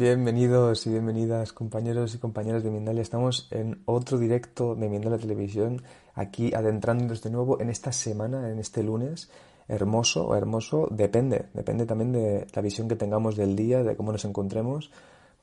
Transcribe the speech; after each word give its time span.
Bienvenidos 0.00 0.86
y 0.86 0.90
bienvenidas 0.92 1.52
compañeros 1.52 2.14
y 2.14 2.18
compañeras 2.18 2.62
de 2.62 2.70
Mindalia. 2.70 3.02
Estamos 3.02 3.48
en 3.50 3.82
otro 3.84 4.16
directo 4.16 4.74
de 4.74 4.88
Mindalia 4.88 5.18
Televisión, 5.18 5.82
aquí 6.14 6.54
adentrándonos 6.54 7.22
de 7.22 7.28
nuevo 7.28 7.60
en 7.60 7.68
esta 7.68 7.92
semana, 7.92 8.48
en 8.48 8.58
este 8.58 8.82
lunes. 8.82 9.30
Hermoso 9.68 10.26
o 10.26 10.34
hermoso, 10.34 10.88
depende, 10.90 11.50
depende 11.52 11.84
también 11.84 12.12
de 12.12 12.46
la 12.54 12.62
visión 12.62 12.88
que 12.88 12.96
tengamos 12.96 13.36
del 13.36 13.54
día, 13.54 13.82
de 13.82 13.94
cómo 13.94 14.10
nos 14.10 14.24
encontremos. 14.24 14.90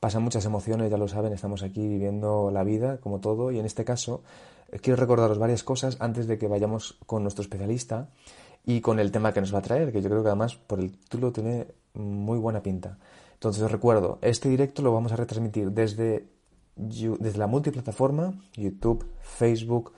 Pasan 0.00 0.24
muchas 0.24 0.44
emociones, 0.44 0.90
ya 0.90 0.96
lo 0.96 1.06
saben, 1.06 1.32
estamos 1.32 1.62
aquí 1.62 1.86
viviendo 1.86 2.50
la 2.50 2.64
vida 2.64 2.96
como 2.96 3.20
todo 3.20 3.52
y 3.52 3.60
en 3.60 3.64
este 3.64 3.84
caso 3.84 4.24
eh, 4.72 4.80
quiero 4.80 4.96
recordaros 4.96 5.38
varias 5.38 5.62
cosas 5.62 5.98
antes 6.00 6.26
de 6.26 6.36
que 6.36 6.48
vayamos 6.48 6.98
con 7.06 7.22
nuestro 7.22 7.42
especialista 7.42 8.08
y 8.66 8.80
con 8.80 8.98
el 8.98 9.12
tema 9.12 9.32
que 9.32 9.40
nos 9.40 9.54
va 9.54 9.60
a 9.60 9.62
traer, 9.62 9.92
que 9.92 10.02
yo 10.02 10.10
creo 10.10 10.24
que 10.24 10.30
además 10.30 10.56
por 10.56 10.80
el 10.80 10.90
título 10.90 11.30
tiene 11.30 11.68
muy 11.94 12.38
buena 12.38 12.60
pinta. 12.60 12.98
Entonces 13.38 13.62
os 13.62 13.70
recuerdo, 13.70 14.18
este 14.20 14.48
directo 14.48 14.82
lo 14.82 14.92
vamos 14.92 15.12
a 15.12 15.16
retransmitir 15.16 15.70
desde, 15.70 16.26
desde 16.74 17.38
la 17.38 17.46
multiplataforma, 17.46 18.34
YouTube, 18.56 19.06
Facebook, 19.20 19.92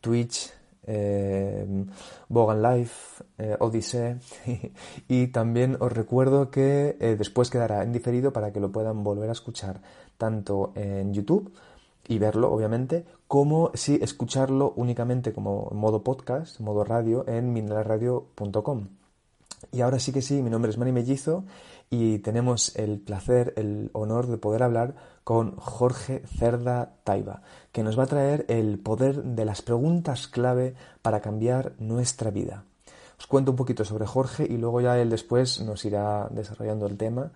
Twitch, 0.00 0.50
eh, 0.84 1.84
Bogan 2.30 2.62
Life, 2.62 3.22
eh, 3.36 3.54
Odyssey 3.60 4.16
y 5.08 5.26
también 5.26 5.76
os 5.78 5.92
recuerdo 5.92 6.50
que 6.50 6.96
eh, 6.98 7.16
después 7.18 7.50
quedará 7.50 7.82
en 7.82 7.92
diferido 7.92 8.32
para 8.32 8.50
que 8.50 8.60
lo 8.60 8.72
puedan 8.72 9.04
volver 9.04 9.28
a 9.28 9.32
escuchar 9.32 9.82
tanto 10.16 10.72
en 10.74 11.12
YouTube 11.12 11.52
y 12.08 12.18
verlo 12.18 12.50
obviamente 12.50 13.04
como 13.28 13.72
si 13.74 13.96
escucharlo 14.00 14.72
únicamente 14.76 15.34
como 15.34 15.68
modo 15.72 16.02
podcast, 16.02 16.60
modo 16.60 16.82
radio 16.82 17.28
en 17.28 17.52
mineralradio.com. 17.52 18.86
Y 19.72 19.80
ahora 19.80 19.98
sí 19.98 20.12
que 20.12 20.22
sí, 20.22 20.42
mi 20.42 20.50
nombre 20.50 20.70
es 20.70 20.78
Mani 20.78 20.92
Mellizo 20.92 21.44
y 21.90 22.18
tenemos 22.18 22.74
el 22.76 22.98
placer, 22.98 23.52
el 23.56 23.90
honor 23.92 24.26
de 24.26 24.38
poder 24.38 24.62
hablar 24.62 24.94
con 25.24 25.56
Jorge 25.56 26.22
Cerda 26.26 26.94
Taiba, 27.04 27.42
que 27.72 27.82
nos 27.82 27.98
va 27.98 28.04
a 28.04 28.08
traer 28.08 28.44
el 28.48 28.78
poder 28.78 29.22
de 29.22 29.44
las 29.44 29.62
preguntas 29.62 30.28
clave 30.28 30.74
para 31.02 31.20
cambiar 31.20 31.72
nuestra 31.78 32.30
vida. 32.30 32.64
Os 33.18 33.26
cuento 33.26 33.52
un 33.52 33.56
poquito 33.56 33.84
sobre 33.84 34.06
Jorge 34.06 34.46
y 34.48 34.56
luego 34.56 34.80
ya 34.80 34.98
él 34.98 35.10
después 35.10 35.60
nos 35.60 35.84
irá 35.84 36.28
desarrollando 36.30 36.86
el 36.86 36.96
tema. 36.96 37.32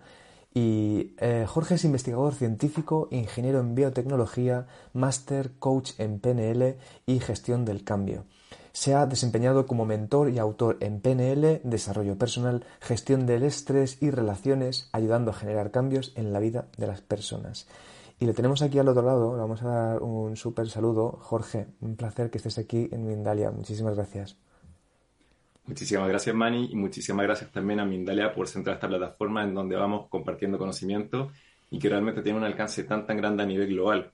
Y 0.53 1.15
eh, 1.17 1.45
Jorge 1.47 1.75
es 1.75 1.85
investigador 1.85 2.33
científico, 2.33 3.07
ingeniero 3.09 3.59
en 3.59 3.73
biotecnología, 3.73 4.67
máster, 4.93 5.51
coach 5.59 5.91
en 5.97 6.19
PNL 6.19 6.77
y 7.05 7.19
gestión 7.19 7.65
del 7.65 7.83
cambio. 7.83 8.25
Se 8.73 8.95
ha 8.95 9.05
desempeñado 9.05 9.65
como 9.65 9.85
mentor 9.85 10.29
y 10.29 10.39
autor 10.39 10.77
en 10.79 11.01
PNL, 11.01 11.61
desarrollo 11.63 12.17
personal, 12.17 12.65
gestión 12.79 13.25
del 13.25 13.43
estrés 13.43 14.01
y 14.01 14.11
relaciones, 14.11 14.89
ayudando 14.93 15.31
a 15.31 15.33
generar 15.33 15.71
cambios 15.71 16.13
en 16.15 16.31
la 16.31 16.39
vida 16.39 16.67
de 16.77 16.87
las 16.87 17.01
personas. 17.01 17.67
Y 18.19 18.25
le 18.25 18.33
tenemos 18.33 18.61
aquí 18.61 18.77
al 18.79 18.87
otro 18.87 19.01
lado, 19.01 19.33
le 19.33 19.41
vamos 19.41 19.63
a 19.63 19.67
dar 19.67 20.03
un 20.03 20.37
súper 20.37 20.69
saludo. 20.69 21.17
Jorge, 21.21 21.67
un 21.81 21.95
placer 21.95 22.29
que 22.29 22.37
estés 22.37 22.59
aquí 22.59 22.87
en 22.91 23.07
Mindalia. 23.07 23.51
Muchísimas 23.51 23.95
gracias. 23.95 24.37
Muchísimas 25.65 26.07
gracias, 26.07 26.35
Manny, 26.35 26.69
y 26.71 26.75
muchísimas 26.75 27.25
gracias 27.25 27.51
también 27.51 27.79
a 27.79 27.85
Mindalia 27.85 28.33
por 28.33 28.47
centrar 28.47 28.75
esta 28.75 28.87
plataforma 28.87 29.43
en 29.43 29.53
donde 29.53 29.75
vamos 29.75 30.07
compartiendo 30.09 30.57
conocimiento 30.57 31.31
y 31.69 31.79
que 31.79 31.89
realmente 31.89 32.21
tiene 32.21 32.37
un 32.37 32.43
alcance 32.43 32.83
tan 32.83 33.05
tan 33.05 33.17
grande 33.17 33.43
a 33.43 33.45
nivel 33.45 33.67
global, 33.69 34.11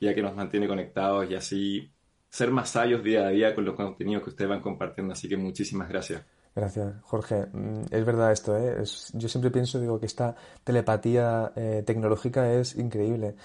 ya 0.00 0.14
que 0.14 0.22
nos 0.22 0.34
mantiene 0.34 0.66
conectados 0.66 1.30
y 1.30 1.34
así 1.34 1.90
ser 2.36 2.50
más 2.50 2.68
sabios 2.68 3.02
día 3.02 3.26
a 3.26 3.30
día 3.30 3.54
con 3.54 3.64
los 3.64 3.74
contenidos 3.74 4.22
que 4.22 4.30
ustedes 4.30 4.50
van 4.50 4.60
compartiendo. 4.60 5.14
Así 5.14 5.26
que 5.26 5.38
muchísimas 5.38 5.88
gracias. 5.88 6.22
Gracias, 6.54 6.94
Jorge. 7.02 7.46
Mm, 7.50 7.84
es 7.90 8.04
verdad 8.04 8.30
esto, 8.32 8.56
¿eh? 8.56 8.76
yo 9.14 9.28
siempre 9.28 9.50
pienso, 9.50 9.80
digo, 9.80 9.98
que 9.98 10.06
esta 10.06 10.36
telepatía 10.62 11.52
eh, 11.56 11.82
tecnológica 11.86 12.52
es 12.52 12.76
increíble. 12.76 13.36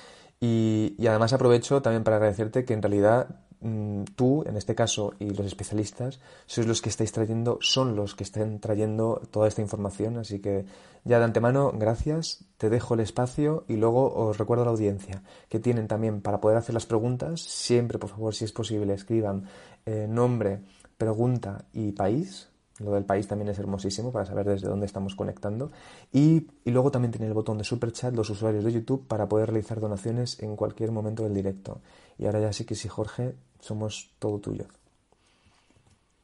Y, 0.41 0.95
y, 0.97 1.07
además 1.07 1.31
aprovecho 1.31 1.81
también 1.81 2.03
para 2.03 2.17
agradecerte 2.17 2.65
que 2.65 2.73
en 2.73 2.81
realidad 2.81 3.27
Mm, 3.61 4.03
tú, 4.15 4.43
en 4.47 4.57
este 4.57 4.73
caso, 4.73 5.13
y 5.19 5.29
los 5.29 5.45
especialistas, 5.45 6.19
sois 6.47 6.67
los 6.67 6.81
que 6.81 6.89
estáis 6.89 7.11
trayendo, 7.11 7.59
son 7.61 7.95
los 7.95 8.15
que 8.15 8.23
están 8.23 8.59
trayendo 8.59 9.21
toda 9.29 9.47
esta 9.47 9.61
información. 9.61 10.17
Así 10.17 10.39
que 10.39 10.65
ya 11.03 11.19
de 11.19 11.25
antemano, 11.25 11.71
gracias, 11.71 12.43
te 12.57 12.69
dejo 12.69 12.95
el 12.95 13.01
espacio 13.01 13.65
y 13.67 13.75
luego 13.75 14.13
os 14.13 14.37
recuerdo 14.37 14.63
a 14.63 14.65
la 14.65 14.71
audiencia 14.71 15.23
que 15.49 15.59
tienen 15.59 15.87
también 15.87 16.21
para 16.21 16.41
poder 16.41 16.57
hacer 16.57 16.73
las 16.73 16.85
preguntas, 16.87 17.41
siempre, 17.41 17.99
por 17.99 18.09
favor, 18.09 18.33
si 18.33 18.45
es 18.45 18.51
posible, 18.51 18.93
escriban 18.93 19.45
eh, 19.85 20.07
nombre, 20.09 20.61
pregunta 20.97 21.65
y 21.73 21.91
país. 21.91 22.47
Lo 22.79 22.93
del 22.93 23.05
país 23.05 23.27
también 23.27 23.49
es 23.49 23.59
hermosísimo 23.59 24.11
para 24.11 24.25
saber 24.25 24.47
desde 24.47 24.67
dónde 24.67 24.85
estamos 24.85 25.15
conectando. 25.15 25.71
Y, 26.11 26.47
luego 26.65 26.89
también 26.89 27.11
tiene 27.11 27.27
el 27.27 27.33
botón 27.33 27.57
de 27.57 27.63
super 27.63 27.91
chat 27.91 28.13
los 28.15 28.29
usuarios 28.29 28.63
de 28.63 28.71
YouTube 28.71 29.07
para 29.07 29.29
poder 29.29 29.49
realizar 29.49 29.79
donaciones 29.79 30.41
en 30.41 30.55
cualquier 30.55 30.91
momento 30.91 31.23
del 31.23 31.33
directo. 31.33 31.81
Y 32.17 32.25
ahora 32.25 32.39
ya 32.39 32.53
sí 32.53 32.65
que 32.65 32.75
sí, 32.75 32.87
Jorge, 32.87 33.35
somos 33.61 34.13
todo 34.19 34.39
tuyo. 34.39 34.67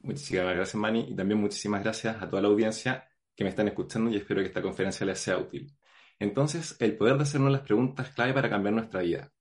Muchísimas 0.02 0.56
gracias, 0.56 0.76
Manny, 0.76 1.08
y 1.10 1.16
también 1.16 1.40
muchísimas 1.40 1.84
gracias 1.84 2.22
a 2.22 2.30
toda 2.30 2.42
la 2.42 2.48
audiencia 2.50 3.08
que 3.36 3.44
me 3.44 3.52
están 3.52 3.68
escuchando 3.68 4.10
y 4.10 4.18
espero 4.18 4.42
que 4.42 4.48
esta 4.48 4.62
conferencia 4.62 5.06
les 5.06 5.20
sea 5.20 5.38
útil. 5.38 5.72
Entonces, 6.20 6.76
el 6.80 6.98
poder 6.98 7.18
de 7.18 7.24
hacernos 7.24 7.52
las 7.52 7.62
preguntas 7.62 8.10
clave 8.10 8.34
para 8.34 8.50
cambiar 8.50 8.74
nuestra 8.74 9.02
vida. 9.02 9.32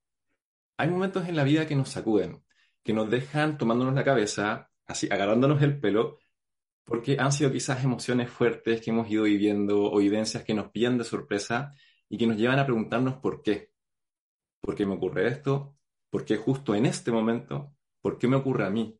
Hay 0.76 0.90
momentos 0.90 1.26
en 1.28 1.36
la 1.36 1.44
vida 1.44 1.66
que 1.66 1.74
nos 1.74 1.88
sacuden, 1.88 2.44
que 2.82 2.92
nos 2.92 3.10
dejan 3.10 3.56
tomándonos 3.56 3.94
la 3.94 4.04
cabeza, 4.04 4.70
así 4.86 5.08
agarrándonos 5.10 5.62
el 5.62 5.80
pelo, 5.80 6.18
porque 6.84 7.18
han 7.18 7.32
sido 7.32 7.50
quizás 7.50 7.82
emociones 7.82 8.28
fuertes 8.30 8.80
que 8.80 8.90
hemos 8.90 9.10
ido 9.10 9.24
viviendo 9.24 9.84
o 9.84 10.00
evidencias 10.00 10.44
que 10.44 10.54
nos 10.54 10.70
pillan 10.70 10.98
de 10.98 11.04
sorpresa 11.04 11.72
y 12.08 12.18
que 12.18 12.26
nos 12.26 12.36
llevan 12.36 12.58
a 12.58 12.64
preguntarnos 12.64 13.16
por 13.16 13.42
qué. 13.42 13.72
¿Por 14.60 14.74
qué 14.74 14.84
me 14.84 14.94
ocurre 14.94 15.28
esto? 15.28 15.76
¿Por 16.10 16.24
qué 16.24 16.36
justo 16.36 16.74
en 16.74 16.86
este 16.86 17.10
momento? 17.10 17.75
¿Por 18.06 18.18
qué 18.18 18.28
me 18.28 18.36
ocurre 18.36 18.64
a 18.64 18.70
mí? 18.70 18.96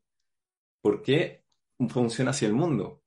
¿Por 0.81 1.01
qué 1.01 1.45
funciona 1.87 2.31
así 2.31 2.43
el 2.43 2.51
mundo? 2.51 3.03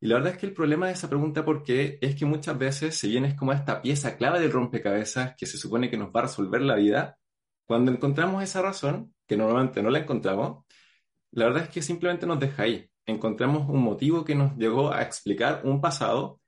Y 0.00 0.06
la 0.06 0.14
verdad 0.14 0.32
es 0.32 0.38
que 0.38 0.46
el 0.46 0.54
problema 0.54 0.86
de 0.86 0.94
esa 0.94 1.10
pregunta 1.10 1.44
¿por 1.44 1.62
qué? 1.62 1.98
es 2.00 2.16
que 2.16 2.24
muchas 2.24 2.56
veces, 2.56 2.96
si 2.96 3.10
bien 3.10 3.26
es 3.26 3.34
como 3.34 3.52
esta 3.52 3.82
pieza 3.82 4.16
clave 4.16 4.40
del 4.40 4.52
rompecabezas 4.52 5.36
que 5.36 5.44
se 5.44 5.58
supone 5.58 5.90
que 5.90 5.98
nos 5.98 6.08
va 6.08 6.20
a 6.20 6.22
resolver 6.22 6.62
la 6.62 6.76
vida, 6.76 7.18
cuando 7.66 7.92
encontramos 7.92 8.42
esa 8.42 8.62
razón, 8.62 9.14
que 9.26 9.36
normalmente 9.36 9.82
no 9.82 9.90
la 9.90 9.98
encontramos, 9.98 10.64
la 11.32 11.44
verdad 11.44 11.64
es 11.64 11.68
que 11.68 11.82
simplemente 11.82 12.26
nos 12.26 12.40
deja 12.40 12.62
ahí. 12.62 12.88
Encontramos 13.04 13.68
un 13.68 13.82
motivo 13.82 14.24
que 14.24 14.34
nos 14.34 14.56
llegó 14.56 14.94
a 14.94 15.02
explicar 15.02 15.60
un 15.64 15.78
pasado, 15.78 16.40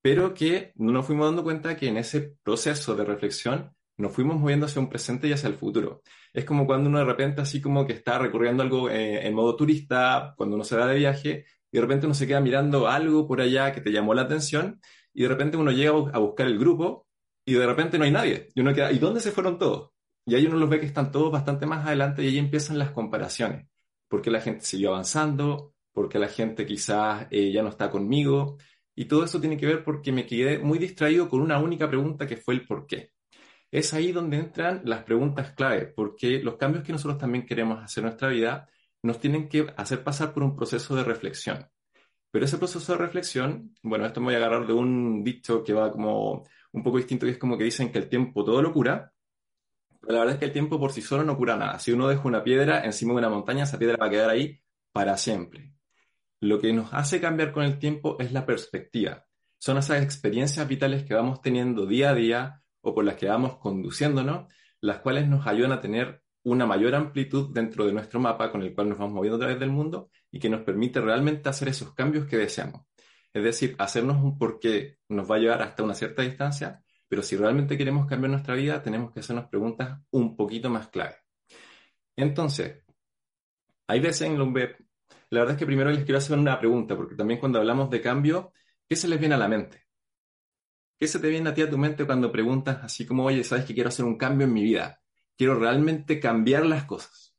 pero 0.00 0.32
que 0.32 0.72
no 0.76 0.90
nos 0.90 1.04
fuimos 1.04 1.26
dando 1.26 1.44
cuenta 1.44 1.76
que 1.76 1.88
en 1.88 1.98
ese 1.98 2.38
proceso 2.42 2.96
de 2.96 3.04
reflexión 3.04 3.76
nos 3.98 4.12
fuimos 4.12 4.38
moviendo 4.38 4.66
hacia 4.66 4.80
un 4.80 4.88
presente 4.88 5.28
y 5.28 5.32
hacia 5.32 5.48
el 5.48 5.56
futuro. 5.56 6.02
Es 6.32 6.44
como 6.44 6.66
cuando 6.66 6.88
uno 6.88 7.00
de 7.00 7.04
repente 7.04 7.40
así 7.40 7.60
como 7.60 7.84
que 7.86 7.92
está 7.92 8.18
recorriendo 8.18 8.62
algo 8.62 8.88
eh, 8.88 9.26
en 9.26 9.34
modo 9.34 9.56
turista, 9.56 10.34
cuando 10.36 10.54
uno 10.54 10.64
se 10.64 10.76
va 10.76 10.86
de 10.86 10.96
viaje, 10.96 11.44
y 11.70 11.76
de 11.76 11.80
repente 11.80 12.06
uno 12.06 12.14
se 12.14 12.26
queda 12.26 12.40
mirando 12.40 12.88
algo 12.88 13.26
por 13.26 13.40
allá 13.40 13.72
que 13.72 13.80
te 13.80 13.90
llamó 13.90 14.14
la 14.14 14.22
atención, 14.22 14.80
y 15.12 15.22
de 15.22 15.28
repente 15.28 15.56
uno 15.56 15.72
llega 15.72 15.90
a 15.90 16.18
buscar 16.18 16.46
el 16.46 16.58
grupo, 16.58 17.08
y 17.44 17.54
de 17.54 17.66
repente 17.66 17.98
no 17.98 18.04
hay 18.04 18.12
nadie. 18.12 18.48
Y 18.54 18.60
uno 18.60 18.72
queda, 18.72 18.92
¿y 18.92 18.98
dónde 18.98 19.20
se 19.20 19.32
fueron 19.32 19.58
todos? 19.58 19.90
Y 20.26 20.34
ahí 20.34 20.46
uno 20.46 20.58
los 20.58 20.70
ve 20.70 20.80
que 20.80 20.86
están 20.86 21.10
todos 21.10 21.32
bastante 21.32 21.66
más 21.66 21.86
adelante 21.86 22.22
y 22.22 22.28
ahí 22.28 22.38
empiezan 22.38 22.78
las 22.78 22.90
comparaciones. 22.92 23.66
Porque 24.08 24.30
la 24.30 24.40
gente 24.40 24.64
siguió 24.64 24.90
avanzando, 24.90 25.74
porque 25.92 26.18
la 26.18 26.28
gente 26.28 26.66
quizás 26.66 27.26
eh, 27.30 27.50
ya 27.50 27.62
no 27.62 27.70
está 27.70 27.90
conmigo. 27.90 28.58
Y 28.94 29.06
todo 29.06 29.24
eso 29.24 29.40
tiene 29.40 29.56
que 29.56 29.66
ver 29.66 29.84
porque 29.84 30.12
me 30.12 30.26
quedé 30.26 30.58
muy 30.58 30.78
distraído 30.78 31.28
con 31.28 31.40
una 31.40 31.58
única 31.58 31.88
pregunta 31.88 32.26
que 32.26 32.36
fue 32.36 32.54
el 32.54 32.66
por 32.66 32.86
qué 32.86 33.12
es 33.70 33.92
ahí 33.94 34.12
donde 34.12 34.38
entran 34.38 34.82
las 34.84 35.02
preguntas 35.04 35.52
clave, 35.52 35.86
porque 35.86 36.42
los 36.42 36.56
cambios 36.56 36.84
que 36.84 36.92
nosotros 36.92 37.18
también 37.18 37.46
queremos 37.46 37.82
hacer 37.82 38.02
en 38.02 38.06
nuestra 38.06 38.28
vida 38.28 38.68
nos 39.02 39.20
tienen 39.20 39.48
que 39.48 39.66
hacer 39.76 40.02
pasar 40.02 40.32
por 40.32 40.42
un 40.42 40.56
proceso 40.56 40.96
de 40.96 41.04
reflexión. 41.04 41.68
Pero 42.30 42.44
ese 42.44 42.58
proceso 42.58 42.92
de 42.92 42.98
reflexión, 42.98 43.74
bueno, 43.82 44.06
esto 44.06 44.20
me 44.20 44.26
voy 44.26 44.34
a 44.34 44.38
agarrar 44.38 44.66
de 44.66 44.72
un 44.72 45.22
dicho 45.24 45.62
que 45.64 45.72
va 45.72 45.90
como 45.90 46.44
un 46.72 46.82
poco 46.82 46.98
distinto, 46.98 47.26
que 47.26 47.32
es 47.32 47.38
como 47.38 47.56
que 47.56 47.64
dicen 47.64 47.90
que 47.90 47.98
el 47.98 48.08
tiempo 48.08 48.44
todo 48.44 48.60
lo 48.62 48.72
cura, 48.72 49.12
pero 50.00 50.12
la 50.12 50.18
verdad 50.20 50.34
es 50.34 50.38
que 50.38 50.46
el 50.46 50.52
tiempo 50.52 50.78
por 50.78 50.92
sí 50.92 51.02
solo 51.02 51.24
no 51.24 51.36
cura 51.36 51.56
nada. 51.56 51.78
Si 51.78 51.92
uno 51.92 52.08
deja 52.08 52.22
una 52.24 52.44
piedra 52.44 52.84
encima 52.84 53.12
de 53.12 53.18
una 53.18 53.30
montaña, 53.30 53.64
esa 53.64 53.78
piedra 53.78 53.96
va 54.00 54.06
a 54.06 54.10
quedar 54.10 54.30
ahí 54.30 54.60
para 54.92 55.16
siempre. 55.16 55.72
Lo 56.40 56.60
que 56.60 56.72
nos 56.72 56.92
hace 56.94 57.20
cambiar 57.20 57.52
con 57.52 57.64
el 57.64 57.78
tiempo 57.78 58.16
es 58.20 58.32
la 58.32 58.46
perspectiva. 58.46 59.26
Son 59.58 59.76
esas 59.76 60.02
experiencias 60.02 60.68
vitales 60.68 61.04
que 61.04 61.14
vamos 61.14 61.40
teniendo 61.42 61.84
día 61.86 62.10
a 62.10 62.14
día 62.14 62.62
por 62.94 63.04
las 63.04 63.16
que 63.16 63.28
vamos 63.28 63.58
conduciéndonos, 63.58 64.52
las 64.80 64.98
cuales 65.00 65.28
nos 65.28 65.46
ayudan 65.46 65.72
a 65.72 65.80
tener 65.80 66.22
una 66.44 66.66
mayor 66.66 66.94
amplitud 66.94 67.52
dentro 67.52 67.84
de 67.86 67.92
nuestro 67.92 68.20
mapa 68.20 68.50
con 68.50 68.62
el 68.62 68.74
cual 68.74 68.88
nos 68.88 68.98
vamos 68.98 69.14
moviendo 69.14 69.36
a 69.36 69.40
través 69.40 69.60
del 69.60 69.70
mundo 69.70 70.10
y 70.30 70.38
que 70.38 70.48
nos 70.48 70.62
permite 70.62 71.00
realmente 71.00 71.48
hacer 71.48 71.68
esos 71.68 71.94
cambios 71.94 72.26
que 72.26 72.36
deseamos. 72.36 72.86
Es 73.32 73.44
decir, 73.44 73.74
hacernos 73.78 74.22
un 74.22 74.38
porqué 74.38 74.98
nos 75.08 75.30
va 75.30 75.36
a 75.36 75.38
llevar 75.38 75.62
hasta 75.62 75.82
una 75.82 75.94
cierta 75.94 76.22
distancia, 76.22 76.82
pero 77.08 77.22
si 77.22 77.36
realmente 77.36 77.76
queremos 77.76 78.06
cambiar 78.06 78.30
nuestra 78.30 78.54
vida, 78.54 78.82
tenemos 78.82 79.12
que 79.12 79.20
hacernos 79.20 79.46
preguntas 79.48 80.00
un 80.10 80.36
poquito 80.36 80.70
más 80.70 80.88
clave. 80.88 81.16
Entonces, 82.16 82.84
hay 83.86 84.00
veces 84.00 84.28
en 84.28 84.38
la 85.30 85.40
verdad 85.40 85.54
es 85.54 85.58
que 85.58 85.66
primero 85.66 85.90
les 85.90 86.04
quiero 86.04 86.18
hacer 86.18 86.38
una 86.38 86.58
pregunta, 86.58 86.96
porque 86.96 87.14
también 87.14 87.38
cuando 87.38 87.58
hablamos 87.58 87.90
de 87.90 88.00
cambio, 88.00 88.52
¿qué 88.88 88.96
se 88.96 89.08
les 89.08 89.20
viene 89.20 89.34
a 89.34 89.38
la 89.38 89.48
mente? 89.48 89.87
¿Qué 90.98 91.06
se 91.06 91.20
te 91.20 91.28
viene 91.28 91.50
a 91.50 91.54
ti 91.54 91.62
a 91.62 91.70
tu 91.70 91.78
mente 91.78 92.04
cuando 92.04 92.32
preguntas 92.32 92.78
así 92.82 93.06
como, 93.06 93.24
oye, 93.24 93.44
sabes 93.44 93.64
que 93.64 93.74
quiero 93.74 93.88
hacer 93.88 94.04
un 94.04 94.18
cambio 94.18 94.46
en 94.46 94.52
mi 94.52 94.64
vida? 94.64 95.00
Quiero 95.36 95.54
realmente 95.54 96.18
cambiar 96.18 96.66
las 96.66 96.84
cosas. 96.84 97.36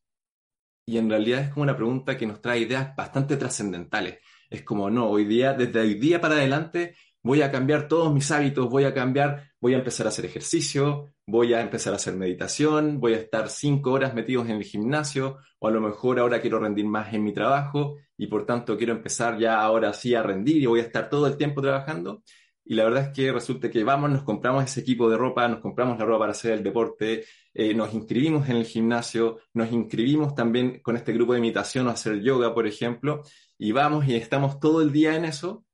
Y 0.86 0.98
en 0.98 1.10
realidad 1.10 1.42
es 1.42 1.50
como 1.50 1.64
una 1.64 1.76
pregunta 1.76 2.18
que 2.18 2.26
nos 2.26 2.42
trae 2.42 2.60
ideas 2.60 2.96
bastante 2.96 3.36
trascendentales. 3.36 4.20
Es 4.50 4.64
como, 4.64 4.90
no, 4.90 5.10
hoy 5.10 5.26
día, 5.26 5.54
desde 5.54 5.82
hoy 5.82 5.96
día 5.96 6.22
para 6.22 6.36
adelante, 6.36 6.96
voy 7.22 7.42
a 7.42 7.52
cambiar 7.52 7.88
todos 7.90 8.14
mis 8.14 8.32
hábitos, 8.32 8.70
voy 8.70 8.86
a 8.86 8.94
cambiar, 8.94 9.52
voy 9.60 9.74
a 9.74 9.78
empezar 9.80 10.06
a 10.06 10.10
hacer 10.10 10.26
ejercicio, 10.26 11.14
voy 11.28 11.54
a 11.54 11.62
empezar 11.62 11.92
a 11.94 11.98
hacer 11.98 12.16
meditación, 12.16 13.00
voy 13.00 13.14
a 13.14 13.18
estar 13.18 13.50
cinco 13.50 13.92
horas 13.92 14.14
metidos 14.14 14.48
en 14.48 14.56
el 14.56 14.64
gimnasio, 14.64 15.38
o 15.60 15.68
a 15.68 15.72
lo 15.72 15.82
mejor 15.82 16.20
ahora 16.20 16.40
quiero 16.40 16.60
rendir 16.60 16.86
más 16.86 17.14
en 17.14 17.24
mi 17.26 17.34
trabajo 17.34 17.98
y 18.18 18.28
por 18.28 18.46
tanto 18.46 18.78
quiero 18.78 18.94
empezar 18.94 19.38
ya 19.38 19.60
ahora 19.62 19.94
sí 19.94 20.16
a 20.16 20.24
rendir 20.24 20.64
y 20.64 20.66
voy 20.66 20.80
a 20.80 20.84
estar 20.84 21.10
todo 21.10 21.28
el 21.28 21.38
tiempo 21.38 21.62
trabajando. 21.62 22.24
Y 22.70 22.76
la 22.76 22.84
verdad 22.84 23.08
es 23.08 23.10
que 23.16 23.32
resulta 23.32 23.72
que 23.72 23.84
vamos, 23.84 24.12
nos 24.12 24.22
compramos 24.22 24.64
ese 24.64 24.82
equipo 24.82 25.10
de 25.10 25.18
ropa, 25.18 25.48
nos 25.48 25.60
compramos 25.60 25.98
la 25.98 26.06
ropa 26.06 26.20
para 26.20 26.32
hacer 26.34 26.52
el 26.52 26.62
deporte, 26.62 27.26
eh, 27.52 27.74
nos 27.74 27.96
inscribimos 27.96 28.48
en 28.48 28.58
el 28.58 28.66
gimnasio, 28.66 29.40
nos 29.56 29.72
inscribimos 29.72 30.36
también 30.36 30.80
con 30.84 30.96
este 30.96 31.12
grupo 31.12 31.34
de 31.34 31.40
imitación 31.40 31.88
a 31.88 31.94
hacer 31.94 32.22
yoga, 32.22 32.54
por 32.54 32.68
ejemplo, 32.68 33.24
y 33.58 33.72
vamos 33.72 34.08
y 34.08 34.14
estamos 34.14 34.60
todo 34.60 34.84
el 34.84 34.92
día 34.92 35.16
en 35.16 35.26
eso, 35.26 35.66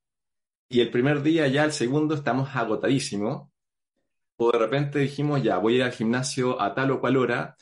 y 0.69 0.79
el 0.79 0.89
primer 0.89 1.21
día 1.21 1.49
ya, 1.49 1.65
el 1.65 1.73
segundo, 1.73 2.15
estamos 2.15 2.55
agotadísimos, 2.55 3.49
o 4.37 4.51
de 4.53 4.57
repente 4.57 4.99
dijimos, 4.99 5.43
ya, 5.43 5.57
voy 5.57 5.73
a 5.73 5.75
ir 5.75 5.83
al 5.83 5.91
gimnasio 5.91 6.61
a 6.61 6.73
tal 6.73 6.91
o 6.91 7.01
cual 7.01 7.17
hora, 7.17 7.57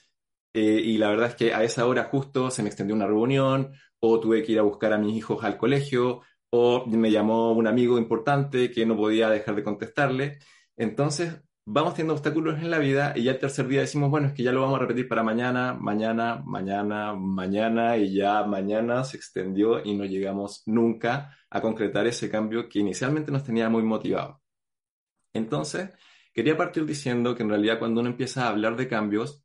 eh, 0.54 0.80
y 0.86 1.00
la 1.00 1.10
verdad 1.10 1.30
es 1.30 1.36
que 1.36 1.56
a 1.56 1.64
esa 1.64 1.88
hora 1.88 2.04
justo 2.04 2.52
se 2.52 2.62
me 2.62 2.70
extendió 2.70 2.96
una 2.96 3.08
reunión, 3.08 3.74
o 4.00 4.20
tuve 4.20 4.44
que 4.44 4.52
ir 4.52 4.60
a 4.60 4.64
buscar 4.64 4.94
a 4.94 5.00
mis 5.00 5.18
hijos 5.18 5.44
al 5.44 5.58
colegio, 5.58 6.22
o 6.56 6.86
me 6.86 7.10
llamó 7.10 7.52
un 7.54 7.66
amigo 7.66 7.98
importante 7.98 8.72
que 8.72 8.86
no 8.86 8.96
podía 8.96 9.28
dejar 9.30 9.56
de 9.56 9.64
contestarle. 9.64 10.38
Entonces, 10.78 11.42
vamos 11.66 11.96
teniendo 11.96 12.14
obstáculos 12.14 12.60
en 12.62 12.70
la 12.70 12.78
vida 12.78 13.14
y 13.16 13.24
ya 13.24 13.32
el 13.32 13.40
tercer 13.40 13.68
día 13.68 13.82
decimos, 13.82 14.12
bueno, 14.12 14.28
es 14.28 14.34
que 14.34 14.44
ya 14.44 14.52
lo 14.52 14.62
vamos 14.62 14.76
a 14.78 14.82
repetir 14.82 15.08
para 15.08 15.24
mañana, 15.24 15.74
mañana, 15.74 16.44
mañana, 16.46 17.16
mañana 17.16 17.98
y 17.98 18.14
ya 18.14 18.44
mañana 18.44 19.04
se 19.04 19.18
extendió 19.18 19.84
y 19.84 19.96
no 19.96 20.06
llegamos 20.06 20.62
nunca 20.68 21.36
a 21.50 21.60
concretar 21.60 22.06
ese 22.06 22.30
cambio 22.30 22.70
que 22.70 22.80
inicialmente 22.80 23.32
nos 23.32 23.44
tenía 23.44 23.68
muy 23.68 23.82
motivado. 23.82 24.40
Entonces, 25.34 25.90
quería 26.34 26.56
partir 26.56 26.86
diciendo 26.86 27.36
que 27.36 27.44
en 27.44 27.50
realidad 27.50 27.80
cuando 27.80 28.02
uno 28.02 28.12
empieza 28.12 28.46
a 28.46 28.50
hablar 28.50 28.76
de 28.76 28.88
cambios, 28.88 29.44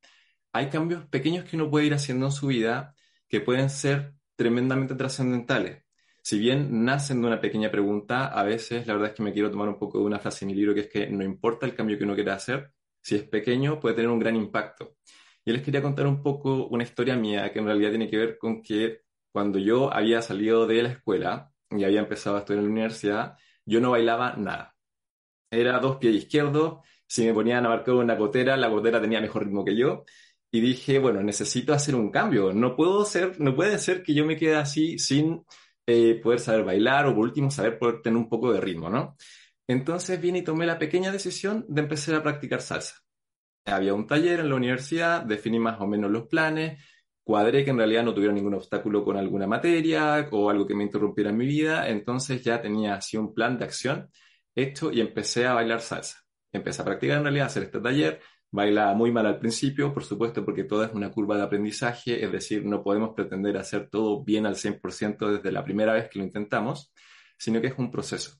hay 0.52 0.68
cambios 0.68 1.06
pequeños 1.06 1.46
que 1.46 1.56
uno 1.56 1.70
puede 1.70 1.86
ir 1.86 1.94
haciendo 1.94 2.26
en 2.26 2.32
su 2.32 2.48
vida 2.48 2.94
que 3.28 3.40
pueden 3.40 3.70
ser 3.70 4.14
tremendamente 4.36 4.94
trascendentales 4.94 5.87
si 6.28 6.38
bien 6.38 6.84
nacen 6.84 7.22
de 7.22 7.26
una 7.26 7.40
pequeña 7.40 7.70
pregunta, 7.70 8.26
a 8.26 8.42
veces 8.42 8.86
la 8.86 8.92
verdad 8.92 9.08
es 9.08 9.14
que 9.16 9.22
me 9.22 9.32
quiero 9.32 9.50
tomar 9.50 9.66
un 9.66 9.78
poco 9.78 9.98
de 9.98 10.04
una 10.04 10.18
frase 10.18 10.44
en 10.44 10.48
mi 10.48 10.54
libro 10.54 10.74
que 10.74 10.80
es 10.80 10.88
que 10.88 11.08
no 11.08 11.24
importa 11.24 11.64
el 11.64 11.74
cambio 11.74 11.96
que 11.96 12.04
uno 12.04 12.14
quiera 12.14 12.34
hacer, 12.34 12.70
si 13.00 13.14
es 13.14 13.22
pequeño 13.22 13.80
puede 13.80 13.94
tener 13.94 14.10
un 14.10 14.18
gran 14.18 14.36
impacto. 14.36 14.96
Y 15.42 15.52
les 15.52 15.62
quería 15.62 15.80
contar 15.80 16.06
un 16.06 16.22
poco 16.22 16.66
una 16.66 16.82
historia 16.82 17.16
mía 17.16 17.50
que 17.50 17.60
en 17.60 17.64
realidad 17.64 17.88
tiene 17.88 18.10
que 18.10 18.18
ver 18.18 18.36
con 18.36 18.62
que 18.62 19.04
cuando 19.32 19.58
yo 19.58 19.90
había 19.90 20.20
salido 20.20 20.66
de 20.66 20.82
la 20.82 20.90
escuela 20.90 21.50
y 21.70 21.82
había 21.84 22.00
empezado 22.00 22.36
a 22.36 22.40
estudiar 22.40 22.58
en 22.58 22.66
la 22.66 22.72
universidad, 22.72 23.36
yo 23.64 23.80
no 23.80 23.92
bailaba 23.92 24.36
nada. 24.36 24.76
Era 25.50 25.78
dos 25.78 25.96
pies 25.96 26.14
izquierdos, 26.14 26.80
si 27.06 27.24
me 27.24 27.32
ponían 27.32 27.64
a 27.64 27.70
marcar 27.70 27.94
una 27.94 28.16
gotera, 28.16 28.54
la 28.58 28.68
gotera 28.68 29.00
tenía 29.00 29.22
mejor 29.22 29.44
ritmo 29.46 29.64
que 29.64 29.74
yo. 29.74 30.04
Y 30.50 30.60
dije, 30.60 30.98
bueno, 30.98 31.22
necesito 31.22 31.72
hacer 31.72 31.94
un 31.94 32.10
cambio. 32.10 32.52
No 32.52 32.76
puedo 32.76 33.06
ser, 33.06 33.40
no 33.40 33.56
puede 33.56 33.78
ser 33.78 34.02
que 34.02 34.12
yo 34.12 34.26
me 34.26 34.36
quede 34.36 34.56
así 34.56 34.98
sin 34.98 35.42
eh, 35.90 36.20
poder 36.22 36.38
saber 36.38 36.64
bailar 36.64 37.06
o 37.06 37.14
por 37.14 37.24
último 37.24 37.50
saber 37.50 37.78
poder 37.78 38.02
tener 38.02 38.18
un 38.18 38.28
poco 38.28 38.52
de 38.52 38.60
ritmo, 38.60 38.90
¿no? 38.90 39.16
Entonces 39.66 40.20
vine 40.20 40.40
y 40.40 40.42
tomé 40.44 40.66
la 40.66 40.78
pequeña 40.78 41.10
decisión 41.10 41.64
de 41.66 41.80
empezar 41.80 42.16
a 42.16 42.22
practicar 42.22 42.60
salsa. 42.60 42.96
Había 43.64 43.94
un 43.94 44.06
taller 44.06 44.40
en 44.40 44.50
la 44.50 44.56
universidad, 44.56 45.22
definí 45.22 45.58
más 45.58 45.80
o 45.80 45.86
menos 45.86 46.10
los 46.10 46.26
planes, 46.26 46.78
cuadré 47.24 47.64
que 47.64 47.70
en 47.70 47.78
realidad 47.78 48.02
no 48.04 48.12
tuviera 48.12 48.34
ningún 48.34 48.52
obstáculo 48.52 49.02
con 49.02 49.16
alguna 49.16 49.46
materia 49.46 50.28
o 50.30 50.50
algo 50.50 50.66
que 50.66 50.74
me 50.74 50.84
interrumpiera 50.84 51.30
en 51.30 51.38
mi 51.38 51.46
vida, 51.46 51.88
entonces 51.88 52.44
ya 52.44 52.60
tenía 52.60 52.96
así 52.96 53.16
un 53.16 53.32
plan 53.32 53.56
de 53.58 53.64
acción 53.64 54.10
hecho 54.54 54.92
y 54.92 55.00
empecé 55.00 55.46
a 55.46 55.54
bailar 55.54 55.80
salsa. 55.80 56.18
Empecé 56.52 56.82
a 56.82 56.84
practicar 56.84 57.16
en 57.16 57.22
realidad, 57.24 57.44
a 57.44 57.46
hacer 57.46 57.62
este 57.62 57.80
taller, 57.80 58.20
Baila 58.50 58.94
muy 58.94 59.12
mal 59.12 59.26
al 59.26 59.38
principio, 59.38 59.92
por 59.92 60.04
supuesto, 60.04 60.44
porque 60.44 60.64
todo 60.64 60.84
es 60.84 60.92
una 60.92 61.10
curva 61.10 61.36
de 61.36 61.42
aprendizaje, 61.42 62.24
es 62.24 62.32
decir, 62.32 62.64
no 62.64 62.82
podemos 62.82 63.10
pretender 63.14 63.56
hacer 63.58 63.88
todo 63.90 64.24
bien 64.24 64.46
al 64.46 64.56
100% 64.56 65.30
desde 65.30 65.52
la 65.52 65.64
primera 65.64 65.92
vez 65.92 66.08
que 66.08 66.18
lo 66.18 66.24
intentamos, 66.24 66.92
sino 67.36 67.60
que 67.60 67.68
es 67.68 67.74
un 67.78 67.90
proceso. 67.90 68.38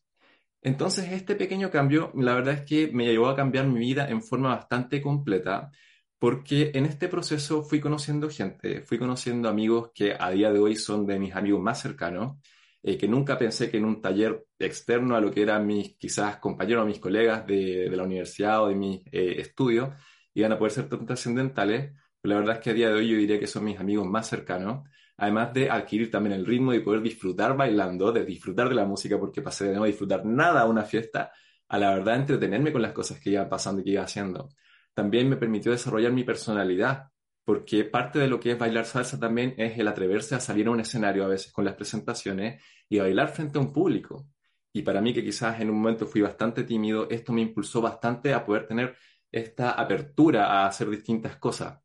Entonces, 0.62 1.12
este 1.12 1.37
pequeño 1.37 1.70
cambio, 1.70 2.10
la 2.16 2.34
verdad 2.34 2.55
es 2.55 2.62
que 2.62 2.90
me 2.93 3.05
llevó 3.05 3.28
a 3.28 3.37
cambiar 3.37 3.66
mi 3.66 3.81
vida 3.81 4.08
en 4.08 4.22
forma 4.22 4.49
bastante 4.56 5.00
completa, 5.02 5.70
porque 6.19 6.72
en 6.75 6.84
este 6.87 7.08
proceso 7.08 7.62
fui 7.62 7.81
conociendo 7.81 8.28
gente, 8.28 8.82
fui 8.82 8.99
conociendo 8.99 9.49
amigos 9.49 9.90
que 9.94 10.16
a 10.19 10.31
día 10.31 10.50
de 10.50 10.58
hoy 10.58 10.75
son 10.75 11.06
de 11.06 11.19
mis 11.19 11.34
amigos 11.34 11.60
más 11.60 11.81
cercanos, 11.81 12.38
eh, 12.83 12.97
que 12.97 13.09
nunca 13.09 13.37
pensé 13.37 13.71
que 13.71 13.79
en 13.79 13.85
un 13.85 14.01
taller 14.01 14.47
externo 14.59 15.17
a 15.17 15.21
lo 15.21 15.31
que 15.31 15.43
eran 15.43 15.67
mis 15.67 15.97
quizás 15.97 16.39
compañeros 16.39 16.85
o 16.85 16.87
mis 16.87 17.01
colegas 17.01 17.47
de, 17.47 17.89
la 17.91 18.05
universidad 18.05 18.63
o 18.63 18.69
de 18.69 18.75
mis 18.75 19.01
eh, 19.13 19.37
estudios 19.41 19.91
iban 20.35 20.53
a 20.53 20.58
poder 20.58 20.73
ser 20.73 20.89
tan 20.89 21.05
trascendentales, 21.05 21.93
pero 22.20 22.35
la 22.35 22.41
verdad 22.41 22.56
es 22.56 22.63
que 22.63 22.70
a 22.70 22.75
día 22.75 22.89
de 22.89 22.94
hoy 22.94 23.08
yo 23.08 23.17
diría 23.17 23.41
que 23.41 23.47
son 23.47 23.65
mis 23.65 23.79
amigos 23.79 24.06
más 24.06 24.29
cercanos, 24.29 24.89
además 25.17 25.53
de 25.53 25.69
adquirir 25.70 26.11
también 26.11 26.35
el 26.35 26.47
ritmo 26.47 26.73
y 26.73 26.81
poder 26.81 27.03
disfrutar 27.03 27.56
bailando, 27.56 28.13
de 28.13 28.25
disfrutar 28.25 28.69
de 28.69 28.77
la 28.77 28.85
música, 28.85 29.19
porque 29.19 29.43
pasé 29.43 29.69
de 29.69 29.75
no 29.75 29.85
disfrutar 29.85 30.25
nada 30.25 30.61
a 30.61 30.67
una 30.67 30.85
fiesta, 30.85 31.32
a 31.69 31.79
la 31.79 31.94
verdad 31.94 32.17
entretenerme 32.17 32.73
con 32.73 32.82
las 32.82 32.93
cosas 32.93 33.20
que 33.20 33.31
iban 33.31 33.49
pasando 33.49 33.81
y 33.81 33.85
que 33.85 33.91
iba 33.91 34.03
haciendo. 34.03 34.51
También 34.94 35.29
me 35.29 35.37
permitió 35.37 35.73
desarrollar 35.73 36.13
mi 36.13 36.25
personalidad, 36.25 37.08
porque 37.48 37.84
parte 37.84 38.19
de 38.19 38.28
lo 38.28 38.38
que 38.38 38.50
es 38.50 38.58
bailar 38.58 38.84
salsa 38.84 39.19
también 39.19 39.55
es 39.56 39.78
el 39.78 39.88
atreverse 39.88 40.34
a 40.34 40.40
salir 40.40 40.67
a 40.67 40.70
un 40.70 40.81
escenario 40.81 41.24
a 41.24 41.28
veces 41.28 41.50
con 41.50 41.64
las 41.64 41.76
presentaciones 41.76 42.62
y 42.90 42.98
bailar 42.98 43.28
frente 43.28 43.56
a 43.56 43.62
un 43.62 43.72
público. 43.72 44.28
Y 44.70 44.82
para 44.82 45.00
mí, 45.00 45.14
que 45.14 45.24
quizás 45.24 45.58
en 45.58 45.70
un 45.70 45.78
momento 45.78 46.06
fui 46.06 46.20
bastante 46.20 46.64
tímido, 46.64 47.08
esto 47.08 47.32
me 47.32 47.40
impulsó 47.40 47.81
bastante 47.81 48.34
a 48.34 48.44
poder 48.44 48.67
tener 48.67 48.98
esta 49.32 49.70
apertura 49.70 50.44
a 50.44 50.67
hacer 50.67 50.90
distintas 50.90 51.38
cosas. 51.38 51.81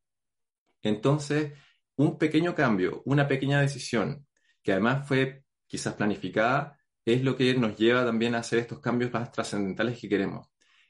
Entonces, 0.82 1.54
un 1.96 2.18
pequeño 2.18 2.54
cambio, 2.54 3.02
una 3.06 3.26
pequeña 3.26 3.62
decisión, 3.62 4.28
que 4.62 4.74
además 4.74 5.08
fue 5.08 5.46
quizás 5.66 5.94
planificada, 5.94 6.78
es 7.06 7.24
lo 7.24 7.38
que 7.38 7.56
nos 7.56 7.78
lleva 7.78 8.04
también 8.04 8.36
a 8.36 8.40
hacer 8.40 8.60
estos 8.60 8.82
cambios 8.82 9.14
más 9.14 9.32
trascendentales 9.32 9.98
que 9.98 10.10
queremos. 10.10 10.46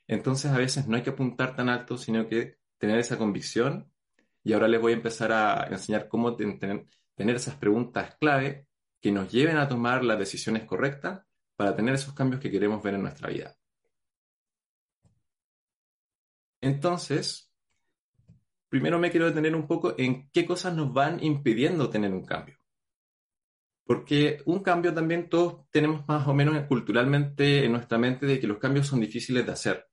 Entonces, 0.08 0.50
a 0.52 0.58
veces 0.58 0.88
no 0.88 0.96
hay 0.96 1.04
que 1.04 1.12
apuntar 1.12 1.56
tan 1.56 1.70
alto, 1.70 1.96
sino 1.96 2.28
que 2.28 2.56
tener 2.80 2.98
esa 2.98 3.20
convicción 3.20 3.93
y 4.44 4.54
ahora 4.54 4.68
les 4.68 4.82
voy 4.82 4.92
a 4.92 4.96
empezar 4.96 5.32
a 5.32 5.68
enseñar 5.68 6.08
cómo 6.08 6.36
tener, 6.36 6.86
esas 7.18 7.56
preguntas 7.56 8.16
clave 8.20 8.68
que 9.00 9.12
nos 9.12 9.32
lleven 9.32 9.58
a 9.58 9.68
tomar 9.68 10.04
las 10.04 10.20
decisiones 10.20 10.66
correctas 10.66 11.26
para 11.56 11.76
tener 11.76 11.96
esos 11.96 12.14
cambios 12.14 12.42
que 12.42 12.52
queremos 12.52 12.84
ver 12.84 12.96
en 12.96 13.04
nuestra 13.04 13.30
vida. 13.30 13.56
Entonces, 16.62 17.52
primero 18.70 19.00
me 19.00 19.12
quiero 19.12 19.28
detener 19.28 19.56
un 19.56 19.68
poco 19.68 19.96
en 19.98 20.30
qué 20.32 20.46
cosas 20.46 20.76
nos 20.76 20.94
van 20.94 21.24
impidiendo 21.24 21.90
tener 21.90 22.14
un 22.14 22.26
cambio. 22.26 22.58
Porque 23.86 24.42
un 24.46 24.64
cambio 24.64 24.94
también 24.94 25.30
todos 25.30 25.70
tenemos 25.70 26.08
más 26.08 26.26
o 26.28 26.34
menos 26.34 26.66
culturalmente 26.68 27.66
en 27.66 27.74
nuestra 27.74 27.98
mente 27.98 28.26
de 28.26 28.40
que 28.40 28.48
los 28.48 28.58
cambios 28.58 28.88
son 28.88 29.02
difíciles 29.02 29.46
de 29.46 29.52
hacer 29.52 29.93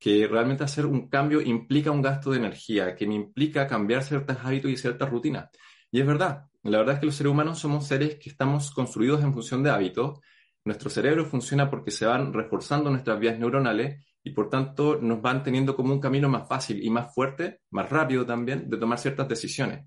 que 0.00 0.26
realmente 0.26 0.64
hacer 0.64 0.86
un 0.86 1.08
cambio 1.08 1.42
implica 1.42 1.90
un 1.90 2.02
gasto 2.02 2.30
de 2.30 2.38
energía, 2.38 2.96
que 2.96 3.06
me 3.06 3.14
implica 3.14 3.66
cambiar 3.66 4.02
ciertos 4.02 4.38
hábitos 4.42 4.70
y 4.70 4.76
ciertas 4.76 5.10
rutinas. 5.10 5.50
Y 5.92 6.00
es 6.00 6.06
verdad, 6.06 6.46
la 6.62 6.78
verdad 6.78 6.94
es 6.94 7.00
que 7.00 7.06
los 7.06 7.14
seres 7.14 7.30
humanos 7.30 7.58
somos 7.58 7.86
seres 7.86 8.16
que 8.16 8.30
estamos 8.30 8.70
construidos 8.72 9.22
en 9.22 9.34
función 9.34 9.62
de 9.62 9.70
hábitos, 9.70 10.20
nuestro 10.64 10.90
cerebro 10.90 11.24
funciona 11.26 11.70
porque 11.70 11.90
se 11.90 12.06
van 12.06 12.32
reforzando 12.32 12.90
nuestras 12.90 13.20
vías 13.20 13.38
neuronales 13.38 14.04
y 14.22 14.30
por 14.30 14.50
tanto 14.50 14.98
nos 15.00 15.20
van 15.22 15.42
teniendo 15.42 15.76
como 15.76 15.92
un 15.92 16.00
camino 16.00 16.28
más 16.28 16.48
fácil 16.48 16.82
y 16.82 16.90
más 16.90 17.14
fuerte, 17.14 17.60
más 17.70 17.88
rápido 17.88 18.26
también, 18.26 18.68
de 18.68 18.76
tomar 18.76 18.98
ciertas 18.98 19.28
decisiones. 19.28 19.86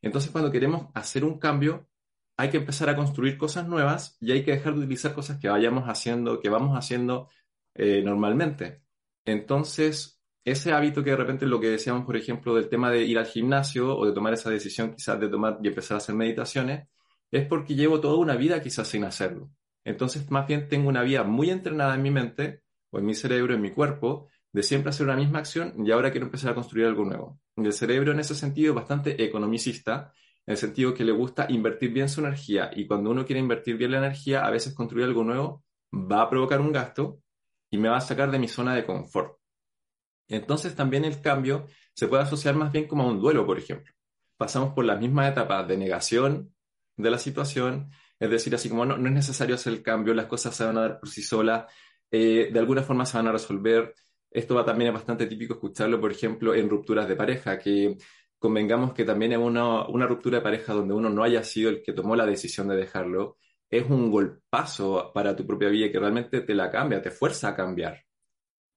Entonces, 0.00 0.30
cuando 0.30 0.50
queremos 0.50 0.88
hacer 0.94 1.24
un 1.24 1.38
cambio, 1.38 1.88
hay 2.36 2.50
que 2.50 2.58
empezar 2.58 2.88
a 2.90 2.96
construir 2.96 3.38
cosas 3.38 3.66
nuevas 3.66 4.16
y 4.20 4.32
hay 4.32 4.44
que 4.44 4.52
dejar 4.52 4.74
de 4.74 4.80
utilizar 4.80 5.14
cosas 5.14 5.38
que 5.38 5.48
vayamos 5.48 5.84
haciendo, 5.84 6.40
que 6.40 6.48
vamos 6.48 6.76
haciendo 6.76 7.28
eh, 7.74 8.02
normalmente. 8.02 8.83
Entonces, 9.24 10.20
ese 10.44 10.72
hábito 10.72 11.02
que 11.02 11.10
de 11.10 11.16
repente 11.16 11.46
lo 11.46 11.60
que 11.60 11.68
decíamos, 11.68 12.04
por 12.04 12.16
ejemplo, 12.16 12.54
del 12.54 12.68
tema 12.68 12.90
de 12.90 13.04
ir 13.04 13.18
al 13.18 13.26
gimnasio 13.26 13.96
o 13.96 14.06
de 14.06 14.12
tomar 14.12 14.34
esa 14.34 14.50
decisión 14.50 14.94
quizás 14.94 15.18
de 15.18 15.28
tomar 15.28 15.58
y 15.62 15.68
empezar 15.68 15.96
a 15.96 15.98
hacer 15.98 16.14
meditaciones, 16.14 16.88
es 17.30 17.46
porque 17.46 17.74
llevo 17.74 18.00
toda 18.00 18.16
una 18.18 18.36
vida 18.36 18.62
quizás 18.62 18.88
sin 18.88 19.04
hacerlo. 19.04 19.50
Entonces, 19.84 20.30
más 20.30 20.46
bien 20.46 20.68
tengo 20.68 20.88
una 20.88 21.02
vida 21.02 21.24
muy 21.24 21.50
entrenada 21.50 21.94
en 21.94 22.02
mi 22.02 22.10
mente 22.10 22.62
o 22.90 22.98
en 22.98 23.06
mi 23.06 23.14
cerebro, 23.14 23.54
en 23.54 23.60
mi 23.60 23.70
cuerpo, 23.70 24.28
de 24.52 24.62
siempre 24.62 24.90
hacer 24.90 25.06
una 25.06 25.16
misma 25.16 25.40
acción 25.40 25.74
y 25.84 25.90
ahora 25.90 26.12
quiero 26.12 26.26
empezar 26.26 26.52
a 26.52 26.54
construir 26.54 26.86
algo 26.86 27.04
nuevo. 27.04 27.40
el 27.56 27.72
cerebro 27.72 28.12
en 28.12 28.20
ese 28.20 28.36
sentido 28.36 28.70
es 28.70 28.76
bastante 28.76 29.22
economicista, 29.24 30.12
en 30.46 30.52
el 30.52 30.56
sentido 30.56 30.94
que 30.94 31.04
le 31.04 31.10
gusta 31.10 31.46
invertir 31.48 31.92
bien 31.92 32.08
su 32.08 32.20
energía 32.20 32.70
y 32.74 32.86
cuando 32.86 33.10
uno 33.10 33.26
quiere 33.26 33.40
invertir 33.40 33.76
bien 33.76 33.90
la 33.90 33.98
energía, 33.98 34.46
a 34.46 34.50
veces 34.50 34.72
construir 34.72 35.06
algo 35.06 35.24
nuevo 35.24 35.64
va 35.92 36.22
a 36.22 36.30
provocar 36.30 36.60
un 36.60 36.70
gasto 36.70 37.20
y 37.74 37.76
me 37.76 37.88
va 37.88 37.96
a 37.96 38.00
sacar 38.00 38.30
de 38.30 38.38
mi 38.38 38.46
zona 38.46 38.72
de 38.72 38.86
confort. 38.86 39.36
Entonces 40.28 40.76
también 40.76 41.04
el 41.04 41.20
cambio 41.20 41.66
se 41.92 42.06
puede 42.06 42.22
asociar 42.22 42.54
más 42.54 42.70
bien 42.70 42.86
como 42.86 43.02
a 43.02 43.08
un 43.08 43.20
duelo, 43.20 43.44
por 43.44 43.58
ejemplo. 43.58 43.92
Pasamos 44.36 44.72
por 44.74 44.84
las 44.84 45.00
mismas 45.00 45.32
etapas 45.32 45.66
de 45.66 45.76
negación 45.76 46.54
de 46.96 47.10
la 47.10 47.18
situación, 47.18 47.90
es 48.20 48.30
decir, 48.30 48.54
así 48.54 48.68
como 48.68 48.86
no, 48.86 48.96
no 48.96 49.08
es 49.08 49.14
necesario 49.14 49.56
hacer 49.56 49.72
el 49.72 49.82
cambio, 49.82 50.14
las 50.14 50.26
cosas 50.26 50.54
se 50.54 50.64
van 50.64 50.78
a 50.78 50.82
dar 50.82 51.00
por 51.00 51.08
sí 51.08 51.20
solas, 51.20 51.66
eh, 52.12 52.50
de 52.52 52.58
alguna 52.60 52.84
forma 52.84 53.04
se 53.06 53.16
van 53.16 53.26
a 53.26 53.32
resolver. 53.32 53.92
Esto 54.30 54.54
va 54.54 54.64
también 54.64 54.88
es 54.88 54.94
bastante 54.94 55.26
típico 55.26 55.54
escucharlo, 55.54 56.00
por 56.00 56.12
ejemplo, 56.12 56.54
en 56.54 56.70
rupturas 56.70 57.08
de 57.08 57.16
pareja, 57.16 57.58
que 57.58 57.96
convengamos 58.38 58.92
que 58.92 59.04
también 59.04 59.32
en 59.32 59.40
una, 59.40 59.88
una 59.88 60.06
ruptura 60.06 60.38
de 60.38 60.44
pareja 60.44 60.74
donde 60.74 60.94
uno 60.94 61.10
no 61.10 61.24
haya 61.24 61.42
sido 61.42 61.70
el 61.70 61.82
que 61.82 61.92
tomó 61.92 62.14
la 62.14 62.24
decisión 62.26 62.68
de 62.68 62.76
dejarlo, 62.76 63.38
es 63.70 63.88
un 63.88 64.10
golpazo 64.10 65.12
para 65.12 65.34
tu 65.34 65.46
propia 65.46 65.68
vida 65.68 65.90
que 65.90 65.98
realmente 65.98 66.40
te 66.42 66.54
la 66.54 66.70
cambia, 66.70 67.02
te 67.02 67.10
fuerza 67.10 67.48
a 67.48 67.56
cambiar. 67.56 68.04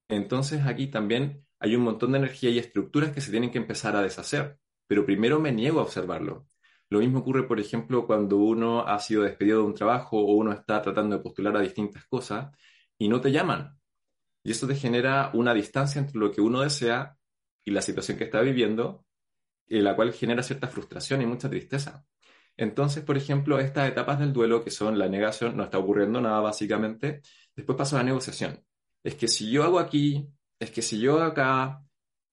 Entonces 0.08 0.62
aquí 0.66 0.88
también 0.88 1.46
hay 1.60 1.76
un 1.76 1.82
montón 1.82 2.12
de 2.12 2.18
energía 2.18 2.50
y 2.50 2.58
estructuras 2.58 3.12
que 3.12 3.20
se 3.20 3.30
tienen 3.30 3.50
que 3.50 3.58
empezar 3.58 3.96
a 3.96 4.02
deshacer, 4.02 4.58
pero 4.86 5.04
primero 5.04 5.40
me 5.40 5.52
niego 5.52 5.80
a 5.80 5.82
observarlo. 5.82 6.46
Lo 6.90 7.00
mismo 7.00 7.18
ocurre, 7.18 7.46
por 7.46 7.60
ejemplo, 7.60 8.06
cuando 8.06 8.36
uno 8.38 8.86
ha 8.86 8.98
sido 8.98 9.22
despedido 9.22 9.60
de 9.60 9.66
un 9.66 9.74
trabajo 9.74 10.18
o 10.18 10.32
uno 10.34 10.52
está 10.52 10.80
tratando 10.80 11.16
de 11.16 11.22
postular 11.22 11.56
a 11.56 11.60
distintas 11.60 12.06
cosas 12.06 12.50
y 12.96 13.08
no 13.08 13.20
te 13.20 13.30
llaman. 13.30 13.78
Y 14.42 14.52
eso 14.52 14.66
te 14.66 14.74
genera 14.74 15.30
una 15.34 15.52
distancia 15.52 16.00
entre 16.00 16.18
lo 16.18 16.32
que 16.32 16.40
uno 16.40 16.62
desea 16.62 17.18
y 17.64 17.70
la 17.70 17.82
situación 17.82 18.16
que 18.16 18.24
está 18.24 18.40
viviendo, 18.40 19.04
en 19.66 19.84
la 19.84 19.94
cual 19.94 20.12
genera 20.12 20.42
cierta 20.42 20.68
frustración 20.68 21.20
y 21.20 21.26
mucha 21.26 21.50
tristeza. 21.50 22.06
Entonces, 22.58 23.04
por 23.04 23.16
ejemplo, 23.16 23.60
estas 23.60 23.88
etapas 23.88 24.18
del 24.18 24.32
duelo, 24.32 24.64
que 24.64 24.70
son 24.72 24.98
la 24.98 25.08
negación, 25.08 25.56
no 25.56 25.64
está 25.64 25.78
ocurriendo 25.78 26.20
nada 26.20 26.40
básicamente, 26.40 27.22
después 27.56 27.78
paso 27.78 27.96
a 27.96 28.00
la 28.00 28.04
negociación. 28.06 28.64
Es 29.04 29.14
que 29.14 29.28
si 29.28 29.50
yo 29.50 29.64
hago 29.64 29.78
aquí, 29.78 30.28
es 30.58 30.70
que 30.72 30.82
si 30.82 30.98
yo 31.00 31.22
acá, 31.22 31.82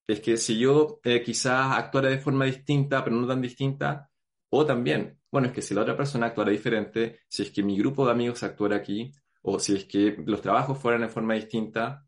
es 0.08 0.20
que 0.22 0.38
si 0.38 0.58
yo 0.60 1.00
eh, 1.03 1.22
quizás 1.24 1.77
actuara 1.77 2.10
de 2.10 2.17
forma 2.20 2.46
distinta, 2.46 3.03
pero 3.03 3.15
no 3.15 3.27
tan 3.27 3.41
distinta, 3.41 4.10
o 4.50 4.65
también, 4.65 5.20
bueno, 5.32 5.48
es 5.50 5.53
que 5.53 5.62
si 5.62 5.75
la 5.75 5.82
otra 5.84 5.98
persona 5.98 6.27
actuara 6.27 6.51
diferente, 6.51 7.20
si 7.29 7.44
es 7.44 7.51
que 7.51 7.63
mi 7.63 7.77
grupo 7.77 8.05
de 8.05 8.12
amigos 8.13 8.41
actuara 8.44 8.77
aquí, 8.77 9.12
o 9.44 9.60
si 9.60 9.75
es 9.75 9.86
que 9.86 10.17
los 10.25 10.41
trabajos 10.41 10.79
fueran 10.79 11.01
de 11.01 11.10
forma 11.10 11.36
distinta, 11.36 12.03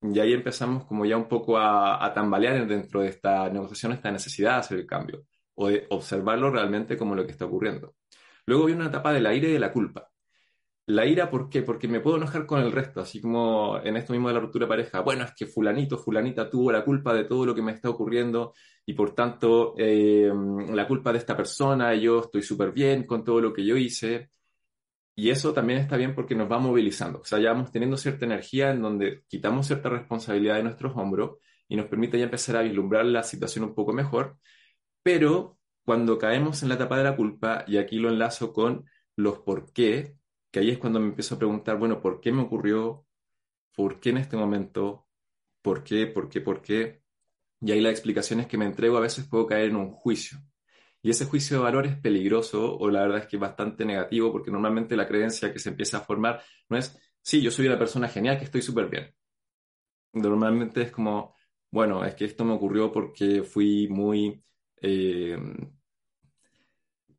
y 0.00 0.18
ahí 0.20 0.32
empezamos 0.32 0.84
como 0.84 1.04
ya 1.04 1.16
un 1.16 1.28
poco 1.28 1.58
a, 1.58 2.04
a 2.04 2.12
tambalear 2.14 2.66
dentro 2.68 3.00
de 3.00 3.08
esta 3.08 3.48
negociación, 3.50 3.92
esta 3.92 4.12
necesidad 4.12 4.52
de 4.52 4.58
hacer 4.58 4.78
el 4.78 4.86
cambio, 4.86 5.26
o 5.56 5.68
de 5.68 5.86
observarlo 5.90 6.50
realmente 6.50 6.96
como 6.96 7.14
lo 7.14 7.26
que 7.26 7.32
está 7.32 7.44
ocurriendo. 7.46 7.94
Luego 8.46 8.66
viene 8.66 8.80
una 8.80 8.90
etapa 8.90 9.12
del 9.12 9.26
aire 9.26 9.48
y 9.48 9.52
de 9.52 9.58
la 9.58 9.72
culpa. 9.72 10.08
La 10.88 11.04
ira, 11.04 11.28
¿por 11.28 11.48
qué? 11.50 11.62
Porque 11.62 11.88
me 11.88 11.98
puedo 11.98 12.16
enojar 12.16 12.46
con 12.46 12.60
el 12.60 12.70
resto, 12.70 13.00
así 13.00 13.20
como 13.20 13.80
en 13.82 13.96
esto 13.96 14.12
mismo 14.12 14.28
de 14.28 14.34
la 14.34 14.40
ruptura 14.40 14.66
de 14.66 14.68
pareja. 14.68 15.00
Bueno, 15.00 15.24
es 15.24 15.32
que 15.34 15.46
fulanito, 15.46 15.98
fulanita 15.98 16.48
tuvo 16.48 16.70
la 16.70 16.84
culpa 16.84 17.12
de 17.12 17.24
todo 17.24 17.44
lo 17.44 17.54
que 17.56 17.62
me 17.62 17.72
está 17.72 17.90
ocurriendo 17.90 18.54
y 18.84 18.94
por 18.94 19.12
tanto 19.12 19.74
eh, 19.76 20.30
la 20.72 20.86
culpa 20.86 21.12
de 21.12 21.18
esta 21.18 21.36
persona, 21.36 21.92
yo 21.96 22.20
estoy 22.20 22.42
súper 22.42 22.70
bien 22.70 23.04
con 23.04 23.24
todo 23.24 23.40
lo 23.40 23.52
que 23.52 23.64
yo 23.66 23.76
hice. 23.76 24.30
Y 25.16 25.30
eso 25.30 25.52
también 25.52 25.80
está 25.80 25.96
bien 25.96 26.14
porque 26.14 26.34
nos 26.36 26.50
va 26.50 26.58
movilizando. 26.58 27.20
O 27.20 27.24
sea, 27.24 27.40
ya 27.40 27.52
vamos 27.52 27.72
teniendo 27.72 27.96
cierta 27.96 28.26
energía 28.26 28.70
en 28.70 28.82
donde 28.82 29.24
quitamos 29.28 29.66
cierta 29.66 29.88
responsabilidad 29.88 30.56
de 30.56 30.62
nuestros 30.64 30.96
hombros 30.96 31.38
y 31.68 31.76
nos 31.76 31.86
permite 31.86 32.18
ya 32.18 32.24
empezar 32.24 32.56
a 32.56 32.62
vislumbrar 32.62 33.06
la 33.06 33.22
situación 33.22 33.64
un 33.64 33.74
poco 33.74 33.92
mejor. 33.92 34.36
Pero 35.06 35.60
cuando 35.84 36.18
caemos 36.18 36.64
en 36.64 36.68
la 36.68 36.74
etapa 36.74 36.98
de 36.98 37.04
la 37.04 37.14
culpa, 37.14 37.64
y 37.68 37.76
aquí 37.76 38.00
lo 38.00 38.08
enlazo 38.08 38.52
con 38.52 38.86
los 39.14 39.38
por 39.38 39.72
qué, 39.72 40.16
que 40.50 40.58
ahí 40.58 40.70
es 40.70 40.78
cuando 40.78 40.98
me 40.98 41.06
empiezo 41.06 41.36
a 41.36 41.38
preguntar, 41.38 41.78
bueno, 41.78 42.00
¿por 42.00 42.20
qué 42.20 42.32
me 42.32 42.42
ocurrió? 42.42 43.06
¿Por 43.72 44.00
qué 44.00 44.10
en 44.10 44.16
este 44.16 44.36
momento? 44.36 45.06
¿Por 45.62 45.84
qué? 45.84 46.08
¿Por 46.08 46.28
qué? 46.28 46.40
¿Por 46.40 46.60
qué? 46.60 47.02
Y 47.60 47.70
ahí 47.70 47.80
las 47.80 47.92
explicaciones 47.92 48.48
que 48.48 48.58
me 48.58 48.64
entrego 48.64 48.96
a 48.96 49.00
veces 49.00 49.28
puedo 49.28 49.46
caer 49.46 49.66
en 49.66 49.76
un 49.76 49.92
juicio. 49.92 50.40
Y 51.02 51.10
ese 51.10 51.26
juicio 51.26 51.58
de 51.58 51.62
valor 51.62 51.86
es 51.86 51.96
peligroso 52.00 52.76
o 52.76 52.90
la 52.90 53.02
verdad 53.02 53.18
es 53.18 53.26
que 53.28 53.36
es 53.36 53.40
bastante 53.40 53.84
negativo 53.84 54.32
porque 54.32 54.50
normalmente 54.50 54.96
la 54.96 55.06
creencia 55.06 55.52
que 55.52 55.60
se 55.60 55.68
empieza 55.68 55.98
a 55.98 56.00
formar 56.00 56.42
no 56.68 56.78
es, 56.78 56.98
sí, 57.22 57.40
yo 57.40 57.52
soy 57.52 57.68
una 57.68 57.78
persona 57.78 58.08
genial, 58.08 58.38
que 58.38 58.46
estoy 58.46 58.62
súper 58.62 58.88
bien. 58.88 59.14
Normalmente 60.14 60.82
es 60.82 60.90
como, 60.90 61.36
bueno, 61.70 62.04
es 62.04 62.16
que 62.16 62.24
esto 62.24 62.44
me 62.44 62.54
ocurrió 62.54 62.90
porque 62.90 63.44
fui 63.44 63.86
muy 63.86 64.42
eh, 64.80 65.38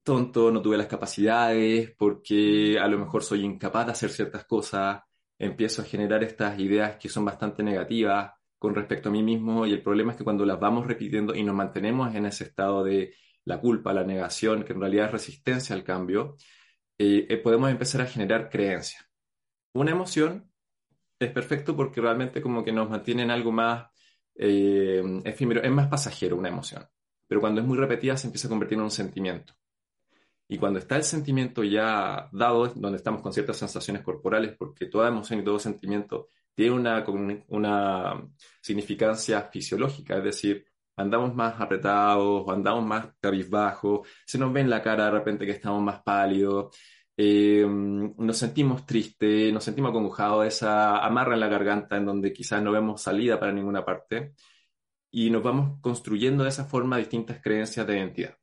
tonto, 0.04 0.52
no 0.52 0.62
tuve 0.62 0.78
las 0.78 0.88
capacidades, 0.88 1.92
porque 1.98 2.78
a 2.80 2.88
lo 2.88 2.98
mejor 2.98 3.24
soy 3.24 3.44
incapaz 3.44 3.86
de 3.88 3.92
hacer 3.92 4.10
ciertas 4.10 4.46
cosas, 4.46 5.02
empiezo 5.38 5.82
a 5.82 5.86
generar 5.86 6.24
estas 6.24 6.60
ideas 6.60 6.98
que 6.98 7.10
son 7.10 7.26
bastante 7.26 7.64
negativas 7.64 8.32
con 8.58 8.74
respecto 8.74 9.10
a 9.10 9.12
mí 9.12 9.22
mismo 9.22 9.66
y 9.66 9.74
el 9.74 9.84
problema 9.84 10.12
es 10.12 10.18
que 10.18 10.24
cuando 10.24 10.46
las 10.46 10.60
vamos 10.60 10.88
repitiendo 10.88 11.36
y 11.36 11.44
nos 11.44 11.56
mantenemos 11.56 12.14
en 12.16 12.26
ese 12.26 12.46
estado 12.46 12.84
de 12.84 13.14
la 13.46 13.60
culpa, 13.60 13.94
la 13.94 14.04
negación, 14.04 14.64
que 14.64 14.74
en 14.74 14.82
realidad 14.82 15.06
es 15.08 15.12
resistencia 15.12 15.76
al 15.76 15.84
cambio, 15.84 16.36
eh, 16.98 17.28
eh, 17.30 17.38
podemos 17.38 17.70
empezar 17.70 18.02
a 18.02 18.06
generar 18.08 18.50
creencias. 18.50 19.06
Una 19.74 19.92
emoción 19.92 20.52
es 21.20 21.32
perfecto 21.32 21.76
porque 21.76 22.02
realmente 22.02 22.42
como 22.42 22.64
que 22.64 22.72
nos 22.72 22.90
mantiene 22.90 23.24
en 23.24 23.32
algo 23.32 23.52
más 23.52 23.88
eh, 24.36 25.04
efímero, 25.24 25.62
es 25.64 25.72
más 25.72 25.88
pasajero 25.88 26.36
una 26.36 26.50
emoción, 26.50 26.86
pero 27.28 27.42
cuando 27.42 27.62
es 27.62 27.68
muy 27.68 27.78
repetida 27.78 28.18
se 28.18 28.28
empieza 28.28 28.48
a 28.48 28.50
convertir 28.50 28.78
en 28.78 28.84
un 28.86 28.92
sentimiento. 28.92 29.54
Y 30.48 30.58
cuando 30.58 30.80
está 30.80 30.96
el 30.96 31.04
sentimiento 31.04 31.64
ya 31.64 32.30
dado, 32.32 32.68
donde 32.68 32.98
estamos 32.98 33.22
con 33.22 33.34
ciertas 33.34 33.58
sensaciones 33.58 34.02
corporales, 34.04 34.56
porque 34.58 34.86
toda 34.86 35.10
emoción 35.10 35.42
y 35.42 35.44
todo 35.44 35.60
sentimiento 35.60 36.30
tiene 36.54 36.72
una, 36.74 37.06
una 37.50 38.30
significancia 38.62 39.42
fisiológica, 39.44 40.18
es 40.18 40.24
decir, 40.24 40.66
andamos 40.96 41.36
más 41.36 41.60
apretados, 41.62 42.48
andamos 42.50 42.86
más 42.86 43.08
cabizbajos, 43.20 44.08
se 44.26 44.38
nos 44.40 44.52
ve 44.52 44.62
en 44.62 44.70
la 44.70 44.82
cara 44.82 45.06
de 45.06 45.12
repente 45.12 45.46
que 45.46 45.52
estamos 45.52 45.84
más 45.84 46.02
pálidos, 46.02 46.76
eh, 47.16 47.66
nos 47.68 48.38
sentimos 48.38 48.86
tristes, 48.86 49.52
nos 49.54 49.64
sentimos 49.64 49.90
acongojados, 49.90 50.48
esa 50.48 51.00
amarra 51.06 51.34
en 51.34 51.40
la 51.42 51.48
garganta 51.48 51.98
en 51.98 52.06
donde 52.06 52.32
quizás 52.32 52.62
no 52.62 52.72
vemos 52.72 53.02
salida 53.02 53.40
para 53.40 53.52
ninguna 53.52 53.84
parte, 53.86 54.34
y 55.20 55.32
nos 55.32 55.42
vamos 55.42 55.80
construyendo 55.82 56.44
de 56.44 56.50
esa 56.50 56.66
forma 56.66 57.00
distintas 57.00 57.42
creencias 57.42 57.88
de 57.88 57.98
identidad. 57.98 58.38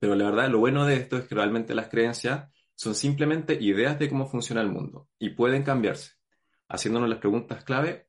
Pero 0.00 0.14
la 0.14 0.30
verdad, 0.30 0.48
lo 0.48 0.58
bueno 0.58 0.86
de 0.86 0.96
esto 0.96 1.18
es 1.18 1.24
que 1.24 1.34
realmente 1.34 1.74
las 1.74 1.88
creencias 1.88 2.50
son 2.74 2.94
simplemente 2.94 3.58
ideas 3.60 3.98
de 3.98 4.08
cómo 4.08 4.26
funciona 4.26 4.62
el 4.62 4.70
mundo 4.70 5.10
y 5.18 5.28
pueden 5.28 5.64
cambiarse. 5.64 6.12
Haciéndonos 6.66 7.10
las 7.10 7.18
preguntas 7.18 7.62
clave, 7.62 8.08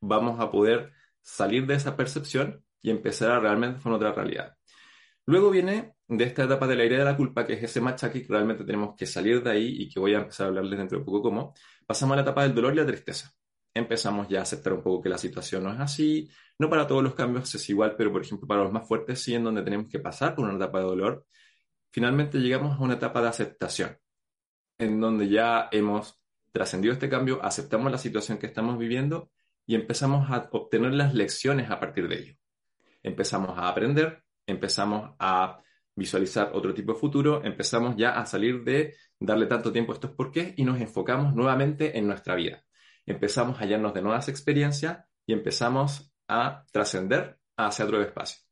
vamos 0.00 0.40
a 0.40 0.50
poder 0.50 0.94
salir 1.20 1.66
de 1.66 1.74
esa 1.74 1.98
percepción 1.98 2.64
y 2.80 2.88
empezar 2.88 3.32
a 3.32 3.40
realmente 3.40 3.82
con 3.82 3.92
otra 3.92 4.14
realidad. 4.14 4.56
Luego 5.26 5.50
viene 5.50 5.96
de 6.06 6.24
esta 6.24 6.44
etapa 6.44 6.66
de 6.66 6.76
la 6.76 6.86
idea 6.86 7.00
de 7.00 7.04
la 7.04 7.16
culpa, 7.18 7.44
que 7.44 7.52
es 7.52 7.62
ese 7.62 7.82
machaque 7.82 8.22
que 8.22 8.32
realmente 8.32 8.64
tenemos 8.64 8.96
que 8.96 9.04
salir 9.04 9.42
de 9.42 9.50
ahí 9.50 9.82
y 9.82 9.90
que 9.90 10.00
voy 10.00 10.14
a 10.14 10.20
empezar 10.20 10.46
a 10.46 10.48
hablarles 10.48 10.78
dentro 10.78 10.98
de 10.98 11.04
poco 11.04 11.20
cómo, 11.20 11.52
pasamos 11.86 12.14
a 12.14 12.16
la 12.16 12.22
etapa 12.22 12.44
del 12.44 12.54
dolor 12.54 12.72
y 12.72 12.76
la 12.76 12.86
tristeza. 12.86 13.30
Empezamos 13.74 14.28
ya 14.28 14.40
a 14.40 14.42
aceptar 14.42 14.72
un 14.72 14.82
poco 14.82 15.02
que 15.02 15.08
la 15.08 15.18
situación 15.18 15.64
no 15.64 15.72
es 15.72 15.80
así, 15.80 16.28
no 16.58 16.68
para 16.68 16.86
todos 16.86 17.02
los 17.02 17.14
cambios 17.14 17.54
es 17.54 17.68
igual, 17.70 17.94
pero 17.96 18.12
por 18.12 18.22
ejemplo 18.22 18.48
para 18.48 18.62
los 18.62 18.72
más 18.72 18.86
fuertes 18.86 19.22
sí, 19.22 19.34
en 19.34 19.44
donde 19.44 19.62
tenemos 19.62 19.88
que 19.88 20.00
pasar 20.00 20.34
por 20.34 20.44
una 20.44 20.56
etapa 20.56 20.80
de 20.80 20.84
dolor. 20.84 21.26
Finalmente 21.90 22.38
llegamos 22.38 22.78
a 22.78 22.82
una 22.82 22.94
etapa 22.94 23.22
de 23.22 23.28
aceptación, 23.28 23.96
en 24.78 25.00
donde 25.00 25.28
ya 25.28 25.68
hemos 25.70 26.20
trascendido 26.52 26.92
este 26.92 27.08
cambio, 27.08 27.40
aceptamos 27.42 27.92
la 27.92 27.98
situación 27.98 28.38
que 28.38 28.46
estamos 28.46 28.78
viviendo 28.78 29.30
y 29.66 29.74
empezamos 29.74 30.30
a 30.30 30.48
obtener 30.52 30.94
las 30.94 31.14
lecciones 31.14 31.70
a 31.70 31.78
partir 31.78 32.08
de 32.08 32.18
ello. 32.18 32.34
Empezamos 33.02 33.56
a 33.56 33.68
aprender, 33.68 34.24
empezamos 34.46 35.14
a 35.18 35.62
visualizar 35.94 36.50
otro 36.54 36.72
tipo 36.72 36.94
de 36.94 36.98
futuro, 36.98 37.44
empezamos 37.44 37.96
ya 37.96 38.18
a 38.18 38.24
salir 38.24 38.64
de 38.64 38.94
darle 39.18 39.46
tanto 39.46 39.72
tiempo 39.72 39.92
a 39.92 39.96
estos 39.96 40.12
porqués 40.12 40.54
y 40.56 40.64
nos 40.64 40.80
enfocamos 40.80 41.34
nuevamente 41.34 41.98
en 41.98 42.06
nuestra 42.06 42.34
vida. 42.34 42.64
Empezamos 43.08 43.56
a 43.56 43.60
hallarnos 43.60 43.94
de 43.94 44.02
nuevas 44.02 44.28
experiencias 44.28 45.02
y 45.24 45.32
empezamos 45.32 46.12
a 46.28 46.66
trascender 46.70 47.38
hacia 47.56 47.86
otro 47.86 48.02
espacio. 48.02 48.42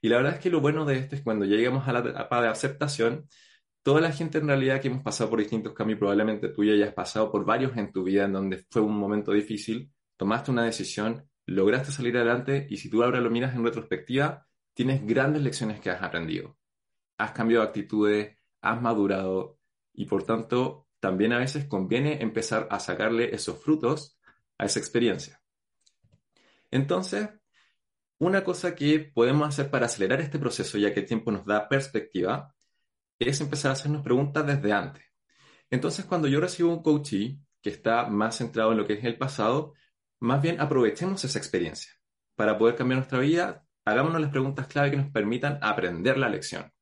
Y 0.00 0.08
la 0.08 0.16
verdad 0.16 0.34
es 0.34 0.40
que 0.40 0.48
lo 0.48 0.62
bueno 0.62 0.86
de 0.86 0.96
esto 0.96 1.14
es 1.14 1.20
cuando 1.20 1.44
lleguemos 1.44 1.86
a 1.86 1.92
la 1.92 1.98
etapa 1.98 2.40
de 2.40 2.48
aceptación, 2.48 3.28
toda 3.82 4.00
la 4.00 4.10
gente 4.10 4.38
en 4.38 4.46
realidad 4.46 4.80
que 4.80 4.88
hemos 4.88 5.02
pasado 5.02 5.28
por 5.28 5.40
distintos 5.40 5.74
cambios, 5.74 5.98
probablemente 5.98 6.48
tú 6.48 6.64
ya 6.64 6.72
hayas 6.72 6.94
pasado 6.94 7.30
por 7.30 7.44
varios 7.44 7.76
en 7.76 7.92
tu 7.92 8.02
vida 8.02 8.24
en 8.24 8.32
donde 8.32 8.64
fue 8.70 8.80
un 8.80 8.96
momento 8.98 9.32
difícil, 9.32 9.92
tomaste 10.16 10.52
una 10.52 10.64
decisión, 10.64 11.28
lograste 11.44 11.92
salir 11.92 12.16
adelante 12.16 12.66
y 12.70 12.78
si 12.78 12.88
tú 12.88 13.04
ahora 13.04 13.20
lo 13.20 13.30
miras 13.30 13.54
en 13.54 13.62
retrospectiva, 13.62 14.46
tienes 14.72 15.04
grandes 15.06 15.42
lecciones 15.42 15.80
que 15.80 15.90
has 15.90 16.02
aprendido. 16.02 16.56
Has 17.18 17.32
cambiado 17.32 17.62
actitudes, 17.62 18.38
has 18.62 18.80
madurado 18.80 19.58
y 19.92 20.06
por 20.06 20.22
tanto 20.22 20.87
también 21.00 21.32
a 21.32 21.38
veces 21.38 21.66
conviene 21.66 22.22
empezar 22.22 22.68
a 22.70 22.80
sacarle 22.80 23.34
esos 23.34 23.62
frutos 23.62 24.18
a 24.58 24.64
esa 24.64 24.78
experiencia. 24.78 25.40
Entonces, 26.70 27.28
una 28.18 28.42
cosa 28.44 28.74
que 28.74 28.98
podemos 28.98 29.48
hacer 29.48 29.70
para 29.70 29.86
acelerar 29.86 30.20
este 30.20 30.38
proceso, 30.38 30.76
ya 30.76 30.92
que 30.92 31.00
el 31.00 31.06
tiempo 31.06 31.30
nos 31.30 31.44
da 31.46 31.68
perspectiva, 31.68 32.54
es 33.18 33.40
empezar 33.40 33.70
a 33.70 33.74
hacernos 33.74 34.02
preguntas 34.02 34.46
desde 34.46 34.72
antes. 34.72 35.04
Entonces, 35.70 36.04
cuando 36.04 36.28
yo 36.28 36.40
recibo 36.40 36.72
un 36.72 36.82
coachee 36.82 37.40
que 37.62 37.70
está 37.70 38.06
más 38.06 38.36
centrado 38.36 38.72
en 38.72 38.78
lo 38.78 38.86
que 38.86 38.94
es 38.94 39.04
el 39.04 39.18
pasado, 39.18 39.74
más 40.20 40.42
bien 40.42 40.60
aprovechemos 40.60 41.24
esa 41.24 41.38
experiencia. 41.38 41.92
Para 42.34 42.58
poder 42.58 42.76
cambiar 42.76 42.98
nuestra 42.98 43.20
vida, 43.20 43.66
hagámonos 43.84 44.20
las 44.20 44.30
preguntas 44.30 44.66
clave 44.66 44.90
que 44.90 44.96
nos 44.96 45.10
permitan 45.10 45.58
aprender 45.62 46.18
la 46.18 46.28
lección. 46.28 46.72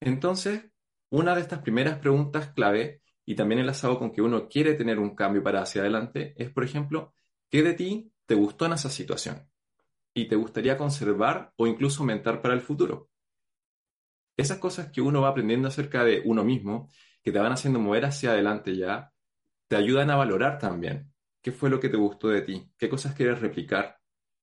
Entonces, 0.00 0.64
una 1.10 1.34
de 1.34 1.40
estas 1.40 1.60
primeras 1.60 1.98
preguntas 1.98 2.52
clave, 2.52 3.02
y 3.24 3.34
también 3.34 3.60
enlazado 3.60 3.98
con 3.98 4.12
que 4.12 4.22
uno 4.22 4.48
quiere 4.48 4.74
tener 4.74 4.98
un 4.98 5.14
cambio 5.14 5.42
para 5.42 5.62
hacia 5.62 5.80
adelante, 5.80 6.34
es, 6.36 6.50
por 6.50 6.64
ejemplo, 6.64 7.12
¿qué 7.50 7.62
de 7.62 7.74
ti 7.74 8.12
te 8.26 8.34
gustó 8.34 8.66
en 8.66 8.74
esa 8.74 8.90
situación? 8.90 9.48
Y 10.14 10.26
te 10.26 10.36
gustaría 10.36 10.76
conservar 10.76 11.52
o 11.56 11.66
incluso 11.66 12.02
aumentar 12.02 12.40
para 12.40 12.54
el 12.54 12.60
futuro 12.60 13.10
esas 14.36 14.58
cosas 14.58 14.90
que 14.90 15.00
uno 15.00 15.22
va 15.22 15.28
aprendiendo 15.28 15.68
acerca 15.68 16.04
de 16.04 16.22
uno 16.24 16.44
mismo, 16.44 16.90
que 17.22 17.32
te 17.32 17.38
van 17.38 17.52
haciendo 17.52 17.80
mover 17.80 18.04
hacia 18.04 18.30
adelante 18.30 18.76
ya, 18.76 19.12
te 19.68 19.76
ayudan 19.76 20.10
a 20.10 20.16
valorar 20.16 20.58
también 20.58 21.12
qué 21.40 21.52
fue 21.52 21.70
lo 21.70 21.80
que 21.80 21.88
te 21.88 21.96
gustó 21.96 22.28
de 22.28 22.42
ti, 22.42 22.70
qué 22.76 22.88
cosas 22.88 23.14
quieres 23.14 23.40
replicar, 23.40 23.98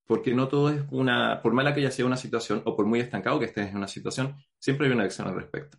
porque 0.06 0.34
no 0.34 0.48
todo 0.48 0.70
es 0.70 0.84
una, 0.92 1.42
por 1.42 1.54
mala 1.54 1.74
que 1.74 1.82
haya 1.82 1.92
sido 1.92 2.08
una 2.08 2.18
situación 2.18 2.62
o 2.66 2.76
por 2.76 2.86
muy 2.86 3.00
estancado 3.00 3.40
que 3.40 3.46
estés 3.46 3.70
en 3.70 3.78
una 3.78 3.88
situación, 3.88 4.36
siempre 4.60 4.88
hay 4.88 4.94
una 4.94 5.04
lección 5.04 5.28
al 5.28 5.36
respecto. 5.36 5.78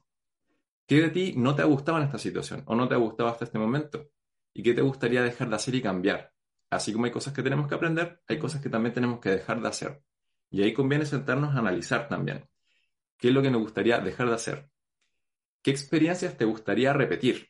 ¿Qué 0.87 1.01
de 1.01 1.11
ti 1.11 1.35
no 1.37 1.55
te 1.55 1.63
ha 1.63 1.65
gustado 1.65 1.99
en 1.99 2.05
esta 2.05 2.19
situación 2.19 2.63
o 2.67 2.75
no 2.75 2.87
te 2.87 2.95
ha 2.95 2.99
gustado 2.99 3.31
hasta 3.31 3.45
este 3.45 3.59
momento? 3.59 4.11
¿Y 4.53 4.63
qué 4.63 4.75
te 4.75 4.83
gustaría 4.83 5.23
dejar 5.23 5.49
de 5.49 5.57
hacer 5.57 5.75
y 5.75 5.83
cambiar? 5.83 6.33
Así 6.71 6.93
como 6.93 7.07
hay 7.07 7.11
cosas 7.11 7.33
que 7.33 7.43
tenemos 7.43 7.69
que 7.69 7.75
aprender, 7.75 8.21
hay 8.29 8.39
cosas 8.39 8.61
que 8.61 8.69
también 8.69 8.93
tenemos 8.93 9.19
que 9.21 9.31
dejar 9.31 9.63
de 9.63 9.69
hacer. 9.69 10.03
Y 10.51 10.63
ahí 10.63 10.73
conviene 10.75 11.07
sentarnos 11.07 11.55
a 11.55 11.59
analizar 11.59 12.09
también. 12.09 12.49
¿Qué 13.17 13.29
es 13.29 13.35
lo 13.35 13.43
que 13.43 13.51
nos 13.51 13.63
gustaría 13.63 13.99
dejar 13.99 14.29
de 14.29 14.35
hacer? 14.35 14.71
¿Qué 15.63 15.71
experiencias 15.71 16.37
te 16.37 16.45
gustaría 16.45 16.93
repetir? 16.93 17.49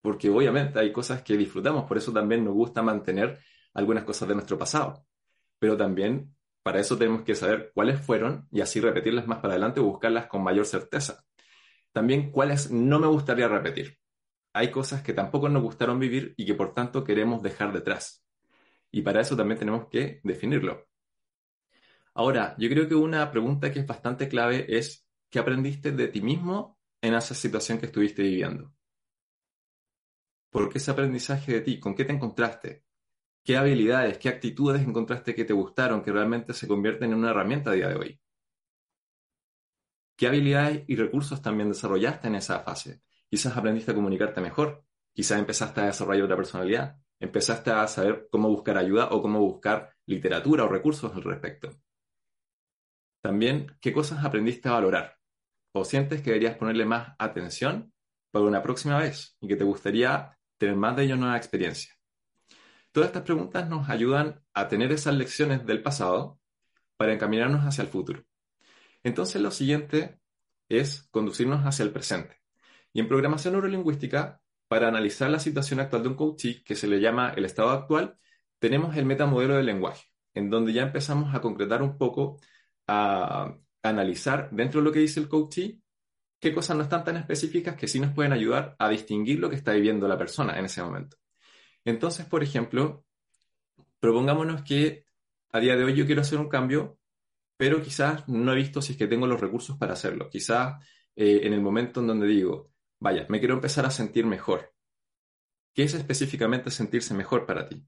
Porque 0.00 0.30
obviamente 0.30 0.78
hay 0.78 0.92
cosas 0.92 1.22
que 1.22 1.36
disfrutamos, 1.36 1.84
por 1.84 1.98
eso 1.98 2.12
también 2.12 2.44
nos 2.44 2.54
gusta 2.54 2.82
mantener 2.82 3.40
algunas 3.74 4.04
cosas 4.04 4.28
de 4.28 4.34
nuestro 4.34 4.56
pasado. 4.56 5.04
Pero 5.58 5.76
también 5.76 6.34
para 6.62 6.78
eso 6.78 6.96
tenemos 6.96 7.22
que 7.22 7.34
saber 7.34 7.72
cuáles 7.74 8.00
fueron 8.00 8.46
y 8.50 8.60
así 8.60 8.80
repetirlas 8.80 9.26
más 9.26 9.38
para 9.38 9.54
adelante 9.54 9.80
o 9.80 9.84
buscarlas 9.84 10.26
con 10.26 10.42
mayor 10.42 10.66
certeza. 10.66 11.24
También 11.92 12.30
cuáles 12.30 12.70
no 12.70 12.98
me 12.98 13.06
gustaría 13.06 13.48
repetir. 13.48 13.98
Hay 14.52 14.70
cosas 14.70 15.02
que 15.02 15.12
tampoco 15.12 15.48
nos 15.48 15.62
gustaron 15.62 15.98
vivir 15.98 16.34
y 16.36 16.46
que 16.46 16.54
por 16.54 16.74
tanto 16.74 17.04
queremos 17.04 17.42
dejar 17.42 17.72
detrás. 17.72 18.24
Y 18.90 19.02
para 19.02 19.20
eso 19.20 19.36
también 19.36 19.58
tenemos 19.58 19.88
que 19.88 20.20
definirlo. 20.24 20.88
Ahora, 22.14 22.54
yo 22.58 22.68
creo 22.68 22.88
que 22.88 22.94
una 22.94 23.30
pregunta 23.30 23.72
que 23.72 23.80
es 23.80 23.86
bastante 23.86 24.28
clave 24.28 24.66
es, 24.68 25.06
¿qué 25.30 25.38
aprendiste 25.38 25.92
de 25.92 26.08
ti 26.08 26.20
mismo 26.20 26.78
en 27.00 27.14
esa 27.14 27.34
situación 27.34 27.78
que 27.78 27.86
estuviste 27.86 28.22
viviendo? 28.22 28.72
¿Por 30.50 30.68
qué 30.68 30.78
ese 30.78 30.90
aprendizaje 30.90 31.52
de 31.52 31.60
ti? 31.60 31.80
¿Con 31.80 31.94
qué 31.94 32.04
te 32.04 32.12
encontraste? 32.12 32.84
¿Qué 33.44 33.56
habilidades, 33.56 34.18
qué 34.18 34.28
actitudes 34.28 34.82
encontraste 34.82 35.34
que 35.34 35.44
te 35.44 35.52
gustaron, 35.52 36.02
que 36.02 36.12
realmente 36.12 36.52
se 36.52 36.68
convierten 36.68 37.12
en 37.12 37.18
una 37.18 37.30
herramienta 37.30 37.70
a 37.70 37.74
día 37.74 37.88
de 37.88 37.96
hoy? 37.96 38.19
¿Qué 40.20 40.26
habilidades 40.26 40.84
y 40.86 40.96
recursos 40.96 41.40
también 41.40 41.70
desarrollaste 41.70 42.28
en 42.28 42.34
esa 42.34 42.60
fase? 42.60 43.00
Quizás 43.30 43.56
aprendiste 43.56 43.92
a 43.92 43.94
comunicarte 43.94 44.42
mejor, 44.42 44.84
quizás 45.14 45.38
empezaste 45.38 45.80
a 45.80 45.86
desarrollar 45.86 46.24
otra 46.24 46.36
personalidad, 46.36 46.98
empezaste 47.18 47.70
a 47.70 47.86
saber 47.86 48.28
cómo 48.30 48.50
buscar 48.50 48.76
ayuda 48.76 49.08
o 49.12 49.22
cómo 49.22 49.40
buscar 49.40 49.94
literatura 50.04 50.64
o 50.64 50.68
recursos 50.68 51.10
al 51.16 51.22
respecto. 51.22 51.70
También, 53.22 53.74
¿qué 53.80 53.94
cosas 53.94 54.22
aprendiste 54.22 54.68
a 54.68 54.72
valorar? 54.72 55.16
¿O 55.72 55.86
sientes 55.86 56.20
que 56.20 56.32
deberías 56.32 56.58
ponerle 56.58 56.84
más 56.84 57.14
atención 57.18 57.90
para 58.30 58.44
una 58.44 58.62
próxima 58.62 58.98
vez 58.98 59.38
y 59.40 59.48
que 59.48 59.56
te 59.56 59.64
gustaría 59.64 60.38
tener 60.58 60.76
más 60.76 60.96
de 60.96 61.04
ello 61.04 61.16
nueva 61.16 61.38
experiencia? 61.38 61.94
Todas 62.92 63.08
estas 63.08 63.22
preguntas 63.22 63.70
nos 63.70 63.88
ayudan 63.88 64.44
a 64.52 64.68
tener 64.68 64.92
esas 64.92 65.14
lecciones 65.14 65.64
del 65.64 65.82
pasado 65.82 66.38
para 66.98 67.14
encaminarnos 67.14 67.62
hacia 67.62 67.80
el 67.80 67.88
futuro. 67.88 68.22
Entonces, 69.02 69.40
lo 69.40 69.50
siguiente 69.50 70.20
es 70.68 71.08
conducirnos 71.10 71.64
hacia 71.64 71.84
el 71.84 71.92
presente. 71.92 72.36
Y 72.92 73.00
en 73.00 73.08
programación 73.08 73.54
neurolingüística, 73.54 74.40
para 74.68 74.88
analizar 74.88 75.30
la 75.30 75.40
situación 75.40 75.80
actual 75.80 76.02
de 76.02 76.08
un 76.08 76.14
coachee, 76.14 76.62
que 76.64 76.76
se 76.76 76.86
le 76.86 77.00
llama 77.00 77.32
el 77.36 77.44
estado 77.44 77.70
actual, 77.70 78.18
tenemos 78.58 78.96
el 78.96 79.06
metamodelo 79.06 79.56
del 79.56 79.66
lenguaje, 79.66 80.04
en 80.34 80.50
donde 80.50 80.72
ya 80.72 80.82
empezamos 80.82 81.34
a 81.34 81.40
concretar 81.40 81.82
un 81.82 81.98
poco 81.98 82.38
a 82.86 83.56
analizar 83.82 84.50
dentro 84.52 84.80
de 84.80 84.84
lo 84.84 84.92
que 84.92 85.00
dice 85.00 85.20
el 85.20 85.28
coachee 85.28 85.80
qué 86.40 86.54
cosas 86.54 86.76
no 86.76 86.82
están 86.82 87.04
tan 87.04 87.16
específicas 87.16 87.76
que 87.76 87.86
sí 87.86 88.00
nos 88.00 88.12
pueden 88.14 88.32
ayudar 88.32 88.74
a 88.78 88.88
distinguir 88.88 89.38
lo 89.38 89.50
que 89.50 89.56
está 89.56 89.72
viviendo 89.72 90.08
la 90.08 90.18
persona 90.18 90.58
en 90.58 90.64
ese 90.64 90.82
momento. 90.82 91.18
Entonces, 91.84 92.26
por 92.26 92.42
ejemplo, 92.42 93.04
propongámonos 94.00 94.62
que 94.62 95.04
a 95.52 95.60
día 95.60 95.76
de 95.76 95.84
hoy 95.84 95.94
yo 95.94 96.06
quiero 96.06 96.22
hacer 96.22 96.38
un 96.38 96.48
cambio, 96.48 96.98
pero 97.60 97.82
quizás 97.82 98.26
no 98.26 98.52
he 98.52 98.56
visto 98.56 98.80
si 98.80 98.92
es 98.92 98.98
que 98.98 99.06
tengo 99.06 99.26
los 99.26 99.38
recursos 99.38 99.76
para 99.76 99.92
hacerlo. 99.92 100.30
Quizás 100.30 100.82
eh, 101.14 101.40
en 101.42 101.52
el 101.52 101.60
momento 101.60 102.00
en 102.00 102.06
donde 102.06 102.26
digo, 102.26 102.72
vaya, 102.98 103.26
me 103.28 103.38
quiero 103.38 103.52
empezar 103.52 103.84
a 103.84 103.90
sentir 103.90 104.24
mejor. 104.24 104.72
¿Qué 105.74 105.82
es 105.82 105.92
específicamente 105.92 106.70
sentirse 106.70 107.12
mejor 107.12 107.44
para 107.44 107.68
ti? 107.68 107.86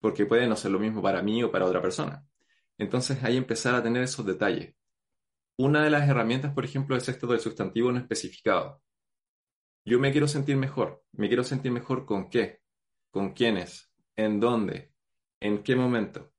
Porque 0.00 0.24
puede 0.24 0.48
no 0.48 0.56
ser 0.56 0.70
lo 0.70 0.78
mismo 0.78 1.02
para 1.02 1.20
mí 1.22 1.42
o 1.42 1.52
para 1.52 1.66
otra 1.66 1.82
persona. 1.82 2.26
Entonces 2.78 3.22
ahí 3.24 3.36
empezar 3.36 3.74
a 3.74 3.82
tener 3.82 4.02
esos 4.02 4.24
detalles. 4.24 4.74
Una 5.58 5.84
de 5.84 5.90
las 5.90 6.08
herramientas, 6.08 6.54
por 6.54 6.64
ejemplo, 6.64 6.96
es 6.96 7.06
esto 7.10 7.26
del 7.26 7.40
sustantivo 7.40 7.92
no 7.92 7.98
especificado. 7.98 8.80
Yo 9.84 10.00
me 10.00 10.12
quiero 10.12 10.26
sentir 10.26 10.56
mejor. 10.56 11.04
¿Me 11.12 11.28
quiero 11.28 11.44
sentir 11.44 11.72
mejor 11.72 12.06
con 12.06 12.30
qué? 12.30 12.62
¿Con 13.10 13.34
quiénes? 13.34 13.92
¿En 14.16 14.40
dónde? 14.40 14.94
¿En 15.40 15.62
qué 15.62 15.76
momento? 15.76 16.32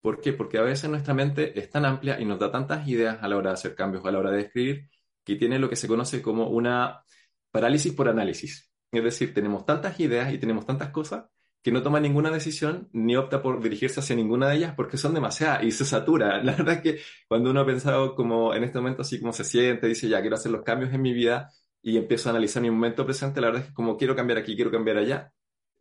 ¿Por 0.00 0.20
qué? 0.20 0.32
Porque 0.32 0.58
a 0.58 0.62
veces 0.62 0.88
nuestra 0.88 1.14
mente 1.14 1.58
es 1.58 1.70
tan 1.70 1.84
amplia 1.84 2.20
y 2.20 2.24
nos 2.24 2.38
da 2.38 2.50
tantas 2.50 2.86
ideas 2.88 3.18
a 3.22 3.28
la 3.28 3.36
hora 3.36 3.50
de 3.50 3.54
hacer 3.54 3.74
cambios, 3.74 4.04
a 4.04 4.10
la 4.10 4.18
hora 4.18 4.30
de 4.30 4.42
escribir, 4.42 4.88
que 5.24 5.36
tiene 5.36 5.58
lo 5.58 5.68
que 5.68 5.76
se 5.76 5.88
conoce 5.88 6.22
como 6.22 6.48
una 6.48 7.04
parálisis 7.50 7.92
por 7.92 8.08
análisis. 8.08 8.70
Es 8.90 9.04
decir, 9.04 9.34
tenemos 9.34 9.66
tantas 9.66 10.00
ideas 10.00 10.32
y 10.32 10.38
tenemos 10.38 10.66
tantas 10.66 10.90
cosas 10.90 11.26
que 11.62 11.70
no 11.72 11.82
toma 11.82 12.00
ninguna 12.00 12.30
decisión 12.30 12.88
ni 12.92 13.16
opta 13.16 13.42
por 13.42 13.62
dirigirse 13.62 14.00
hacia 14.00 14.16
ninguna 14.16 14.48
de 14.48 14.56
ellas 14.56 14.74
porque 14.74 14.96
son 14.96 15.14
demasiadas 15.14 15.62
y 15.64 15.70
se 15.72 15.84
satura. 15.84 16.42
La 16.42 16.52
verdad 16.52 16.76
es 16.76 16.80
que 16.80 17.00
cuando 17.28 17.50
uno 17.50 17.60
ha 17.60 17.66
pensado 17.66 18.14
como 18.14 18.54
en 18.54 18.64
este 18.64 18.78
momento 18.78 19.02
así 19.02 19.20
como 19.20 19.32
se 19.32 19.44
siente, 19.44 19.86
dice 19.86 20.08
ya 20.08 20.20
quiero 20.20 20.36
hacer 20.36 20.52
los 20.52 20.62
cambios 20.62 20.92
en 20.94 21.02
mi 21.02 21.12
vida 21.12 21.52
y 21.82 21.96
empiezo 21.96 22.28
a 22.28 22.32
analizar 22.32 22.62
mi 22.62 22.70
momento 22.70 23.04
presente, 23.04 23.40
la 23.40 23.48
verdad 23.48 23.62
es 23.62 23.68
que 23.68 23.74
como 23.74 23.96
quiero 23.96 24.14
cambiar 24.14 24.38
aquí, 24.38 24.54
quiero 24.54 24.70
cambiar 24.70 24.98
allá, 24.98 25.32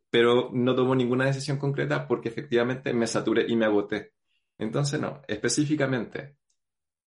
pero 0.10 0.50
no 0.54 0.76
tomo 0.76 0.96
ninguna 0.96 1.26
decisión 1.26 1.58
concreta 1.58 2.08
porque 2.08 2.30
efectivamente 2.30 2.94
me 2.94 3.08
saturé 3.08 3.46
y 3.48 3.56
me 3.56 3.66
agoté. 3.66 4.14
Entonces 4.58 5.00
no, 5.00 5.22
específicamente, 5.28 6.38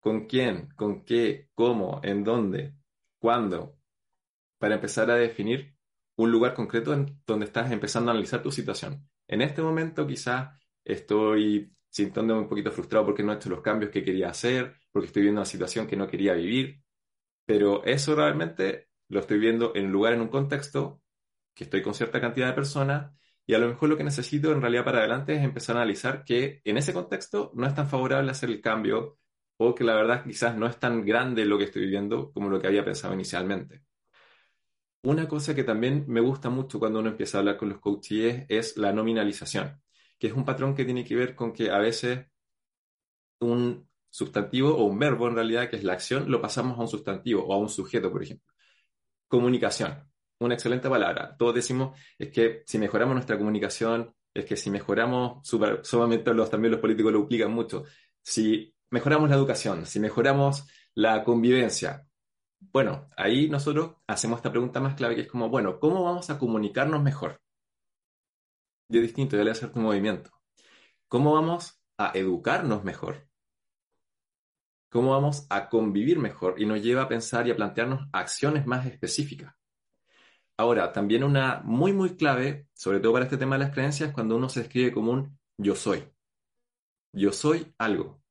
¿con 0.01 0.27
quién? 0.27 0.69
¿Con 0.77 1.05
qué? 1.05 1.49
¿Cómo? 1.55 2.01
¿En 2.03 2.25
dónde? 2.25 2.75
¿Cuándo? 3.19 3.77
Para 4.59 4.77
empezar 4.77 5.11
a 5.11 5.17
definir 5.17 5.77
un 6.17 6.31
lugar 6.31 6.55
concreto 6.55 6.93
en 6.93 7.21
donde 7.27 7.47
estás 7.47 7.71
empezando 7.73 8.11
a 8.11 8.15
analizar 8.15 8.43
tu 8.43 8.51
situación. 8.51 9.09
En 9.27 9.43
este 9.43 9.63
momento 9.63 10.07
quizás 10.07 10.51
estoy 10.85 11.75
sintiéndome 11.89 12.41
un 12.41 12.49
poquito 12.49 12.71
frustrado 12.71 13.05
porque 13.05 13.23
no 13.23 13.33
he 13.33 13.37
hecho 13.37 13.51
los 13.51 13.61
cambios 13.61 13.91
que 13.91 14.03
quería 14.03 14.31
hacer, 14.31 14.77
porque 14.91 15.09
estoy 15.09 15.23
viendo 15.23 15.41
una 15.41 15.47
situación 15.47 15.87
que 15.87 15.97
no 15.97 16.09
quería 16.09 16.33
vivir, 16.35 16.83
pero 17.45 17.85
eso 17.85 18.15
realmente 18.15 18.89
lo 19.09 19.21
estoy 19.21 19.39
viendo 19.39 19.75
en 19.75 19.87
un 19.87 19.93
lugar, 19.93 20.15
en 20.15 20.23
un 20.23 20.29
contexto, 20.29 21.02
que 21.55 21.65
estoy 21.65 21.83
con 21.83 21.95
cierta 21.95 22.21
cantidad 22.21 22.49
de 22.49 22.53
personas, 22.55 23.13
y 23.47 23.55
a 23.55 23.59
lo 23.59 23.69
mejor 23.69 23.89
lo 23.89 23.97
que 23.97 24.05
necesito 24.05 24.53
en 24.53 24.61
realidad 24.61 24.85
para 24.85 24.99
adelante 24.99 25.35
es 25.35 25.43
empezar 25.43 25.77
a 25.77 25.81
analizar 25.81 26.25
que 26.25 26.61
en 26.65 26.77
ese 26.77 26.93
contexto 26.93 27.51
no 27.55 27.67
es 27.67 27.75
tan 27.75 27.89
favorable 27.89 28.31
hacer 28.31 28.51
el 28.51 28.61
cambio 28.61 29.19
o 29.57 29.75
que 29.75 29.85
la 29.85 29.95
verdad 29.95 30.25
quizás 30.25 30.57
no 30.57 30.67
es 30.67 30.79
tan 30.79 31.05
grande 31.05 31.45
lo 31.45 31.59
que 31.59 31.65
estoy 31.65 31.83
viviendo 31.83 32.33
como 32.33 32.49
lo 32.49 32.61
que 32.61 32.69
había 32.69 32.85
pensado 32.85 33.15
inicialmente. 33.15 33.83
Una 35.03 35.27
cosa 35.27 35.55
que 35.55 35.65
también 35.65 36.05
me 36.07 36.21
gusta 36.21 36.49
mucho 36.49 36.79
cuando 36.79 37.01
uno 37.01 37.11
empieza 37.11 37.39
a 37.39 37.41
hablar 37.41 37.57
con 37.57 37.69
los 37.69 37.81
coaches 37.81 38.47
es 38.49 38.77
la 38.77 38.93
nominalización, 38.93 39.83
que 40.19 40.29
es 40.29 40.33
un 40.33 40.45
patrón 40.45 40.75
que 40.75 40.85
tiene 40.85 41.05
que 41.05 41.17
ver 41.17 41.35
con 41.35 41.53
que 41.53 41.71
a 41.71 41.79
veces 41.79 42.27
un 43.41 43.89
sustantivo 44.09 44.77
o 44.77 44.85
un 44.85 44.99
verbo 44.99 45.29
en 45.29 45.35
realidad, 45.35 45.69
que 45.69 45.77
es 45.77 45.85
la 45.85 45.95
acción, 45.95 46.31
lo 46.31 46.41
pasamos 46.41 46.79
a 46.79 46.83
un 46.83 46.89
sustantivo 46.89 47.45
o 47.45 47.53
a 47.53 47.59
un 47.59 47.69
sujeto, 47.69 48.13
por 48.13 48.23
ejemplo. 48.23 48.47
Comunicación, 49.29 50.12
una 50.45 50.55
excelente 50.55 50.89
palabra. 50.89 51.37
Todos 51.37 51.55
decimos 51.55 51.99
es 52.19 52.31
que 52.31 52.63
si 52.67 52.79
mejoramos 52.79 53.15
nuestra 53.15 53.39
comunicación, 53.39 54.15
es 54.35 54.45
que 54.45 54.57
si 54.57 54.71
mejoramos, 54.71 55.47
super, 55.47 55.81
solamente 55.85 56.33
los, 56.35 56.51
también 56.51 56.73
los 56.73 56.81
políticos 56.81 57.13
lo 57.13 57.21
duplican 57.21 57.53
mucho, 57.53 57.85
si 58.23 58.75
mejoramos 58.91 59.29
la 59.31 59.37
educación, 59.37 59.87
si 59.87 60.01
mejoramos 60.01 60.67
la 60.95 61.25
convivencia, 61.25 62.07
bueno, 62.71 63.09
ahí 63.17 63.49
nosotros 63.49 63.97
hacemos 64.07 64.39
esta 64.39 64.51
pregunta 64.51 64.81
más 64.81 64.95
clave 64.95 65.17
que 65.17 65.23
es 65.23 65.29
como, 65.29 65.49
bueno, 65.49 65.81
¿cómo 65.81 66.05
vamos 66.05 66.31
a 66.31 66.39
comunicarnos 66.39 67.03
mejor? 67.03 67.41
Yo 68.89 69.01
distinto, 69.01 69.37
yo 69.37 69.45
le 69.45 69.51
hacer 69.51 69.73
un 69.75 69.83
movimiento. 69.83 70.31
¿Cómo 71.09 71.33
vamos 71.33 71.83
a 71.99 72.13
educarnos 72.15 72.85
mejor? 72.85 73.29
¿Cómo 74.91 75.11
vamos 75.11 75.47
a 75.51 75.69
convivir 75.69 76.19
mejor? 76.19 76.61
Y 76.61 76.67
nos 76.67 76.83
lleva 76.83 77.03
a 77.03 77.09
pensar 77.09 77.47
y 77.49 77.51
a 77.51 77.57
plantearnos 77.57 78.09
acciones 78.13 78.67
más 78.67 78.87
específicas. 78.87 79.55
Ahora, 80.63 80.93
también 80.93 81.25
una 81.25 81.61
muy, 81.65 81.93
muy 81.93 82.11
clave, 82.15 82.69
sobre 82.73 83.01
todo 83.01 83.15
para 83.15 83.25
este 83.25 83.37
tema 83.37 83.57
de 83.57 83.65
las 83.65 83.75
creencias, 83.75 84.13
cuando 84.13 84.37
uno 84.37 84.49
se 84.49 84.61
describe 84.61 84.93
como 84.93 85.11
un 85.11 85.37
yo 85.59 85.75
soy. 85.75 86.05
Yo 87.13 87.33
soy 87.33 87.75
algo. 87.79 88.23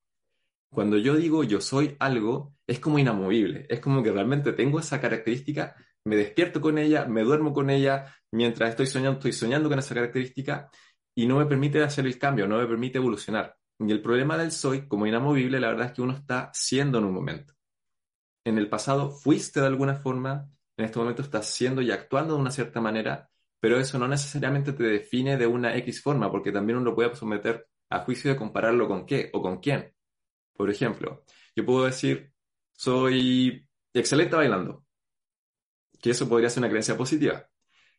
Cuando 0.70 0.98
yo 0.98 1.17
digo 1.17 1.44
yo 1.44 1.60
soy 1.60 1.98
algo, 2.00 2.56
es 2.65 2.80
como 2.80 3.00
inamovible. 3.00 3.65
Es 3.67 3.82
como 3.82 4.02
que 4.02 4.13
realmente 4.13 4.54
tengo 4.54 4.80
esa 4.80 5.02
característica, 5.02 5.76
me 6.06 6.15
despierto 6.15 6.62
con 6.62 6.78
ella, 6.78 7.04
me 7.06 7.22
duermo 7.22 7.52
con 7.52 7.70
ella, 7.70 8.15
mientras 8.32 8.70
estoy 8.70 8.88
soñando, 8.88 9.17
estoy 9.17 9.34
soñando 9.34 9.67
con 9.67 9.80
esa 9.80 9.94
característica 9.94 10.70
y 11.13 11.26
no 11.26 11.38
me 11.38 11.46
permite 11.48 11.84
hacer 11.84 12.06
el 12.06 12.17
cambio, 12.17 12.48
no 12.48 12.60
me 12.60 12.65
permite 12.65 12.98
evolucionar. 12.98 13.58
Y 13.78 13.91
el 13.91 14.02
problema 14.02 14.38
del 14.38 14.54
soy, 14.54 14.88
como 14.88 15.06
inamovible, 15.06 15.60
la 15.60 15.67
verdad 15.67 15.88
es 15.88 15.91
que 15.91 16.02
uno 16.02 16.13
está 16.13 16.50
siendo 16.54 17.00
en 17.00 17.04
un 17.04 17.13
momento. 17.13 17.54
En 18.46 18.58
el 18.58 18.70
pasado 18.70 19.12
fuiste 19.12 19.60
de 19.60 19.67
alguna 19.67 19.96
forma, 19.96 20.50
en 20.82 20.86
este 20.86 21.00
momento 21.00 21.22
estás 21.22 21.48
siendo 21.48 21.82
y 21.82 21.91
actuando 21.91 22.36
de 22.36 22.41
una 22.41 22.52
cierta 22.52 22.82
manera, 22.82 23.30
pero 23.60 23.80
eso 23.80 24.00
no 24.00 24.08
necesariamente 24.08 24.74
te 24.74 24.84
define 24.84 25.38
de 25.38 25.48
una 25.48 25.76
X 25.78 26.02
forma, 26.02 26.32
porque 26.32 26.52
también 26.52 26.80
uno 26.80 26.96
puede 26.96 27.15
someter 27.15 27.67
a 27.89 28.00
juicio 28.00 28.32
de 28.32 28.38
compararlo 28.38 28.88
con 28.88 29.06
qué 29.06 29.30
o 29.34 29.41
con 29.41 29.60
quién. 29.60 29.94
Por 30.54 30.70
ejemplo, 30.70 31.24
yo 31.56 31.65
puedo 31.65 31.86
decir, 31.86 32.34
soy 32.74 33.67
excelente 33.94 34.36
bailando, 34.36 34.86
que 36.02 36.12
eso 36.12 36.28
podría 36.28 36.50
ser 36.50 36.62
una 36.62 36.70
creencia 36.70 36.98
positiva. 36.98 37.48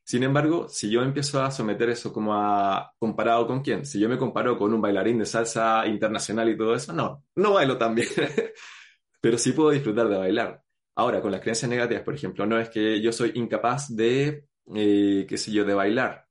Sin 0.05 0.25
embargo, 0.25 0.69
si 0.69 0.91
yo 0.91 1.03
empiezo 1.03 1.41
a 1.43 1.53
someter 1.53 1.91
eso 1.91 2.13
como 2.13 2.35
a 2.35 2.93
comparado 2.99 3.47
con 3.47 3.63
quién, 3.63 3.87
si 3.87 4.01
yo 4.01 4.09
me 4.09 4.19
comparo 4.19 4.59
con 4.59 4.75
un 4.75 4.81
bailarín 4.81 5.19
de 5.19 5.27
salsa 5.27 5.87
internacional 5.87 6.49
y 6.49 6.57
todo 6.57 6.75
eso, 6.75 6.93
no, 6.93 7.25
no 7.37 7.53
bailo 7.53 7.79
tan 7.79 7.95
bien, 7.95 8.09
pero 9.21 9.39
sí 9.39 9.53
puedo 9.53 9.71
disfrutar 9.71 10.09
de 10.09 10.17
bailar. 10.17 10.62
Ahora, 10.95 11.21
con 11.23 11.33
las 11.33 11.41
creencias 11.41 11.71
negativas, 11.71 12.03
por 12.03 12.15
ejemplo, 12.15 12.47
no 12.47 12.59
es 12.59 12.69
que 12.69 13.01
yo 13.01 13.13
soy 13.13 13.33
incapaz 13.35 13.95
de, 13.95 14.47
eh, 14.75 15.27
qué 15.29 15.39
sé 15.39 15.53
yo, 15.53 15.65
de 15.65 15.75
bailar. 15.75 16.29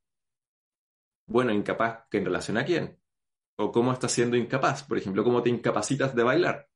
Bueno, 1.26 1.52
incapaz 1.52 2.04
en 2.12 2.24
relación 2.24 2.58
a 2.58 2.64
quién. 2.64 2.98
O 3.56 3.72
cómo 3.72 3.92
estás 3.92 4.12
siendo 4.12 4.36
incapaz. 4.36 4.84
Por 4.84 4.98
ejemplo, 4.98 5.24
cómo 5.24 5.42
te 5.42 5.50
incapacitas 5.50 6.14
de 6.14 6.22
bailar. 6.22 6.68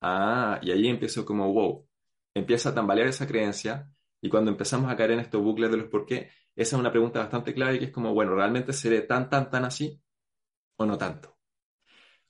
Ah, 0.00 0.60
y 0.62 0.70
ahí 0.72 0.88
empiezo 0.88 1.24
como, 1.24 1.52
wow. 1.52 1.88
Empieza 2.34 2.70
a 2.70 2.74
tambalear 2.74 3.08
esa 3.08 3.26
creencia. 3.26 3.90
Y 4.20 4.28
cuando 4.30 4.50
empezamos 4.50 4.90
a 4.90 4.96
caer 4.96 5.12
en 5.12 5.20
estos 5.20 5.42
bucles 5.42 5.70
de 5.70 5.76
los 5.78 5.88
por 5.88 6.06
qué, 6.06 6.30
esa 6.56 6.76
es 6.76 6.80
una 6.80 6.90
pregunta 6.90 7.20
bastante 7.20 7.54
clave 7.54 7.78
que 7.78 7.86
es 7.86 7.92
como, 7.92 8.14
bueno, 8.14 8.34
¿realmente 8.36 8.72
seré 8.72 9.02
tan, 9.02 9.28
tan, 9.30 9.50
tan 9.50 9.64
así? 9.64 10.00
¿O 10.76 10.86
no 10.86 10.98
tanto? 10.98 11.36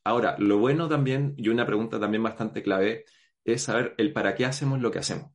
Ahora, 0.04 0.36
lo 0.38 0.58
bueno 0.58 0.88
también, 0.88 1.34
y 1.36 1.48
una 1.48 1.66
pregunta 1.66 1.98
también 1.98 2.22
bastante 2.22 2.62
clave, 2.62 3.04
es 3.44 3.62
saber 3.62 3.94
el 3.98 4.12
para 4.12 4.34
qué 4.34 4.46
hacemos 4.46 4.80
lo 4.80 4.90
que 4.90 4.98
hacemos. 4.98 5.32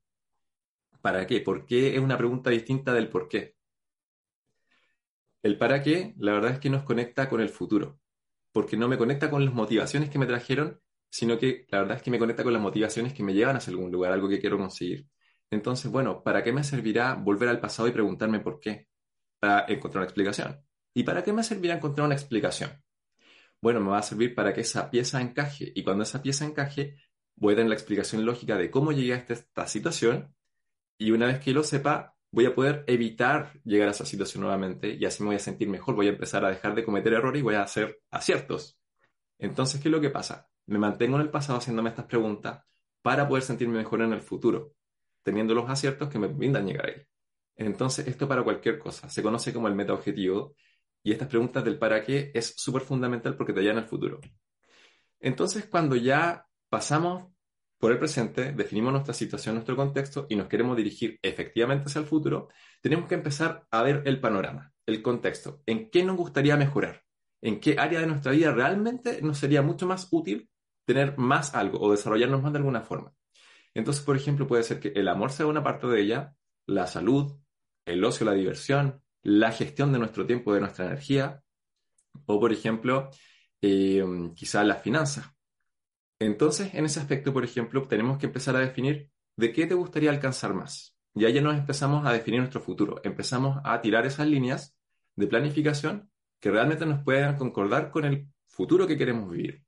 ¿Para 1.01 1.25
qué? 1.27 1.41
¿Por 1.41 1.65
qué 1.65 1.95
es 1.95 2.01
una 2.01 2.17
pregunta 2.17 2.49
distinta 2.49 2.93
del 2.93 3.09
por 3.09 3.27
qué? 3.29 3.55
El 5.41 5.57
para 5.57 5.81
qué, 5.81 6.13
la 6.17 6.33
verdad 6.33 6.51
es 6.51 6.59
que 6.59 6.69
nos 6.69 6.83
conecta 6.83 7.29
con 7.29 7.39
el 7.39 7.49
futuro, 7.49 7.99
porque 8.51 8.75
no 8.75 8.87
me 8.89 8.97
conecta 8.97 9.29
con 9.29 9.45
las 9.45 9.53
motivaciones 9.53 10.09
que 10.09 10.19
me 10.19 10.25
trajeron, 10.25 10.81
sino 11.09 11.37
que 11.39 11.65
la 11.69 11.79
verdad 11.79 11.97
es 11.97 12.03
que 12.03 12.11
me 12.11 12.19
conecta 12.19 12.43
con 12.43 12.53
las 12.53 12.61
motivaciones 12.61 13.13
que 13.13 13.23
me 13.23 13.33
llevan 13.33 13.55
hacia 13.55 13.71
algún 13.71 13.91
lugar, 13.91 14.11
algo 14.11 14.27
que 14.27 14.39
quiero 14.39 14.57
conseguir. 14.57 15.07
Entonces, 15.49 15.89
bueno, 15.91 16.23
¿para 16.23 16.43
qué 16.43 16.51
me 16.51 16.63
servirá 16.63 17.15
volver 17.15 17.49
al 17.49 17.59
pasado 17.59 17.87
y 17.87 17.91
preguntarme 17.91 18.39
por 18.39 18.59
qué? 18.59 18.87
Para 19.39 19.65
encontrar 19.67 20.01
una 20.01 20.05
explicación. 20.05 20.61
¿Y 20.93 21.03
para 21.03 21.23
qué 21.23 21.33
me 21.33 21.43
servirá 21.43 21.75
encontrar 21.75 22.05
una 22.05 22.15
explicación? 22.15 22.71
Bueno, 23.61 23.79
me 23.79 23.89
va 23.89 23.99
a 23.99 24.03
servir 24.03 24.35
para 24.35 24.53
que 24.53 24.61
esa 24.61 24.89
pieza 24.89 25.21
encaje 25.21 25.71
y 25.75 25.83
cuando 25.83 26.03
esa 26.03 26.21
pieza 26.21 26.45
encaje, 26.45 26.95
voy 27.39 27.53
a 27.53 27.57
tener 27.57 27.69
la 27.69 27.75
explicación 27.75 28.25
lógica 28.25 28.57
de 28.57 28.69
cómo 28.69 28.91
llegué 28.91 29.13
a 29.13 29.17
esta, 29.17 29.67
situación 29.67 30.33
y 30.97 31.11
una 31.11 31.27
vez 31.27 31.39
que 31.39 31.53
lo 31.53 31.63
sepa, 31.63 32.15
voy 32.31 32.45
a 32.45 32.53
poder 32.53 32.83
evitar 32.87 33.53
llegar 33.63 33.87
a 33.87 33.91
esa 33.91 34.05
situación 34.05 34.43
nuevamente 34.43 34.93
y 34.93 35.05
así 35.05 35.23
me 35.23 35.27
voy 35.27 35.37
a 35.37 35.39
sentir 35.39 35.69
mejor, 35.69 35.95
voy 35.95 36.07
a 36.07 36.11
empezar 36.11 36.43
a 36.45 36.49
dejar 36.49 36.75
de 36.75 36.83
cometer 36.83 37.13
errores 37.13 37.39
y 37.39 37.43
voy 37.43 37.55
a 37.55 37.63
hacer 37.63 38.01
aciertos. 38.11 38.77
Entonces, 39.37 39.81
¿qué 39.81 39.87
es 39.87 39.91
lo 39.91 40.01
que 40.01 40.09
pasa? 40.09 40.49
Me 40.65 40.77
mantengo 40.77 41.15
en 41.15 41.23
el 41.23 41.29
pasado 41.29 41.57
haciéndome 41.57 41.89
estas 41.89 42.05
preguntas 42.05 42.63
para 43.01 43.27
poder 43.27 43.43
sentirme 43.43 43.77
mejor 43.77 44.01
en 44.01 44.11
el 44.11 44.21
futuro, 44.21 44.73
teniendo 45.23 45.53
los 45.53 45.69
aciertos 45.69 46.09
que 46.09 46.19
me 46.19 46.27
brindan 46.27 46.67
llegar 46.67 46.87
ahí. 46.87 47.01
Entonces, 47.55 48.07
esto 48.07 48.27
para 48.27 48.43
cualquier 48.43 48.79
cosa, 48.79 49.09
se 49.09 49.23
conoce 49.23 49.53
como 49.53 49.67
el 49.67 49.75
meta 49.75 49.93
objetivo 49.93 50.55
y 51.01 51.13
estas 51.13 51.29
preguntas 51.29 51.63
del 51.63 51.79
para 51.79 52.03
qué 52.03 52.31
es 52.33 52.53
súper 52.57 52.81
fundamental 52.81 53.35
porque 53.35 53.53
te 53.53 53.61
llevan 53.61 53.77
al 53.77 53.87
futuro. 53.87 54.19
Entonces, 55.19 55.65
cuando 55.65 55.95
ya 55.95 56.48
pasamos 56.69 57.31
por 57.79 57.91
el 57.91 57.97
presente, 57.97 58.51
definimos 58.51 58.91
nuestra 58.91 59.13
situación, 59.13 59.55
nuestro 59.55 59.75
contexto 59.75 60.25
y 60.29 60.35
nos 60.35 60.47
queremos 60.47 60.75
dirigir 60.75 61.17
efectivamente 61.21 61.85
hacia 61.85 62.01
el 62.01 62.07
futuro, 62.07 62.49
tenemos 62.81 63.07
que 63.07 63.15
empezar 63.15 63.65
a 63.71 63.81
ver 63.83 64.03
el 64.05 64.19
panorama, 64.19 64.73
el 64.85 65.01
contexto, 65.01 65.61
en 65.65 65.89
qué 65.89 66.03
nos 66.03 66.17
gustaría 66.17 66.57
mejorar, 66.57 67.03
en 67.41 67.59
qué 67.59 67.77
área 67.79 68.01
de 68.01 68.07
nuestra 68.07 68.33
vida 68.33 68.51
realmente 68.51 69.21
nos 69.21 69.37
sería 69.37 69.61
mucho 69.61 69.87
más 69.87 70.09
útil 70.11 70.49
tener 70.85 71.17
más 71.17 71.55
algo 71.55 71.79
o 71.79 71.91
desarrollarnos 71.91 72.41
más 72.41 72.51
de 72.51 72.57
alguna 72.57 72.81
forma. 72.81 73.13
Entonces, 73.73 74.03
por 74.03 74.17
ejemplo, 74.17 74.47
puede 74.47 74.63
ser 74.63 74.79
que 74.79 74.89
el 74.89 75.07
amor 75.07 75.31
sea 75.31 75.45
una 75.45 75.63
parte 75.63 75.87
de 75.87 76.01
ella, 76.01 76.35
la 76.65 76.87
salud, 76.87 77.39
el 77.85 78.03
ocio, 78.03 78.25
la 78.25 78.33
diversión, 78.33 79.01
la 79.21 79.51
gestión 79.51 79.93
de 79.93 79.99
nuestro 79.99 80.25
tiempo, 80.25 80.53
de 80.53 80.61
nuestra 80.61 80.85
energía, 80.85 81.41
o 82.25 82.39
por 82.39 82.51
ejemplo, 82.51 83.09
eh, 83.61 84.03
quizás 84.35 84.65
las 84.65 84.81
finanzas. 84.81 85.25
Entonces, 86.19 86.73
en 86.73 86.85
ese 86.85 86.99
aspecto, 86.99 87.31
por 87.33 87.45
ejemplo, 87.45 87.87
tenemos 87.87 88.17
que 88.17 88.25
empezar 88.25 88.55
a 88.55 88.59
definir 88.59 89.09
de 89.37 89.53
qué 89.53 89.65
te 89.65 89.73
gustaría 89.73 90.09
alcanzar 90.09 90.53
más. 90.53 90.97
Y 91.15 91.25
ahí 91.25 91.33
ya 91.33 91.41
nos 91.41 91.57
empezamos 91.57 92.05
a 92.05 92.11
definir 92.11 92.41
nuestro 92.41 92.61
futuro. 92.61 92.99
Empezamos 93.03 93.59
a 93.63 93.81
tirar 93.81 94.05
esas 94.05 94.27
líneas 94.27 94.75
de 95.15 95.27
planificación 95.27 96.11
que 96.39 96.51
realmente 96.51 96.85
nos 96.85 97.03
puedan 97.03 97.37
concordar 97.37 97.89
con 97.89 98.05
el 98.05 98.27
futuro 98.47 98.85
que 98.85 98.97
queremos 98.97 99.29
vivir. 99.29 99.63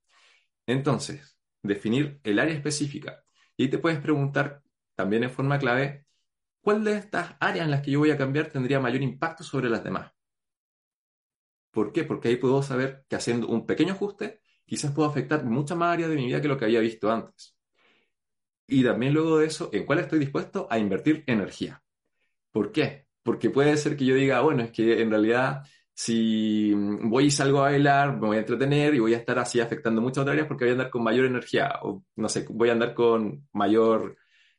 Entonces, 0.68 1.38
definir 1.64 2.20
el 2.24 2.40
área 2.40 2.54
específica. 2.54 3.24
Y 3.56 3.70
te 3.70 3.78
puedes 3.78 4.00
preguntar 4.00 4.62
también 4.96 5.24
en 5.24 5.32
forma 5.32 5.58
clave, 5.58 6.06
¿cuál 6.62 6.84
de 6.84 6.98
estas 6.98 7.36
áreas 7.40 7.66
en 7.66 7.72
las 7.72 7.82
que 7.82 7.92
yo 7.92 8.00
voy 8.00 8.12
a 8.12 8.18
cambiar 8.18 8.50
tendría 8.50 8.80
mayor 8.80 9.02
impacto 9.02 9.44
sobre 9.44 9.70
las 9.70 9.84
demás? 9.84 10.12
¿Por 11.72 11.94
qué? 11.94 12.04
Porque 12.04 12.28
ahí 12.28 12.36
puedo 12.36 12.62
saber 12.62 13.06
que 13.08 13.16
haciendo 13.16 13.48
un 13.48 13.66
pequeño 13.66 13.94
ajuste 13.94 14.41
quizás 14.72 14.94
puedo 14.94 15.10
afectar 15.10 15.44
muchas 15.44 15.78
más 15.78 15.94
áreas 15.96 16.10
de 16.10 16.16
mi 16.16 16.28
vida 16.28 16.40
que 16.40 16.48
lo 16.48 16.58
que 16.58 16.64
había 16.64 16.80
visto 16.80 17.12
antes. 17.12 17.58
Y 18.66 18.86
también 18.86 19.14
luego 19.14 19.40
de 19.40 19.48
eso, 19.48 19.70
en 19.74 19.86
cuál 19.86 20.00
estoy 20.00 20.18
dispuesto 20.18 20.66
a 20.70 20.80
invertir 20.80 21.26
energía. 21.28 21.84
¿Por 22.54 22.72
qué? 22.72 23.08
Porque 23.22 23.50
puede 23.50 23.76
ser 23.76 23.98
que 23.98 24.06
yo 24.06 24.16
diga, 24.16 24.40
bueno, 24.40 24.64
es 24.64 24.72
que 24.72 25.02
en 25.02 25.10
realidad 25.10 25.64
si 25.94 26.72
voy 26.74 27.26
y 27.26 27.32
salgo 27.32 27.60
a 27.60 27.64
bailar, 27.64 28.14
me 28.14 28.28
voy 28.28 28.38
a 28.38 28.40
entretener 28.40 28.96
y 28.96 29.00
voy 29.00 29.14
a 29.14 29.18
estar 29.18 29.38
así 29.40 29.60
afectando 29.60 30.00
muchas 30.00 30.22
otras 30.22 30.36
áreas 30.36 30.48
porque 30.48 30.64
voy 30.64 30.70
a 30.70 30.74
andar 30.76 30.90
con 30.90 31.04
mayor 31.04 31.26
energía 31.26 31.80
o 31.82 32.06
no 32.16 32.30
sé, 32.30 32.46
voy 32.50 32.70
a 32.70 32.72
andar 32.72 32.94
con 32.94 33.50
mayor 33.52 34.16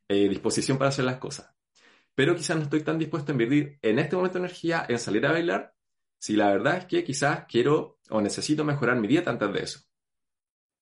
eh, 0.08 0.28
disposición 0.28 0.76
para 0.76 0.90
hacer 0.90 1.06
las 1.06 1.16
cosas. 1.16 1.54
Pero 2.14 2.36
quizás 2.36 2.58
no 2.58 2.64
estoy 2.64 2.82
tan 2.82 2.98
dispuesto 2.98 3.32
a 3.32 3.34
invertir 3.34 3.78
en 3.80 3.98
este 3.98 4.14
momento 4.16 4.36
energía 4.36 4.84
en 4.86 4.98
salir 4.98 5.24
a 5.24 5.32
bailar 5.32 5.72
si 6.18 6.36
la 6.36 6.50
verdad 6.52 6.76
es 6.76 6.84
que 6.84 7.02
quizás 7.02 7.46
quiero 7.48 7.98
o 8.10 8.20
necesito 8.20 8.62
mejorar 8.62 9.00
mi 9.00 9.08
dieta 9.08 9.30
antes 9.30 9.50
de 9.54 9.60
eso 9.60 9.80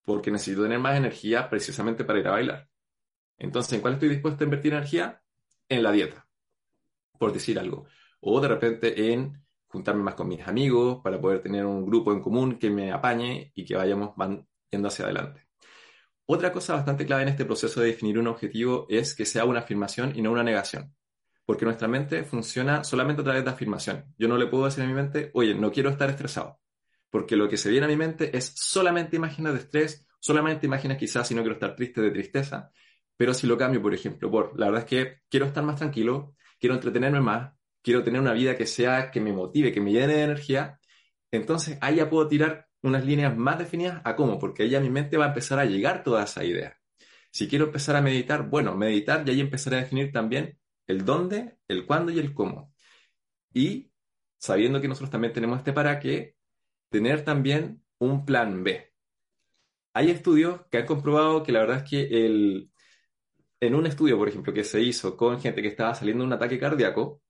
porque 0.05 0.31
necesito 0.31 0.63
tener 0.63 0.79
más 0.79 0.97
energía 0.97 1.49
precisamente 1.49 2.05
para 2.05 2.19
ir 2.19 2.29
a 2.29 2.33
bailar. 2.33 2.69
Entonces, 3.39 3.73
¿en 3.73 3.81
cuál 3.81 3.95
estoy 3.95 4.09
dispuesto 4.11 4.45
a 4.45 4.47
invertir 4.47 4.73
energía? 4.73 5.23
En 5.69 5.83
la 5.83 5.93
dieta, 5.93 6.27
por 7.19 7.33
decir 7.33 7.59
algo. 7.59 7.87
O 8.21 8.41
de 8.41 8.49
repente 8.49 9.13
en 9.13 9.41
juntarme 9.67 10.03
más 10.03 10.15
con 10.15 10.29
mis 10.29 10.47
amigos 10.47 11.01
para 11.03 11.21
poder 11.21 11.41
tener 11.41 11.65
un 11.65 11.87
grupo 11.87 12.13
en 12.13 12.21
común 12.21 12.59
que 12.59 12.71
me 12.71 12.93
apañe 12.93 13.53
y 13.55 13.65
que 13.65 13.77
vayamos 13.77 14.15
yendo 14.71 14.89
hacia 14.89 15.05
adelante. 15.05 15.47
Otra 16.27 16.53
cosa 16.53 16.75
bastante 16.75 17.07
clave 17.07 17.23
en 17.23 17.29
este 17.29 17.45
proceso 17.45 17.81
de 17.81 17.89
definir 17.89 18.19
un 18.19 18.27
objetivo 18.27 18.87
es 18.89 19.15
que 19.15 19.25
sea 19.25 19.45
una 19.45 19.61
afirmación 19.61 20.13
y 20.15 20.23
no 20.23 20.33
una 20.33 20.45
negación. 20.45 20.95
Porque 21.45 21.65
nuestra 21.65 21.89
mente 21.89 22.25
funciona 22.25 22.85
solamente 22.85 23.23
a 23.23 23.25
través 23.25 23.45
de 23.45 23.51
afirmación. 23.51 24.05
Yo 24.17 24.29
no 24.29 24.37
le 24.37 24.47
puedo 24.47 24.67
decir 24.67 24.85
a 24.85 24.87
mi 24.87 24.93
mente, 24.93 25.31
oye, 25.35 25.55
no 25.55 25.73
quiero 25.73 25.91
estar 25.91 26.11
estresado. 26.11 26.61
Porque 27.11 27.37
lo 27.37 27.49
que 27.49 27.57
se 27.57 27.71
viene 27.71 27.87
a 27.87 27.89
mi 27.89 27.97
mente 27.97 28.37
es 28.37 28.53
solamente 28.57 29.17
imágenes 29.17 29.53
de 29.53 29.59
estrés, 29.59 30.07
solamente 30.21 30.67
imágenes 30.67 30.97
quizás 30.97 31.27
si 31.27 31.35
no 31.35 31.43
quiero 31.43 31.55
estar 31.55 31.75
triste 31.75 32.01
de 32.01 32.11
tristeza. 32.11 32.71
Pero 33.17 33.35
si 33.35 33.47
lo 33.47 33.59
cambio, 33.59 33.83
por 33.83 33.93
ejemplo, 33.93 34.31
por 34.31 34.59
la 34.59 34.67
verdad 34.67 34.85
es 34.85 34.89
que 34.89 35.21
quiero 35.29 35.47
estar 35.47 35.65
más 35.65 35.77
tranquilo, 35.77 36.35
quiero 36.59 36.75
entretenerme 36.75 37.21
más, 37.21 37.53
quiero 37.83 38.03
tener 38.03 38.21
una 38.21 38.33
vida 38.33 38.57
que 38.57 38.67
sea, 38.67 39.11
que 39.11 39.21
me 39.21 39.33
motive, 39.33 39.73
que 39.73 39.81
me 39.81 39.93
llene 39.93 40.15
de 40.15 40.23
energía, 40.23 40.79
entonces 41.31 41.79
ahí 41.81 41.97
ya 41.97 42.09
puedo 42.11 42.29
tirar 42.29 42.69
unas 42.83 43.05
líneas 43.05 43.37
más 43.37 43.59
definidas 43.59 44.01
a 44.05 44.17
cómo, 44.17 44.39
porque 44.39 44.63
ahí 44.63 44.75
a 44.75 44.81
mi 44.81 44.91
mente 44.91 45.17
va 45.17 45.27
a 45.27 45.29
empezar 45.29 45.59
a 45.59 45.65
llegar 45.65 46.03
toda 46.03 46.25
esa 46.25 46.45
idea. 46.45 46.77
Si 47.31 47.49
quiero 47.49 47.67
empezar 47.67 47.97
a 47.97 48.03
meditar, 48.03 48.49
bueno, 48.49 48.77
meditar 48.77 49.27
y 49.27 49.31
ahí 49.31 49.41
empezaré 49.41 49.77
a 49.77 49.81
definir 49.81 50.13
también 50.13 50.59
el 50.87 51.05
dónde, 51.05 51.59
el 51.69 51.87
cuándo 51.87 52.11
y 52.11 52.19
el 52.19 52.35
cómo. 52.35 52.75
Y 53.53 53.93
sabiendo 54.39 54.81
que 54.81 54.89
nosotros 54.89 55.11
también 55.11 55.33
tenemos 55.33 55.59
este 55.59 55.73
para 55.73 56.01
qué, 56.01 56.37
tener 56.91 57.25
también 57.25 57.83
un 57.99 58.25
plan 58.25 58.63
B. 58.63 58.93
Hay 59.95 60.11
estudios 60.11 60.61
que 60.71 60.79
han 60.79 60.87
comprobado 60.87 61.43
que 61.43 61.53
la 61.53 61.61
verdad 61.61 61.79
es 61.79 61.91
que 61.91 62.27
el, 62.27 62.71
en 63.61 63.75
un 63.75 63.87
estudio, 63.87 64.17
por 64.19 64.29
ejemplo, 64.29 64.53
que 64.53 64.65
se 64.65 64.81
hizo 64.81 65.17
con 65.17 65.41
gente 65.41 65.63
que 65.63 65.69
estaba 65.69 65.95
saliendo 65.95 66.23
de 66.23 66.29
un 66.29 66.33
ataque 66.33 66.59
cardíaco, 66.59 67.23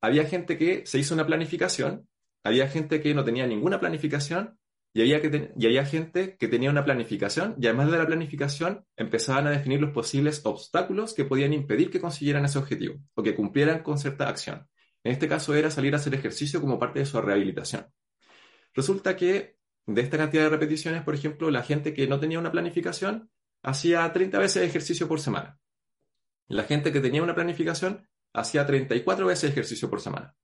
había 0.00 0.24
gente 0.24 0.58
que 0.58 0.84
se 0.86 0.98
hizo 0.98 1.14
una 1.14 1.26
planificación, 1.26 2.08
había 2.42 2.68
gente 2.68 3.00
que 3.00 3.14
no 3.14 3.24
tenía 3.24 3.46
ninguna 3.46 3.78
planificación 3.78 4.58
y 4.92 5.00
había, 5.00 5.22
que 5.22 5.52
y 5.56 5.66
había 5.66 5.86
gente 5.86 6.36
que 6.36 6.48
tenía 6.48 6.70
una 6.70 6.84
planificación 6.84 7.54
y 7.58 7.66
además 7.66 7.90
de 7.90 7.98
la 7.98 8.06
planificación 8.06 8.84
empezaban 8.96 9.46
a 9.46 9.50
definir 9.50 9.80
los 9.80 9.92
posibles 9.92 10.42
obstáculos 10.44 11.14
que 11.14 11.24
podían 11.24 11.52
impedir 11.52 11.90
que 11.90 12.00
consiguieran 12.00 12.44
ese 12.44 12.58
objetivo 12.58 12.96
o 13.14 13.22
que 13.22 13.34
cumplieran 13.34 13.82
con 13.82 13.96
cierta 13.96 14.28
acción. 14.28 14.68
En 15.04 15.12
este 15.12 15.28
caso 15.28 15.54
era 15.54 15.70
salir 15.70 15.94
a 15.94 15.96
hacer 15.96 16.14
ejercicio 16.14 16.60
como 16.60 16.78
parte 16.78 16.98
de 16.98 17.06
su 17.06 17.20
rehabilitación. 17.20 17.86
Resulta 18.74 19.16
que 19.16 19.58
de 19.86 20.00
esta 20.00 20.16
cantidad 20.16 20.44
de 20.44 20.50
repeticiones, 20.50 21.02
por 21.02 21.14
ejemplo, 21.14 21.50
la 21.50 21.62
gente 21.62 21.92
que 21.92 22.06
no 22.06 22.20
tenía 22.20 22.38
una 22.38 22.52
planificación 22.52 23.30
hacía 23.62 24.12
30 24.12 24.38
veces 24.38 24.62
ejercicio 24.62 25.08
por 25.08 25.20
semana. 25.20 25.58
La 26.48 26.64
gente 26.64 26.92
que 26.92 27.00
tenía 27.00 27.22
una 27.22 27.34
planificación 27.34 28.08
hacía 28.32 28.66
34 28.66 29.26
veces 29.26 29.50
ejercicio 29.50 29.90
por 29.90 30.00
semana. 30.00 30.34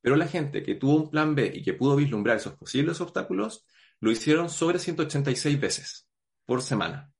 Pero 0.00 0.16
la 0.16 0.26
gente 0.26 0.62
que 0.62 0.74
tuvo 0.74 0.96
un 0.96 1.10
plan 1.10 1.34
B 1.34 1.52
y 1.54 1.62
que 1.62 1.74
pudo 1.74 1.96
vislumbrar 1.96 2.36
esos 2.36 2.54
posibles 2.54 3.00
obstáculos, 3.00 3.66
lo 4.00 4.10
hicieron 4.10 4.50
sobre 4.50 4.78
186 4.78 5.60
veces 5.60 6.08
por 6.44 6.60
semana. 6.60 7.12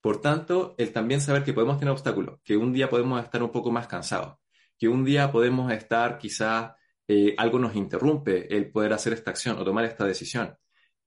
Por 0.00 0.20
tanto, 0.20 0.74
el 0.78 0.92
también 0.92 1.20
saber 1.20 1.44
que 1.44 1.54
podemos 1.54 1.78
tener 1.78 1.92
obstáculos, 1.92 2.40
que 2.44 2.56
un 2.56 2.72
día 2.72 2.90
podemos 2.90 3.22
estar 3.22 3.42
un 3.42 3.50
poco 3.50 3.70
más 3.70 3.86
cansados, 3.86 4.36
que 4.76 4.88
un 4.88 5.04
día 5.04 5.32
podemos 5.32 5.72
estar 5.72 6.18
quizá 6.18 6.76
eh, 7.08 7.34
algo 7.36 7.58
nos 7.58 7.74
interrumpe 7.74 8.54
el 8.54 8.70
poder 8.70 8.92
hacer 8.92 9.12
esta 9.12 9.30
acción 9.30 9.58
o 9.58 9.64
tomar 9.64 9.84
esta 9.84 10.04
decisión. 10.04 10.56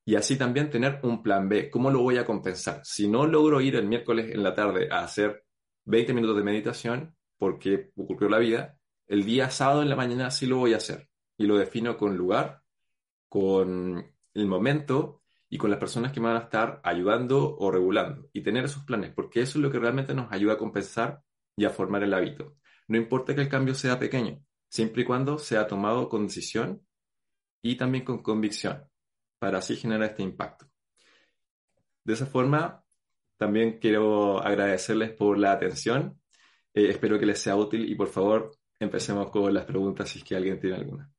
Y 0.05 0.15
así 0.15 0.37
también 0.37 0.69
tener 0.69 0.99
un 1.03 1.23
plan 1.23 1.49
B. 1.49 1.69
¿Cómo 1.71 1.89
lo 1.89 2.01
voy 2.01 2.17
a 2.17 2.25
compensar? 2.25 2.81
Si 2.83 3.07
no 3.07 3.25
logro 3.25 3.59
ir 3.61 3.75
el 3.75 3.87
miércoles 3.87 4.31
en 4.31 4.43
la 4.43 4.53
tarde 4.53 4.87
a 4.91 4.99
hacer 4.99 5.45
20 5.85 6.13
minutos 6.13 6.37
de 6.37 6.43
meditación 6.43 7.15
porque 7.37 7.91
ocurrió 7.95 8.29
la 8.29 8.37
vida, 8.37 8.77
el 9.07 9.23
día 9.25 9.49
sábado 9.49 9.81
en 9.81 9.89
la 9.89 9.95
mañana 9.95 10.29
sí 10.31 10.45
lo 10.45 10.57
voy 10.57 10.73
a 10.73 10.77
hacer. 10.77 11.09
Y 11.37 11.47
lo 11.47 11.57
defino 11.57 11.97
con 11.97 12.15
lugar, 12.15 12.61
con 13.27 14.13
el 14.33 14.45
momento 14.45 15.23
y 15.49 15.57
con 15.57 15.69
las 15.69 15.79
personas 15.79 16.11
que 16.11 16.19
me 16.19 16.27
van 16.27 16.37
a 16.37 16.45
estar 16.45 16.81
ayudando 16.83 17.57
o 17.57 17.71
regulando. 17.71 18.29
Y 18.31 18.41
tener 18.41 18.65
esos 18.65 18.83
planes, 18.83 19.11
porque 19.11 19.41
eso 19.41 19.57
es 19.57 19.63
lo 19.63 19.71
que 19.71 19.79
realmente 19.79 20.13
nos 20.13 20.31
ayuda 20.31 20.53
a 20.53 20.57
compensar 20.57 21.21
y 21.57 21.65
a 21.65 21.71
formar 21.71 22.03
el 22.03 22.13
hábito. 22.13 22.55
No 22.87 22.97
importa 22.97 23.33
que 23.33 23.41
el 23.41 23.49
cambio 23.49 23.73
sea 23.73 23.97
pequeño, 23.97 24.44
siempre 24.75 25.03
y 25.03 25.05
cuando 25.05 25.39
sea 25.39 25.67
tomado 25.67 26.09
con 26.09 26.27
decisión 26.27 26.85
y 27.61 27.77
también 27.77 28.03
con 28.03 28.21
convicción, 28.21 28.83
para 29.39 29.59
así 29.59 29.77
generar 29.77 30.09
este 30.09 30.21
impacto. 30.21 30.65
De 32.03 32.13
esa 32.13 32.25
forma, 32.25 32.83
también 33.37 33.79
quiero 33.79 34.43
agradecerles 34.43 35.11
por 35.11 35.37
la 35.37 35.53
atención. 35.53 36.19
Eh, 36.73 36.89
espero 36.89 37.17
que 37.17 37.25
les 37.25 37.39
sea 37.39 37.55
útil 37.55 37.89
y 37.89 37.95
por 37.95 38.09
favor 38.09 38.51
empecemos 38.77 39.29
con 39.29 39.53
las 39.53 39.63
preguntas 39.63 40.09
si 40.09 40.19
es 40.19 40.25
que 40.25 40.35
alguien 40.35 40.59
tiene 40.59 40.75
alguna. 40.75 41.09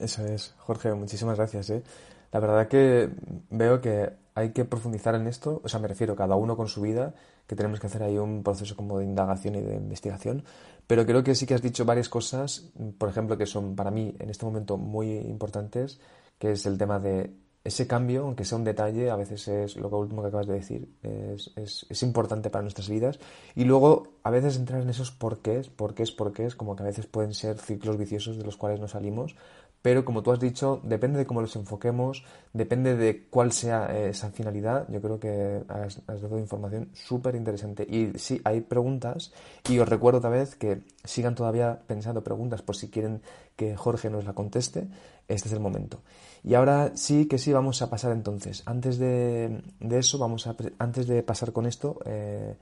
Eso 0.00 0.26
es, 0.26 0.56
Jorge, 0.58 0.92
muchísimas 0.92 1.36
gracias. 1.36 1.70
¿eh? 1.70 1.84
La 2.32 2.40
verdad 2.40 2.66
que 2.66 3.10
veo 3.48 3.80
que 3.80 4.10
hay 4.34 4.52
que 4.52 4.64
profundizar 4.64 5.14
en 5.14 5.28
esto, 5.28 5.60
o 5.62 5.68
sea, 5.68 5.78
me 5.78 5.86
refiero 5.86 6.16
cada 6.16 6.34
uno 6.34 6.56
con 6.56 6.66
su 6.66 6.82
vida, 6.82 7.14
que 7.46 7.56
tenemos 7.56 7.80
que 7.80 7.86
hacer 7.86 8.02
ahí 8.02 8.18
un 8.18 8.42
proceso 8.42 8.76
como 8.76 8.98
de 8.98 9.04
indagación 9.04 9.56
y 9.56 9.60
de 9.60 9.76
investigación, 9.76 10.44
pero 10.86 11.06
creo 11.06 11.22
que 11.22 11.34
sí 11.34 11.46
que 11.46 11.54
has 11.54 11.62
dicho 11.62 11.84
varias 11.84 12.08
cosas, 12.08 12.70
por 12.98 13.08
ejemplo, 13.08 13.36
que 13.36 13.46
son 13.46 13.74
para 13.76 13.90
mí 13.90 14.14
en 14.18 14.30
este 14.30 14.44
momento 14.44 14.76
muy 14.76 15.16
importantes, 15.18 16.00
que 16.38 16.52
es 16.52 16.66
el 16.66 16.78
tema 16.78 16.98
de 16.98 17.32
ese 17.64 17.86
cambio, 17.86 18.24
aunque 18.24 18.44
sea 18.44 18.58
un 18.58 18.64
detalle, 18.64 19.10
a 19.10 19.16
veces 19.16 19.46
es 19.46 19.76
lo 19.76 19.88
último 19.88 20.22
que 20.22 20.28
acabas 20.28 20.48
de 20.48 20.54
decir, 20.54 20.88
es, 21.02 21.52
es, 21.54 21.86
es, 21.88 22.02
importante 22.02 22.50
para 22.50 22.62
nuestras 22.62 22.88
vidas. 22.88 23.20
Y 23.54 23.64
luego, 23.64 24.14
a 24.24 24.30
veces 24.30 24.56
entrar 24.56 24.82
en 24.82 24.90
esos 24.90 25.12
porqués, 25.12 25.68
porqués, 25.68 26.10
porqués, 26.10 26.56
como 26.56 26.74
que 26.74 26.82
a 26.82 26.86
veces 26.86 27.06
pueden 27.06 27.34
ser 27.34 27.58
ciclos 27.58 27.96
viciosos 27.96 28.36
de 28.36 28.44
los 28.44 28.56
cuales 28.56 28.80
no 28.80 28.88
salimos, 28.88 29.36
pero 29.82 30.04
como 30.04 30.22
tú 30.22 30.30
has 30.30 30.38
dicho, 30.38 30.80
depende 30.84 31.18
de 31.18 31.26
cómo 31.26 31.40
los 31.40 31.56
enfoquemos, 31.56 32.24
depende 32.52 32.94
de 32.94 33.26
cuál 33.28 33.50
sea 33.50 33.88
eh, 33.92 34.10
esa 34.10 34.30
finalidad. 34.30 34.86
Yo 34.88 35.02
creo 35.02 35.18
que 35.18 35.64
has, 35.68 36.06
dado 36.06 36.38
información 36.38 36.90
súper 36.94 37.34
interesante. 37.34 37.84
Y 37.88 38.16
sí, 38.16 38.40
hay 38.44 38.60
preguntas, 38.60 39.32
y 39.68 39.80
os 39.80 39.88
recuerdo 39.88 40.18
otra 40.18 40.30
vez 40.30 40.54
que 40.54 40.82
sigan 41.02 41.34
todavía 41.34 41.82
pensando 41.84 42.22
preguntas 42.22 42.62
por 42.62 42.76
si 42.76 42.90
quieren 42.90 43.22
que 43.56 43.76
Jorge 43.76 44.08
nos 44.08 44.24
la 44.24 44.34
conteste. 44.34 44.86
Este 45.26 45.48
es 45.48 45.52
el 45.52 45.60
momento. 45.60 46.02
Y 46.44 46.54
ahora 46.54 46.92
sí 46.94 47.26
que 47.26 47.38
sí, 47.38 47.52
vamos 47.52 47.82
a 47.82 47.90
pasar 47.90 48.12
entonces. 48.12 48.62
Antes 48.66 48.98
de, 48.98 49.62
eso, 49.90 50.16
vamos 50.16 50.46
a, 50.46 50.54
antes 50.78 51.08
de 51.08 51.24
pasar 51.24 51.52
con 51.52 51.66
esto, 51.66 51.98
eh, 52.04 52.54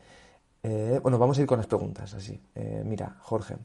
eh, 0.63 0.99
bueno, 1.03 1.19
vamos 1.19 1.37
a 1.37 1.43
ir 1.43 1.47
con 1.47 1.59
las 1.59 1.67
preguntas, 1.67 2.15
así. 2.15 2.41
mira, 2.85 3.17
Jorge, 3.21 3.57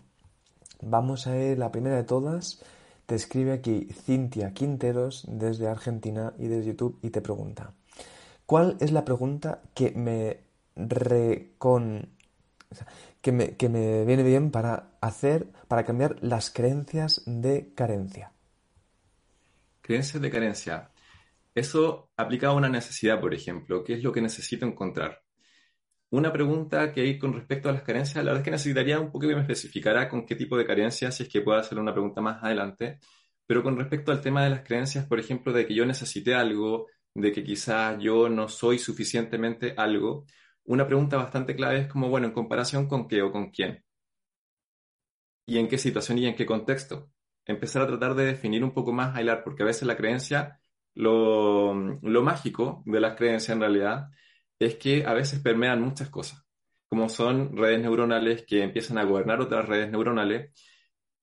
vamos 0.82 1.28
a 1.28 1.38
ir 1.38 1.58
la 1.58 1.72
primera 1.72 1.96
de 1.96 2.04
todas. 2.04 2.62
Te 3.06 3.16
escribe 3.16 3.54
aquí 3.54 3.88
Cintia 3.94 4.54
Quinteros 4.54 5.26
desde 5.28 5.68
Argentina 5.68 6.34
y 6.40 6.48
desde 6.48 6.68
YouTube 6.68 6.98
y 7.04 7.12
te 7.12 7.22
pregunta, 7.22 7.74
¿cuál 8.46 8.78
es 8.80 8.92
la 8.92 9.06
pregunta 9.06 9.62
que 9.74 9.92
me 9.92 10.46
que 13.22 13.32
me, 13.32 13.56
que 13.56 13.70
me 13.70 14.06
viene 14.06 14.24
bien 14.24 14.52
para 14.52 14.98
hacer, 15.02 15.48
para 15.68 15.86
cambiar 15.86 16.18
las 16.22 16.50
creencias 16.50 17.22
de 17.26 17.72
carencia? 17.76 18.32
Creencias 19.82 20.22
de 20.22 20.32
carencia. 20.32 20.92
Eso 21.54 22.10
aplica 22.18 22.48
a 22.48 22.54
una 22.54 22.70
necesidad, 22.70 23.22
por 23.22 23.34
ejemplo. 23.34 23.84
¿Qué 23.84 23.94
es 23.94 24.04
lo 24.04 24.12
que 24.12 24.22
necesito 24.22 24.66
encontrar? 24.66 25.25
Una 26.16 26.32
pregunta 26.32 26.94
que 26.94 27.02
hay 27.02 27.20
con 27.20 27.34
respecto 27.34 27.68
a 27.68 27.74
las 27.74 27.82
carencias, 27.82 28.24
la 28.24 28.32
verdad 28.32 28.40
es 28.40 28.46
que 28.46 28.52
necesitaría 28.52 29.02
un 29.02 29.12
poco 29.12 29.28
que 29.28 29.36
me 29.36 29.42
especificara 29.42 30.08
con 30.08 30.26
qué 30.26 30.36
tipo 30.38 30.58
de 30.58 30.66
carencias, 30.66 31.14
si 31.18 31.24
es 31.24 31.30
que 31.30 31.42
puedo 31.42 31.60
hacer 31.60 31.78
una 31.78 31.92
pregunta 31.92 32.22
más 32.22 32.42
adelante, 32.42 33.00
pero 33.46 33.62
con 33.62 33.78
respecto 33.78 34.14
al 34.14 34.22
tema 34.22 34.42
de 34.46 34.50
las 34.50 34.62
creencias, 34.62 35.06
por 35.08 35.20
ejemplo, 35.20 35.52
de 35.52 35.68
que 35.68 35.76
yo 35.76 35.86
necesité 35.86 36.34
algo, 36.34 36.88
de 37.14 37.34
que 37.34 37.44
quizás 37.44 37.98
yo 38.00 38.30
no 38.30 38.48
soy 38.48 38.80
suficientemente 38.80 39.74
algo, 39.76 40.26
una 40.64 40.88
pregunta 40.88 41.18
bastante 41.18 41.54
clave 41.54 41.80
es 41.82 41.88
como, 41.90 42.08
bueno, 42.10 42.28
¿en 42.28 42.34
comparación 42.34 42.88
con 42.88 43.10
qué 43.10 43.22
o 43.22 43.34
con 43.34 43.52
quién? 43.52 43.84
¿Y 45.46 45.58
en 45.58 45.68
qué 45.68 45.78
situación 45.78 46.18
y 46.20 46.28
en 46.28 46.36
qué 46.36 46.46
contexto? 46.46 47.12
Empezar 47.46 47.82
a 47.82 47.88
tratar 47.88 48.16
de 48.16 48.26
definir 48.26 48.64
un 48.64 48.74
poco 48.74 48.94
más, 48.94 49.20
hilar, 49.20 49.44
porque 49.44 49.64
a 49.64 49.66
veces 49.66 49.84
la 49.86 49.98
creencia, 49.98 50.62
lo, 50.94 51.74
lo 51.74 52.24
mágico 52.24 52.84
de 52.86 53.02
las 53.02 53.16
creencias 53.18 53.54
en 53.54 53.60
realidad, 53.60 54.08
es 54.60 54.76
que 54.76 55.06
a 55.06 55.14
veces 55.14 55.40
permean 55.40 55.82
muchas 55.82 56.10
cosas, 56.10 56.46
como 56.88 57.10
son 57.10 57.56
redes 57.58 57.82
neuronales 57.82 58.46
que 58.46 58.64
empiezan 58.64 58.98
a 58.98 59.04
gobernar 59.04 59.42
otras 59.42 59.68
redes 59.68 59.90
neuronales, 59.92 60.52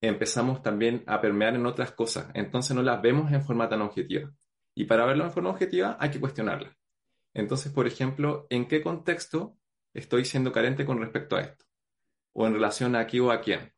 empezamos 0.01 0.63
también 0.63 1.05
a 1.07 1.21
permear 1.21 1.55
en 1.55 1.67
otras 1.67 1.93
cosas, 1.93 2.29
entonces 2.35 2.75
no 2.75 2.83
las 2.83 3.01
vemos 3.01 3.33
en 3.33 3.45
forma 3.45 3.69
tan 3.69 3.83
objetiva. 3.83 4.31
Y 4.75 4.85
para 4.85 5.07
verlo 5.07 5.25
en 5.25 5.31
forma 5.31 5.51
objetiva 5.51 5.97
hay 6.01 6.11
que 6.11 6.21
cuestionarla. 6.21 6.77
Entonces, 7.35 7.73
por 7.73 7.87
ejemplo, 7.87 8.47
¿en 8.51 8.67
qué 8.67 8.83
contexto 8.83 9.57
estoy 9.95 10.25
siendo 10.25 10.53
carente 10.53 10.85
con 10.85 11.01
respecto 11.01 11.37
a 11.37 11.43
esto? 11.43 11.65
¿O 12.33 12.47
en 12.47 12.55
relación 12.55 12.97
a 12.97 13.01
aquí 13.01 13.21
o 13.21 13.31
a 13.31 13.41
quién? 13.41 13.73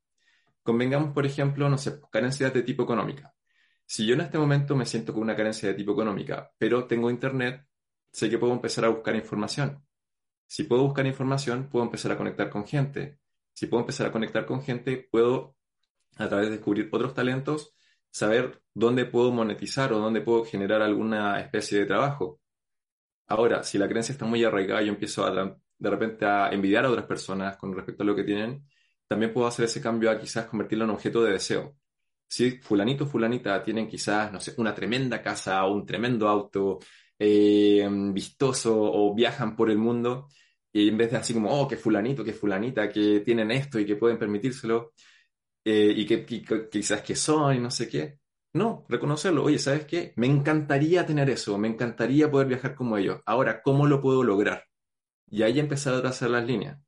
Convengamos, 0.63 1.13
por 1.13 1.27
ejemplo, 1.27 1.69
no 1.69 1.79
sé, 1.79 2.01
carencias 2.11 2.55
de 2.55 2.63
tipo 2.63 2.85
económica. 2.85 3.35
Si 3.85 4.07
yo 4.07 4.15
en 4.15 4.23
este 4.23 4.39
momento 4.39 4.75
me 4.75 4.87
siento 4.87 5.13
con 5.13 5.23
una 5.23 5.37
carencia 5.37 5.69
de 5.69 5.75
tipo 5.75 5.93
económica, 5.93 6.51
pero 6.57 6.87
tengo 6.87 7.11
internet, 7.11 7.67
sé 8.15 8.31
que 8.31 8.39
puedo 8.39 8.53
empezar 8.53 8.85
a 8.85 8.89
buscar 8.89 9.17
información. 9.17 9.85
Si 10.47 10.63
puedo 10.65 10.85
buscar 10.85 11.05
información, 11.05 11.69
puedo 11.69 11.85
empezar 11.85 12.13
a 12.13 12.17
conectar 12.17 12.49
con 12.49 12.65
gente. 12.65 13.19
Si 13.53 13.67
puedo 13.67 13.83
empezar 13.83 14.07
a 14.07 14.13
conectar 14.13 14.47
con 14.47 14.63
gente, 14.63 15.09
puedo, 15.11 15.57
a 16.17 16.29
través 16.29 16.47
de 16.47 16.53
descubrir 16.57 16.89
otros 16.93 17.13
talentos, 17.13 17.75
saber 18.11 18.63
dónde 18.73 19.05
puedo 19.07 19.33
monetizar 19.33 19.93
o 19.93 19.99
dónde 19.99 20.21
puedo 20.21 20.45
generar 20.45 20.81
alguna 20.81 21.41
especie 21.41 21.81
de 21.81 21.87
trabajo. 21.87 22.41
Ahora, 23.27 23.65
si 23.65 23.79
la 23.79 23.89
creencia 23.89 24.13
está 24.13 24.27
muy 24.27 24.45
arraigada, 24.45 24.83
yo 24.83 24.93
empiezo 24.93 25.25
a, 25.27 25.59
de 25.79 25.91
repente 25.91 26.25
a 26.25 26.51
envidiar 26.51 26.85
a 26.85 26.91
otras 26.91 27.07
personas 27.07 27.57
con 27.57 27.75
respecto 27.75 28.05
a 28.05 28.07
lo 28.07 28.15
que 28.15 28.23
tienen, 28.23 28.65
también 29.09 29.33
puedo 29.33 29.49
hacer 29.49 29.65
ese 29.65 29.81
cambio 29.81 30.11
a 30.11 30.21
quizás 30.21 30.47
convertirlo 30.47 30.85
en 30.85 30.91
objeto 30.91 31.23
de 31.25 31.33
deseo. 31.33 31.77
Si 32.29 32.59
fulanito 32.61 33.05
o 33.05 33.07
fulanita 33.09 33.61
tienen 33.63 33.89
quizás, 33.89 34.33
no 34.33 34.39
sé, 34.41 34.55
una 34.59 34.73
tremenda 34.73 35.21
casa 35.21 35.65
o 35.65 35.75
un 35.75 35.85
tremendo 35.85 36.29
auto 36.29 36.79
eh, 37.19 37.89
vistoso 38.13 38.75
o 38.77 39.15
viajan 39.15 39.57
por 39.57 39.71
el 39.71 39.79
mundo, 39.79 40.29
y 40.73 40.89
en 40.89 40.99
vez 40.99 41.11
de 41.13 41.19
así 41.19 41.35
como, 41.35 41.51
oh, 41.51 41.69
que 41.69 41.77
fulanito, 41.77 42.25
que 42.25 42.33
fulanita, 42.33 42.89
que 42.89 43.21
tienen 43.21 43.51
esto 43.51 43.79
y 43.79 43.87
que 43.87 43.97
pueden 43.97 44.19
permitírselo, 44.19 44.93
eh, 45.65 45.93
y 45.97 46.07
que, 46.07 46.27
quizás 46.71 47.03
que 47.03 47.17
son 47.17 47.57
y 47.57 47.61
no 47.61 47.71
sé 47.71 47.89
qué. 47.89 48.19
No, 48.55 48.85
reconocerlo. 48.89 49.45
Oye, 49.45 49.59
¿sabes 49.59 49.85
qué? 49.87 50.13
Me 50.17 50.27
encantaría 50.27 51.07
tener 51.07 51.31
eso, 51.31 51.59
me 51.59 51.69
encantaría 51.69 52.31
poder 52.31 52.49
viajar 52.49 52.75
como 52.75 52.97
ellos. 52.97 53.21
Ahora, 53.27 53.63
¿cómo 53.63 53.87
lo 53.87 54.01
puedo 54.01 54.23
lograr? 54.23 54.65
Y 55.29 55.43
ahí 55.43 55.59
empezar 55.59 55.95
a 55.95 56.03
trazar 56.03 56.31
las 56.31 56.47
líneas. 56.47 56.79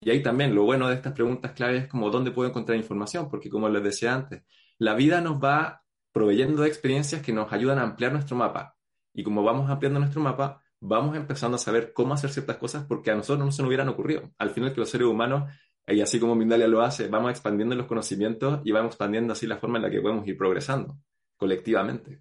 Y 0.00 0.10
ahí 0.10 0.22
también 0.22 0.54
lo 0.54 0.64
bueno 0.64 0.88
de 0.88 0.96
estas 0.96 1.12
preguntas 1.14 1.52
claves 1.52 1.84
es 1.84 1.88
como 1.88 2.10
dónde 2.10 2.30
puedo 2.30 2.48
encontrar 2.50 2.76
información, 2.78 3.28
porque 3.30 3.50
como 3.50 3.68
les 3.68 3.82
decía 3.82 4.14
antes, 4.14 4.42
la 4.78 4.94
vida 4.94 5.20
nos 5.20 5.42
va 5.42 5.82
proveyendo 6.12 6.62
de 6.62 6.68
experiencias 6.68 7.22
que 7.22 7.32
nos 7.32 7.52
ayudan 7.52 7.78
a 7.78 7.82
ampliar 7.82 8.12
nuestro 8.12 8.36
mapa. 8.36 8.76
Y 9.14 9.22
como 9.22 9.42
vamos 9.42 9.70
ampliando 9.70 10.00
nuestro 10.00 10.20
mapa, 10.20 10.60
vamos 10.80 11.16
empezando 11.16 11.54
a 11.54 11.58
saber 11.58 11.94
cómo 11.94 12.12
hacer 12.12 12.30
ciertas 12.30 12.58
cosas 12.58 12.84
porque 12.84 13.10
a 13.10 13.14
nosotros 13.14 13.46
no 13.46 13.52
se 13.52 13.62
nos 13.62 13.68
hubieran 13.68 13.88
ocurrido. 13.88 14.32
Al 14.36 14.50
final 14.50 14.74
que 14.74 14.80
los 14.80 14.90
seres 14.90 15.06
humanos, 15.06 15.50
y 15.86 16.00
así 16.00 16.20
como 16.20 16.34
Mindalia 16.34 16.68
lo 16.68 16.82
hace, 16.82 17.08
vamos 17.08 17.30
expandiendo 17.30 17.74
los 17.74 17.86
conocimientos 17.86 18.60
y 18.64 18.72
vamos 18.72 18.90
expandiendo 18.90 19.32
así 19.32 19.46
la 19.46 19.56
forma 19.56 19.78
en 19.78 19.84
la 19.84 19.90
que 19.90 20.00
podemos 20.00 20.26
ir 20.26 20.36
progresando 20.36 20.98
colectivamente. 21.36 22.20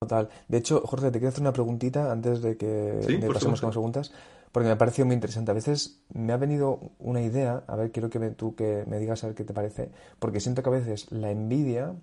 Total. 0.00 0.28
De 0.48 0.58
hecho, 0.58 0.80
Jorge, 0.80 1.10
te 1.10 1.18
quiero 1.18 1.28
hacer 1.28 1.40
una 1.40 1.52
preguntita 1.52 2.12
antes 2.12 2.42
de 2.42 2.56
que 2.56 3.00
pasemos 3.32 3.60
con 3.60 3.68
las 3.68 3.74
preguntas, 3.74 4.12
porque 4.52 4.66
me 4.66 4.72
ha 4.72 4.78
parecido 4.78 5.06
muy 5.06 5.14
interesante. 5.14 5.50
A 5.50 5.54
veces 5.54 6.04
me 6.12 6.32
ha 6.32 6.36
venido 6.36 6.92
una 6.98 7.22
idea, 7.22 7.64
a 7.66 7.76
ver, 7.76 7.92
quiero 7.92 8.10
que 8.10 8.18
tú 8.30 8.54
que 8.54 8.84
me 8.86 8.98
digas 8.98 9.24
a 9.24 9.28
ver 9.28 9.36
qué 9.36 9.44
te 9.44 9.54
parece, 9.54 9.90
porque 10.18 10.40
siento 10.40 10.62
que 10.62 10.68
a 10.68 10.72
veces 10.72 11.10
la 11.12 11.30
envidia 11.30 11.94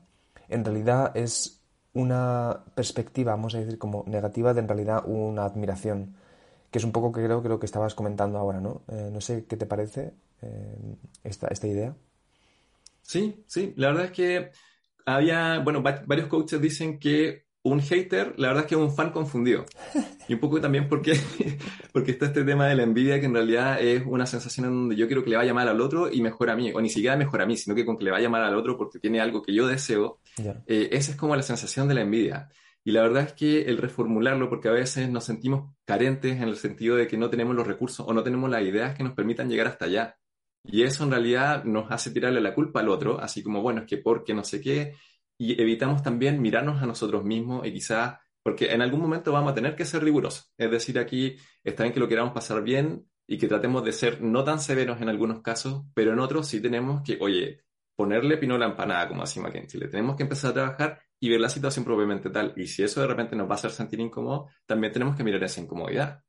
en 0.50 0.66
realidad 0.66 1.16
es 1.16 1.63
una 1.94 2.64
perspectiva, 2.76 3.34
vamos 3.34 3.56
a 3.56 3.60
decir, 3.60 3.78
como 3.78 4.04
negativa 4.08 4.54
de 4.54 4.62
en 4.62 4.68
realidad 4.68 5.04
una 5.06 5.46
admiración, 5.46 6.16
que 6.72 6.80
es 6.80 6.84
un 6.84 6.92
poco 6.92 7.12
creo 7.12 7.42
que 7.44 7.50
lo 7.50 7.60
que 7.60 7.66
estabas 7.66 7.94
comentando 7.96 8.40
ahora, 8.40 8.60
¿no? 8.60 8.82
Eh, 8.90 9.10
no 9.12 9.22
sé 9.22 9.46
qué 9.46 9.58
te 9.58 9.66
parece 9.66 10.14
eh, 10.42 10.96
esta, 11.24 11.48
esta 11.48 11.68
idea. 11.68 11.96
Sí, 13.02 13.44
sí, 13.48 13.74
la 13.78 13.90
verdad 13.90 14.06
es 14.06 14.12
que 14.12 14.52
había, 15.06 15.60
bueno, 15.60 15.82
varios 15.82 16.28
coaches 16.28 16.60
dicen 16.62 17.00
que 17.00 17.43
un 17.64 17.80
hater, 17.80 18.34
la 18.38 18.50
verdad 18.50 18.64
es 18.64 18.70
que 18.70 18.76
es 18.76 18.82
un 18.82 18.94
fan 18.94 19.12
confundido. 19.12 19.66
Y 20.30 20.36
un 20.36 20.40
poco 20.40 20.62
también 20.62 20.88
porque, 20.88 21.20
porque 21.92 22.12
está 22.12 22.28
este 22.28 22.46
tema 22.46 22.68
de 22.68 22.76
la 22.76 22.84
envidia, 22.84 23.20
que 23.20 23.26
en 23.26 23.34
realidad 23.34 23.82
es 23.82 24.04
una 24.06 24.26
sensación 24.26 24.68
en 24.68 24.72
donde 24.72 24.96
yo 24.96 25.06
quiero 25.08 25.22
que 25.22 25.30
le 25.30 25.36
vaya 25.36 25.54
mal 25.54 25.68
al 25.68 25.82
otro 25.82 26.10
y 26.10 26.22
mejor 26.22 26.50
a 26.50 26.56
mí, 26.56 26.72
o 26.74 26.80
ni 26.80 26.88
siquiera 26.88 27.18
mejor 27.18 27.42
a 27.42 27.46
mí, 27.46 27.58
sino 27.58 27.76
que 27.76 27.86
con 27.86 27.98
que 27.98 28.06
le 28.06 28.12
vaya 28.12 28.30
mal 28.30 28.42
al 28.42 28.56
otro 28.56 28.78
porque 28.78 29.00
tiene 29.00 29.20
algo 29.20 29.42
que 29.42 29.54
yo 29.54 29.68
deseo. 29.68 30.20
Eh, 30.66 30.88
esa 30.94 31.12
es 31.12 31.18
como 31.18 31.36
la 31.36 31.42
sensación 31.42 31.90
de 31.90 31.96
la 31.96 32.02
envidia. 32.02 32.48
Y 32.86 32.92
la 32.92 33.02
verdad 33.02 33.24
es 33.24 33.34
que 33.34 33.64
el 33.64 33.78
reformularlo, 33.78 34.50
porque 34.50 34.70
a 34.70 34.72
veces 34.72 35.10
nos 35.10 35.26
sentimos 35.26 35.74
carentes 35.84 36.38
en 36.38 36.44
el 36.44 36.56
sentido 36.56 36.96
de 36.96 37.08
que 37.08 37.18
no 37.18 37.30
tenemos 37.30 37.54
los 37.54 37.68
recursos 37.68 38.06
o 38.08 38.14
no 38.14 38.24
tenemos 38.24 38.50
las 38.50 38.62
ideas 38.62 38.96
que 38.96 39.04
nos 39.04 39.14
permitan 39.14 39.50
llegar 39.50 39.68
hasta 39.68 39.86
allá. 39.86 40.18
Y 40.64 40.84
eso 40.84 41.04
en 41.04 41.12
realidad 41.12 41.66
nos 41.66 41.92
hace 41.92 42.12
tirarle 42.12 42.40
la 42.40 42.54
culpa 42.54 42.80
al 42.80 42.88
otro, 42.88 43.20
así 43.20 43.44
como, 43.44 43.62
bueno, 43.62 43.82
es 43.82 43.88
que 43.88 43.98
porque 43.98 44.34
no 44.34 44.46
sé 44.46 44.62
qué, 44.62 44.94
y 45.44 45.62
evitamos 45.62 46.02
también 46.02 46.42
mirarnos 46.42 46.82
a 46.82 46.86
nosotros 46.86 47.26
mismos 47.26 47.68
y 47.68 47.74
quizás, 47.74 48.18
porque 48.42 48.72
en 48.72 48.82
algún 48.82 49.02
momento 49.02 49.34
vamos 49.34 49.52
a 49.52 49.56
tener 49.56 49.76
que 49.76 49.84
ser 49.84 50.02
rigurosos. 50.02 50.54
Es 50.58 50.72
decir, 50.72 50.98
aquí 50.98 51.36
está 51.66 51.84
bien 51.84 51.94
que 51.94 52.00
lo 52.00 52.08
queramos 52.08 52.32
pasar 52.32 52.64
bien 52.64 53.06
y 53.28 53.38
que 53.38 53.50
tratemos 53.50 53.84
de 53.84 53.92
ser 53.92 54.22
no 54.22 54.46
tan 54.46 54.62
severos 54.62 55.02
en 55.02 55.10
algunos 55.10 55.42
casos, 55.42 55.84
pero 55.94 56.14
en 56.14 56.20
otros 56.20 56.48
sí 56.48 56.62
tenemos 56.62 57.02
que, 57.02 57.18
oye, 57.20 57.60
ponerle 57.94 58.38
pino 58.38 58.56
a 58.56 58.58
la 58.58 58.68
empanada, 58.68 59.10
como 59.10 59.24
así 59.24 59.42
aquí 59.46 59.58
en 59.58 59.68
Chile. 59.68 59.90
Tenemos 59.90 60.16
que 60.16 60.24
empezar 60.24 60.52
a 60.52 60.54
trabajar 60.54 61.02
y 61.20 61.30
ver 61.30 61.42
la 61.42 61.50
situación 61.50 61.84
propiamente 61.84 62.30
tal. 62.30 62.54
Y 62.56 62.68
si 62.68 62.84
eso 62.84 63.02
de 63.02 63.08
repente 63.08 63.36
nos 63.36 63.50
va 63.50 63.52
a 63.52 63.56
hacer 63.56 63.72
sentir 63.72 64.00
incómodo, 64.00 64.48
también 64.66 64.94
tenemos 64.94 65.18
que 65.18 65.26
mirar 65.26 65.44
esa 65.44 65.60
incomodidad. 65.60 66.24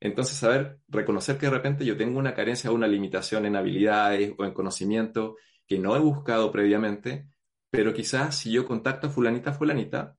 Entonces, 0.00 0.38
saber, 0.38 0.78
reconocer 0.88 1.36
que 1.36 1.46
de 1.46 1.52
repente 1.52 1.84
yo 1.84 1.98
tengo 1.98 2.18
una 2.18 2.32
carencia 2.32 2.70
o 2.70 2.74
una 2.74 2.86
limitación 2.86 3.44
en 3.44 3.56
habilidades 3.56 4.32
o 4.38 4.44
en 4.46 4.54
conocimiento 4.54 5.36
que 5.66 5.78
no 5.78 5.94
he 5.96 5.98
buscado 5.98 6.50
previamente 6.50 7.28
pero 7.74 7.92
quizás 7.92 8.38
si 8.38 8.52
yo 8.52 8.64
contacto 8.64 9.08
a 9.08 9.10
fulanita, 9.10 9.52
fulanita, 9.52 10.16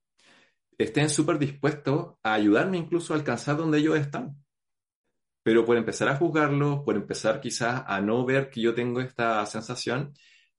estén 0.78 1.10
súper 1.10 1.40
dispuestos 1.40 2.16
a 2.22 2.34
ayudarme 2.34 2.78
incluso 2.78 3.14
a 3.14 3.18
alcanzar 3.18 3.56
donde 3.56 3.78
ellos 3.78 3.98
están. 3.98 4.36
Pero 5.42 5.64
por 5.64 5.78
empezar 5.78 6.10
a 6.10 6.18
juzgarlos, 6.18 6.82
por 6.84 6.98
empezar 6.98 7.40
quizás 7.40 7.84
a 7.88 8.02
no 8.02 8.26
ver 8.26 8.50
que 8.50 8.60
yo 8.60 8.74
tengo 8.74 9.00
esta 9.00 9.46
sensación, 9.46 10.14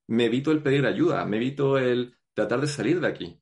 me 0.07 0.25
evito 0.25 0.51
el 0.51 0.63
pedir 0.63 0.87
ayuda, 0.87 1.23
me 1.25 1.37
evito 1.37 1.77
el 1.77 2.17
tratar 2.33 2.61
de 2.61 2.67
salir 2.67 2.99
de 2.99 3.07
aquí, 3.07 3.39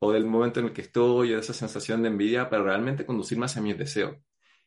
o 0.00 0.10
del 0.10 0.26
momento 0.26 0.58
en 0.58 0.66
el 0.66 0.72
que 0.72 0.82
estoy, 0.82 1.32
o 1.32 1.34
de 1.36 1.40
esa 1.40 1.54
sensación 1.54 2.02
de 2.02 2.08
envidia, 2.08 2.50
para 2.50 2.64
realmente 2.64 3.06
conducirme 3.06 3.44
hacia 3.44 3.62
mis 3.62 3.78
deseos. 3.78 4.16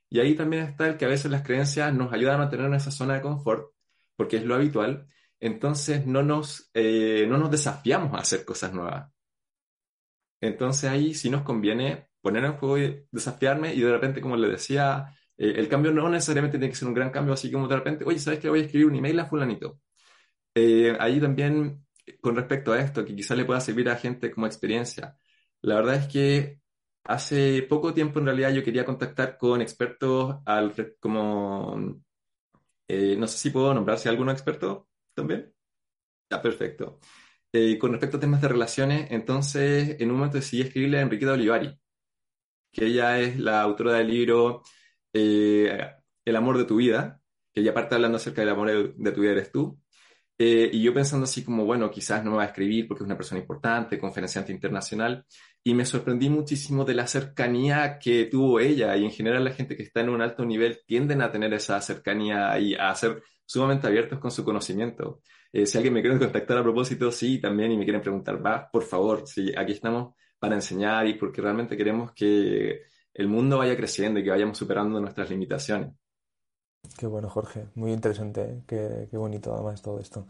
Y 0.10 0.20
ahí 0.22 0.36
también 0.36 0.64
está 0.64 0.88
el 0.88 0.96
que 0.96 1.04
a 1.04 1.10
veces 1.10 1.30
las 1.32 1.44
creencias 1.44 1.94
nos 1.94 2.14
ayudan 2.14 2.36
a 2.36 2.38
mantener 2.40 2.68
en 2.68 2.76
esa 2.76 2.92
zona 2.92 3.16
de 3.16 3.22
confort, 3.22 3.74
porque 4.16 4.38
es 4.38 4.46
lo 4.46 4.56
habitual, 4.56 5.10
entonces 5.40 6.06
no 6.06 6.24
nos, 6.24 6.70
eh, 6.74 7.26
no 7.28 7.38
nos 7.38 7.52
desafiamos 7.52 8.14
a 8.14 8.22
hacer 8.22 8.46
cosas 8.46 8.74
nuevas. 8.74 9.12
Entonces 10.42 10.90
ahí 10.90 11.14
sí 11.14 11.30
nos 11.30 11.44
conviene 11.44 12.10
poner 12.22 12.46
en 12.46 12.54
juego 12.58 12.78
y 12.78 13.06
desafiarme 13.12 13.74
y 13.74 13.82
de 13.82 13.92
repente, 13.92 14.22
como 14.22 14.36
le 14.38 14.50
decía, 14.50 15.08
eh, 15.38 15.54
el 15.58 15.70
cambio 15.70 15.92
no 15.92 16.10
necesariamente 16.10 16.58
tiene 16.58 16.72
que 16.72 16.78
ser 16.78 16.88
un 16.88 16.94
gran 16.94 17.12
cambio, 17.12 17.34
así 17.34 17.52
como 17.52 17.68
de 17.68 17.76
repente, 17.76 18.06
oye, 18.06 18.20
¿sabes 18.20 18.40
que 18.40 18.50
voy 18.50 18.62
a 18.62 18.64
escribir 18.64 18.88
un 18.88 18.96
email 18.96 19.20
a 19.20 19.26
fulanito? 19.26 19.80
Eh, 20.56 20.96
ahí 21.00 21.20
también, 21.22 21.86
con 22.22 22.36
respecto 22.36 22.74
a 22.74 22.80
esto, 22.82 23.06
que 23.06 23.16
quizás 23.16 23.38
le 23.38 23.46
pueda 23.46 23.60
servir 23.62 23.90
a 23.90 23.98
gente 23.98 24.32
como 24.32 24.48
experiencia, 24.48 25.18
la 25.62 25.76
verdad 25.76 25.96
es 25.96 26.08
que 26.08 26.60
hace 27.06 27.64
poco 27.64 27.94
tiempo 27.94 28.20
en 28.20 28.26
realidad 28.28 28.54
yo 28.54 28.64
quería 28.64 28.86
contactar 28.86 29.38
con 29.38 29.62
expertos 29.62 30.38
al, 30.46 30.74
como, 31.00 31.76
no 31.78 33.28
sé 33.28 33.38
si 33.38 33.50
puedo 33.52 33.74
nombrar 33.74 34.00
si 34.00 34.10
alguno 34.10 34.32
experto 34.32 34.88
también. 35.16 35.54
Ya, 36.30 36.42
perfecto. 36.42 37.00
Eh, 37.54 37.78
con 37.80 37.92
respecto 37.92 38.18
a 38.18 38.20
temas 38.20 38.42
de 38.42 38.50
relaciones, 38.50 39.12
entonces 39.12 39.98
en 40.00 40.12
un 40.12 40.18
momento 40.18 40.38
decidí 40.38 40.64
escribirle 40.64 41.00
a 41.00 41.02
Enriqueta 41.02 41.34
Olivari, 41.34 41.80
que 42.72 42.86
ella 42.88 43.20
es 43.20 43.40
la 43.40 43.62
autora 43.62 43.94
del 43.94 44.08
libro 44.10 44.64
eh, 45.14 45.80
El 46.26 46.36
amor 46.36 46.58
de 46.58 46.66
tu 46.66 46.78
vida, 46.78 47.22
que 47.54 47.62
ella 47.62 47.74
parte 47.74 47.96
hablando 47.96 48.18
acerca 48.18 48.42
del 48.42 48.50
amor 48.50 48.96
de 48.96 49.12
tu 49.14 49.22
vida 49.22 49.32
eres 49.32 49.52
tú. 49.52 49.80
Eh, 50.38 50.70
y 50.74 50.84
yo 50.84 50.94
pensando 50.94 51.24
así 51.24 51.46
como, 51.46 51.64
bueno, 51.66 51.90
quizás 51.90 52.24
no 52.24 52.32
me 52.32 52.38
va 52.38 52.44
a 52.44 52.48
escribir 52.48 52.88
porque 52.88 53.04
es 53.04 53.06
una 53.06 53.16
persona 53.16 53.40
importante, 53.40 53.98
conferenciante 53.98 54.52
internacional, 54.52 55.26
y 55.64 55.74
me 55.74 55.86
sorprendí 55.86 56.30
muchísimo 56.30 56.84
de 56.84 56.94
la 56.94 57.08
cercanía 57.08 57.98
que 58.00 58.26
tuvo 58.26 58.60
ella, 58.60 58.98
y 58.98 59.06
en 59.06 59.12
general 59.12 59.46
la 59.46 59.52
gente 59.52 59.78
que 59.78 59.84
está 59.84 60.02
en 60.02 60.10
un 60.10 60.22
alto 60.22 60.46
nivel 60.46 60.82
tienden 60.86 61.22
a 61.22 61.32
tener 61.32 61.54
esa 61.54 61.80
cercanía 61.82 62.60
y 62.60 62.76
a 62.76 62.94
ser 62.96 63.24
sumamente 63.46 63.88
abiertos 63.88 64.20
con 64.20 64.32
su 64.32 64.44
conocimiento. 64.44 65.22
Eh, 65.52 65.66
si 65.66 65.78
alguien 65.78 65.94
me 65.94 66.02
quiere 66.02 66.20
contactar 66.20 66.58
a 66.58 66.64
propósito, 66.64 67.12
sí, 67.12 67.40
también, 67.40 67.72
y 67.72 67.78
me 67.78 67.84
quieren 67.84 68.02
preguntar, 68.02 68.46
va, 68.46 68.70
por 68.70 68.84
favor, 68.84 69.28
sí, 69.28 69.54
aquí 69.56 69.74
estamos 69.74 70.16
para 70.38 70.56
enseñar 70.56 71.08
y 71.08 71.14
porque 71.14 71.42
realmente 71.42 71.78
queremos 71.78 72.12
que 72.12 72.82
el 73.14 73.28
mundo 73.28 73.58
vaya 73.58 73.78
creciendo 73.78 74.20
y 74.20 74.24
que 74.24 74.30
vayamos 74.30 74.58
superando 74.58 75.00
nuestras 75.00 75.30
limitaciones. 75.30 75.94
Qué 76.98 77.08
bueno, 77.08 77.30
Jorge. 77.30 77.68
Muy 77.76 77.92
interesante. 77.92 78.42
¿eh? 78.42 78.64
Qué, 78.68 79.08
qué, 79.10 79.18
bonito 79.18 79.54
además 79.54 79.82
todo 79.82 80.00
esto. 80.00 80.28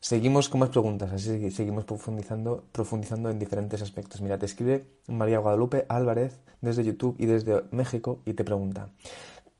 Seguimos 0.00 0.50
con 0.50 0.60
más 0.60 0.68
preguntas, 0.68 1.10
así 1.12 1.50
seguimos 1.50 1.86
profundizando, 1.86 2.66
profundizando 2.72 3.30
en 3.30 3.38
diferentes 3.38 3.80
aspectos. 3.80 4.20
Mira, 4.20 4.38
te 4.38 4.44
escribe 4.44 4.84
María 5.08 5.38
Guadalupe 5.38 5.86
Álvarez 5.88 6.42
desde 6.60 6.84
YouTube 6.84 7.16
y 7.18 7.24
desde 7.24 7.62
México 7.70 8.20
y 8.26 8.34
te 8.34 8.44
pregunta, 8.44 8.90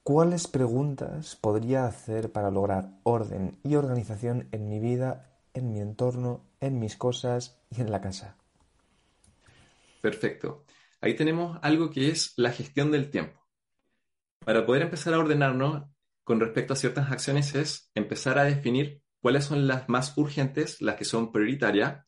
¿cuáles 0.04 0.46
preguntas 0.46 1.34
podría 1.34 1.86
hacer 1.86 2.30
para 2.30 2.50
lograr 2.50 3.00
orden 3.04 3.58
y 3.64 3.74
organización 3.74 4.48
en 4.52 4.68
mi 4.68 4.78
vida, 4.78 5.40
en 5.54 5.72
mi 5.72 5.80
entorno, 5.80 6.44
en 6.60 6.78
mis 6.78 6.96
cosas 6.96 7.58
y 7.70 7.80
en 7.80 7.90
la 7.90 8.02
casa? 8.02 8.36
Perfecto. 10.02 10.66
Ahí 11.00 11.16
tenemos 11.16 11.58
algo 11.62 11.90
que 11.90 12.10
es 12.10 12.34
la 12.36 12.52
gestión 12.52 12.92
del 12.92 13.10
tiempo. 13.10 13.40
Para 14.44 14.66
poder 14.66 14.82
empezar 14.82 15.14
a 15.14 15.18
ordenarnos, 15.18 15.84
con 16.22 16.38
respecto 16.38 16.74
a 16.74 16.76
ciertas 16.76 17.10
acciones 17.10 17.54
es 17.54 17.90
empezar 17.94 18.38
a 18.38 18.44
definir 18.44 19.02
cuáles 19.20 19.44
son 19.44 19.66
las 19.66 19.88
más 19.88 20.16
urgentes, 20.18 20.82
las 20.82 20.96
que 20.96 21.06
son 21.06 21.32
prioritarias, 21.32 22.04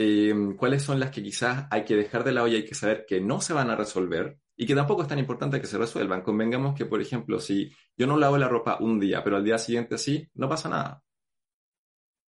eh, 0.00 0.32
cuáles 0.56 0.84
son 0.84 1.00
las 1.00 1.10
que 1.10 1.24
quizás 1.24 1.66
hay 1.72 1.84
que 1.84 1.96
dejar 1.96 2.22
de 2.22 2.30
lado 2.30 2.46
y 2.46 2.54
hay 2.54 2.64
que 2.64 2.76
saber 2.76 3.04
que 3.04 3.20
no 3.20 3.40
se 3.40 3.52
van 3.52 3.68
a 3.68 3.74
resolver 3.74 4.38
y 4.54 4.64
que 4.64 4.76
tampoco 4.76 5.02
es 5.02 5.08
tan 5.08 5.18
importante 5.18 5.60
que 5.60 5.66
se 5.66 5.76
resuelvan. 5.76 6.22
Convengamos 6.22 6.76
que, 6.76 6.86
por 6.86 7.02
ejemplo, 7.02 7.40
si 7.40 7.72
yo 7.96 8.06
no 8.06 8.16
lavo 8.16 8.38
la 8.38 8.48
ropa 8.48 8.78
un 8.80 9.00
día, 9.00 9.24
pero 9.24 9.36
al 9.36 9.44
día 9.44 9.58
siguiente 9.58 9.98
sí, 9.98 10.28
no 10.34 10.48
pasa 10.48 10.68
nada. 10.68 11.02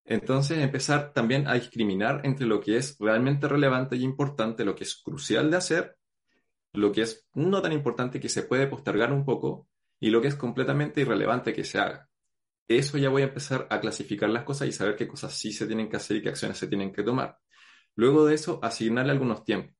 Entonces, 0.03 0.59
empezar 0.59 1.11
también 1.11 1.47
a 1.47 1.55
discriminar 1.55 2.21
entre 2.23 2.45
lo 2.45 2.61
que 2.61 2.77
es 2.77 2.97
realmente 2.99 3.47
relevante 3.47 3.95
y 3.95 4.03
importante, 4.03 4.63
lo 4.63 4.75
que 4.75 4.83
es 4.83 5.01
crucial 5.01 5.49
de 5.49 5.57
hacer, 5.57 5.97
lo 6.73 6.91
que 6.91 7.01
es 7.01 7.27
no 7.33 7.63
tan 7.63 7.73
importante 7.73 8.19
que 8.19 8.29
se 8.29 8.43
puede 8.43 8.67
postergar 8.67 9.11
un 9.11 9.25
poco 9.25 9.67
y 9.99 10.11
lo 10.11 10.21
que 10.21 10.27
es 10.27 10.35
completamente 10.35 11.01
irrelevante 11.01 11.51
que 11.51 11.63
se 11.63 11.79
haga. 11.79 12.07
Eso 12.67 12.99
ya 12.99 13.09
voy 13.09 13.23
a 13.23 13.25
empezar 13.25 13.65
a 13.71 13.79
clasificar 13.79 14.29
las 14.29 14.43
cosas 14.43 14.67
y 14.67 14.71
saber 14.71 14.95
qué 14.95 15.07
cosas 15.07 15.33
sí 15.33 15.51
se 15.51 15.65
tienen 15.65 15.89
que 15.89 15.97
hacer 15.97 16.17
y 16.17 16.21
qué 16.21 16.29
acciones 16.29 16.59
se 16.59 16.67
tienen 16.67 16.93
que 16.93 17.01
tomar. 17.01 17.39
Luego 17.95 18.25
de 18.25 18.35
eso, 18.35 18.59
asignarle 18.61 19.11
algunos 19.11 19.43
tiempos. 19.43 19.73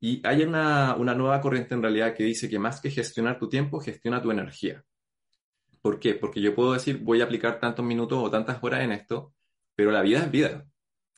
Y 0.00 0.24
hay 0.26 0.42
una, 0.42 0.94
una 0.96 1.14
nueva 1.14 1.40
corriente 1.40 1.74
en 1.74 1.82
realidad 1.82 2.14
que 2.14 2.24
dice 2.24 2.48
que 2.48 2.58
más 2.58 2.80
que 2.80 2.90
gestionar 2.90 3.38
tu 3.38 3.48
tiempo, 3.48 3.80
gestiona 3.80 4.22
tu 4.22 4.30
energía. 4.30 4.84
¿Por 5.82 5.98
qué? 5.98 6.14
Porque 6.14 6.40
yo 6.40 6.54
puedo 6.54 6.72
decir, 6.72 6.98
voy 6.98 7.20
a 7.20 7.24
aplicar 7.24 7.58
tantos 7.60 7.84
minutos 7.84 8.18
o 8.22 8.30
tantas 8.30 8.62
horas 8.62 8.82
en 8.82 8.92
esto, 8.92 9.34
pero 9.74 9.90
la 9.90 10.02
vida 10.02 10.20
es 10.20 10.30
vida. 10.30 10.66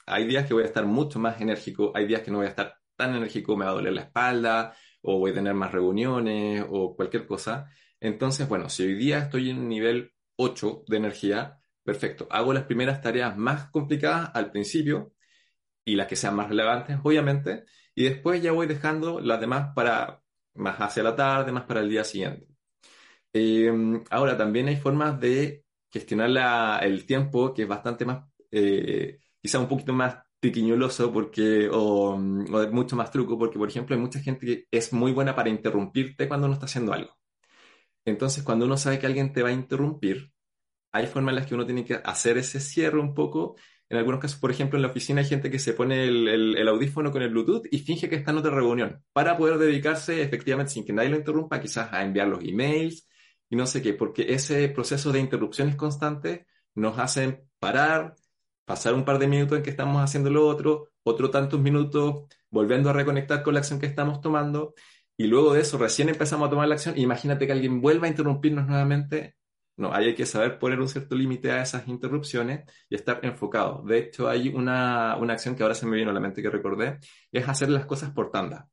Hay 0.06 0.26
días 0.26 0.46
que 0.46 0.54
voy 0.54 0.62
a 0.64 0.66
estar 0.66 0.86
mucho 0.86 1.18
más 1.18 1.40
enérgico, 1.40 1.92
hay 1.94 2.06
días 2.06 2.22
que 2.22 2.30
no 2.30 2.38
voy 2.38 2.46
a 2.46 2.50
estar 2.50 2.76
tan 2.96 3.14
enérgico, 3.14 3.56
me 3.56 3.64
va 3.64 3.72
a 3.72 3.74
doler 3.74 3.92
la 3.92 4.02
espalda, 4.02 4.74
o 5.02 5.18
voy 5.18 5.30
a 5.30 5.34
tener 5.34 5.54
más 5.54 5.72
reuniones, 5.72 6.64
o 6.68 6.96
cualquier 6.96 7.26
cosa. 7.26 7.70
Entonces, 8.00 8.48
bueno, 8.48 8.68
si 8.68 8.84
hoy 8.84 8.94
día 8.94 9.18
estoy 9.18 9.50
en 9.50 9.68
nivel 9.68 10.12
8 10.36 10.84
de 10.86 10.96
energía, 10.96 11.58
perfecto. 11.82 12.26
Hago 12.30 12.52
las 12.52 12.64
primeras 12.64 13.00
tareas 13.00 13.36
más 13.36 13.70
complicadas 13.70 14.30
al 14.34 14.50
principio 14.50 15.12
y 15.84 15.96
las 15.96 16.06
que 16.06 16.16
sean 16.16 16.36
más 16.36 16.48
relevantes, 16.48 16.98
obviamente, 17.02 17.64
y 17.94 18.04
después 18.04 18.42
ya 18.42 18.52
voy 18.52 18.66
dejando 18.66 19.20
las 19.20 19.40
demás 19.40 19.72
para 19.74 20.22
más 20.54 20.76
hacia 20.80 21.02
la 21.02 21.16
tarde, 21.16 21.52
más 21.52 21.64
para 21.64 21.80
el 21.80 21.88
día 21.88 22.04
siguiente. 22.04 22.46
Em, 23.32 24.02
ahora, 24.10 24.36
también 24.36 24.68
hay 24.68 24.76
formas 24.76 25.20
de 25.20 25.64
gestionar 25.90 26.84
el 26.84 27.06
tiempo 27.06 27.54
que 27.54 27.62
es 27.62 27.68
bastante 27.68 28.04
más, 28.04 28.24
eh, 28.50 29.18
quizá 29.40 29.58
un 29.58 29.68
poquito 29.68 29.92
más 29.92 30.16
pequeñuloso 30.40 31.12
porque, 31.12 31.68
o, 31.70 32.14
o, 32.14 32.18
mucho 32.18 32.96
más 32.96 33.10
truco, 33.10 33.38
porque, 33.38 33.58
por 33.58 33.68
ejemplo, 33.68 33.94
hay 33.94 34.00
mucha 34.02 34.20
gente 34.20 34.46
que 34.46 34.66
es 34.70 34.92
muy 34.92 35.12
buena 35.12 35.34
para 35.34 35.50
interrumpirte 35.50 36.28
cuando 36.28 36.46
uno 36.46 36.54
está 36.54 36.66
haciendo 36.66 36.92
algo. 36.92 37.16
Entonces, 38.04 38.42
cuando 38.44 38.66
uno 38.66 38.76
sabe 38.76 38.98
que 38.98 39.06
alguien 39.06 39.32
te 39.32 39.42
va 39.42 39.50
a 39.50 39.52
interrumpir, 39.52 40.32
hay 40.92 41.06
formas 41.06 41.32
en 41.32 41.36
las 41.36 41.46
que 41.46 41.54
uno 41.54 41.66
tiene 41.66 41.84
que 41.84 41.94
hacer 41.94 42.38
ese 42.38 42.60
cierre 42.60 42.98
un 43.00 43.14
poco. 43.14 43.56
En 43.90 43.98
algunos 43.98 44.20
casos, 44.20 44.38
por 44.38 44.52
ejemplo, 44.52 44.78
en 44.78 44.82
la 44.82 44.88
oficina 44.88 45.20
hay 45.20 45.26
gente 45.26 45.50
que 45.50 45.58
se 45.58 45.72
pone 45.74 46.04
el, 46.04 46.68
audífono 46.68 47.10
con 47.10 47.22
el 47.22 47.30
Bluetooth 47.30 47.66
y 47.72 47.80
finge 47.80 48.08
que 48.08 48.14
está 48.16 48.30
en 48.30 48.38
otra 48.38 48.52
reunión 48.52 49.04
para 49.12 49.36
poder 49.36 49.58
dedicarse 49.58 50.22
efectivamente, 50.22 50.72
sin 50.72 50.84
que 50.84 50.92
nadie 50.92 51.10
lo 51.10 51.16
interrumpa, 51.16 51.60
quizás 51.60 51.92
a 51.92 52.04
enviar 52.04 52.28
los 52.28 52.42
emails 52.44 53.08
y 53.48 53.56
no 53.56 53.66
sé 53.66 53.82
qué, 53.82 53.92
porque 53.94 54.32
ese 54.32 54.68
proceso 54.68 55.10
de 55.10 55.18
interrupciones 55.18 55.74
constantes 55.74 56.46
nos 56.76 56.98
hacen 57.00 57.48
parar, 57.58 58.14
pasar 58.64 58.94
un 58.94 59.04
par 59.04 59.18
de 59.18 59.26
minutos 59.26 59.58
en 59.58 59.64
que 59.64 59.70
estamos 59.70 60.00
haciendo 60.02 60.30
lo 60.30 60.46
otro, 60.46 60.88
otro 61.02 61.30
tantos 61.30 61.60
minutos 61.60 62.28
volviendo 62.48 62.90
a 62.90 62.92
reconectar 62.92 63.42
con 63.42 63.54
la 63.54 63.60
acción 63.60 63.80
que 63.80 63.86
estamos 63.86 64.20
tomando, 64.20 64.74
y 65.16 65.26
luego 65.26 65.52
de 65.52 65.62
eso 65.62 65.78
recién 65.78 66.08
empezamos 66.08 66.46
a 66.46 66.50
tomar 66.50 66.68
la 66.68 66.76
acción, 66.76 66.96
imagínate 66.96 67.46
que 67.46 67.52
alguien 67.52 67.80
vuelva 67.80 68.06
a 68.06 68.10
interrumpirnos 68.10 68.66
nuevamente. 68.66 69.36
No, 69.80 69.92
hay 69.94 70.14
que 70.14 70.26
saber 70.26 70.58
poner 70.58 70.78
un 70.78 70.88
cierto 70.88 71.14
límite 71.14 71.50
a 71.50 71.62
esas 71.62 71.88
interrupciones 71.88 72.64
y 72.88 72.94
estar 72.94 73.20
enfocado. 73.22 73.82
De 73.86 73.98
hecho, 73.98 74.28
hay 74.28 74.48
una, 74.48 75.16
una 75.16 75.32
acción 75.32 75.56
que 75.56 75.62
ahora 75.62 75.74
se 75.74 75.86
me 75.86 75.96
vino 75.96 76.10
a 76.10 76.14
la 76.14 76.20
mente 76.20 76.42
que 76.42 76.50
recordé, 76.50 76.98
es 77.32 77.48
hacer 77.48 77.70
las 77.70 77.86
cosas 77.86 78.10
por 78.10 78.30
tanda 78.30 78.68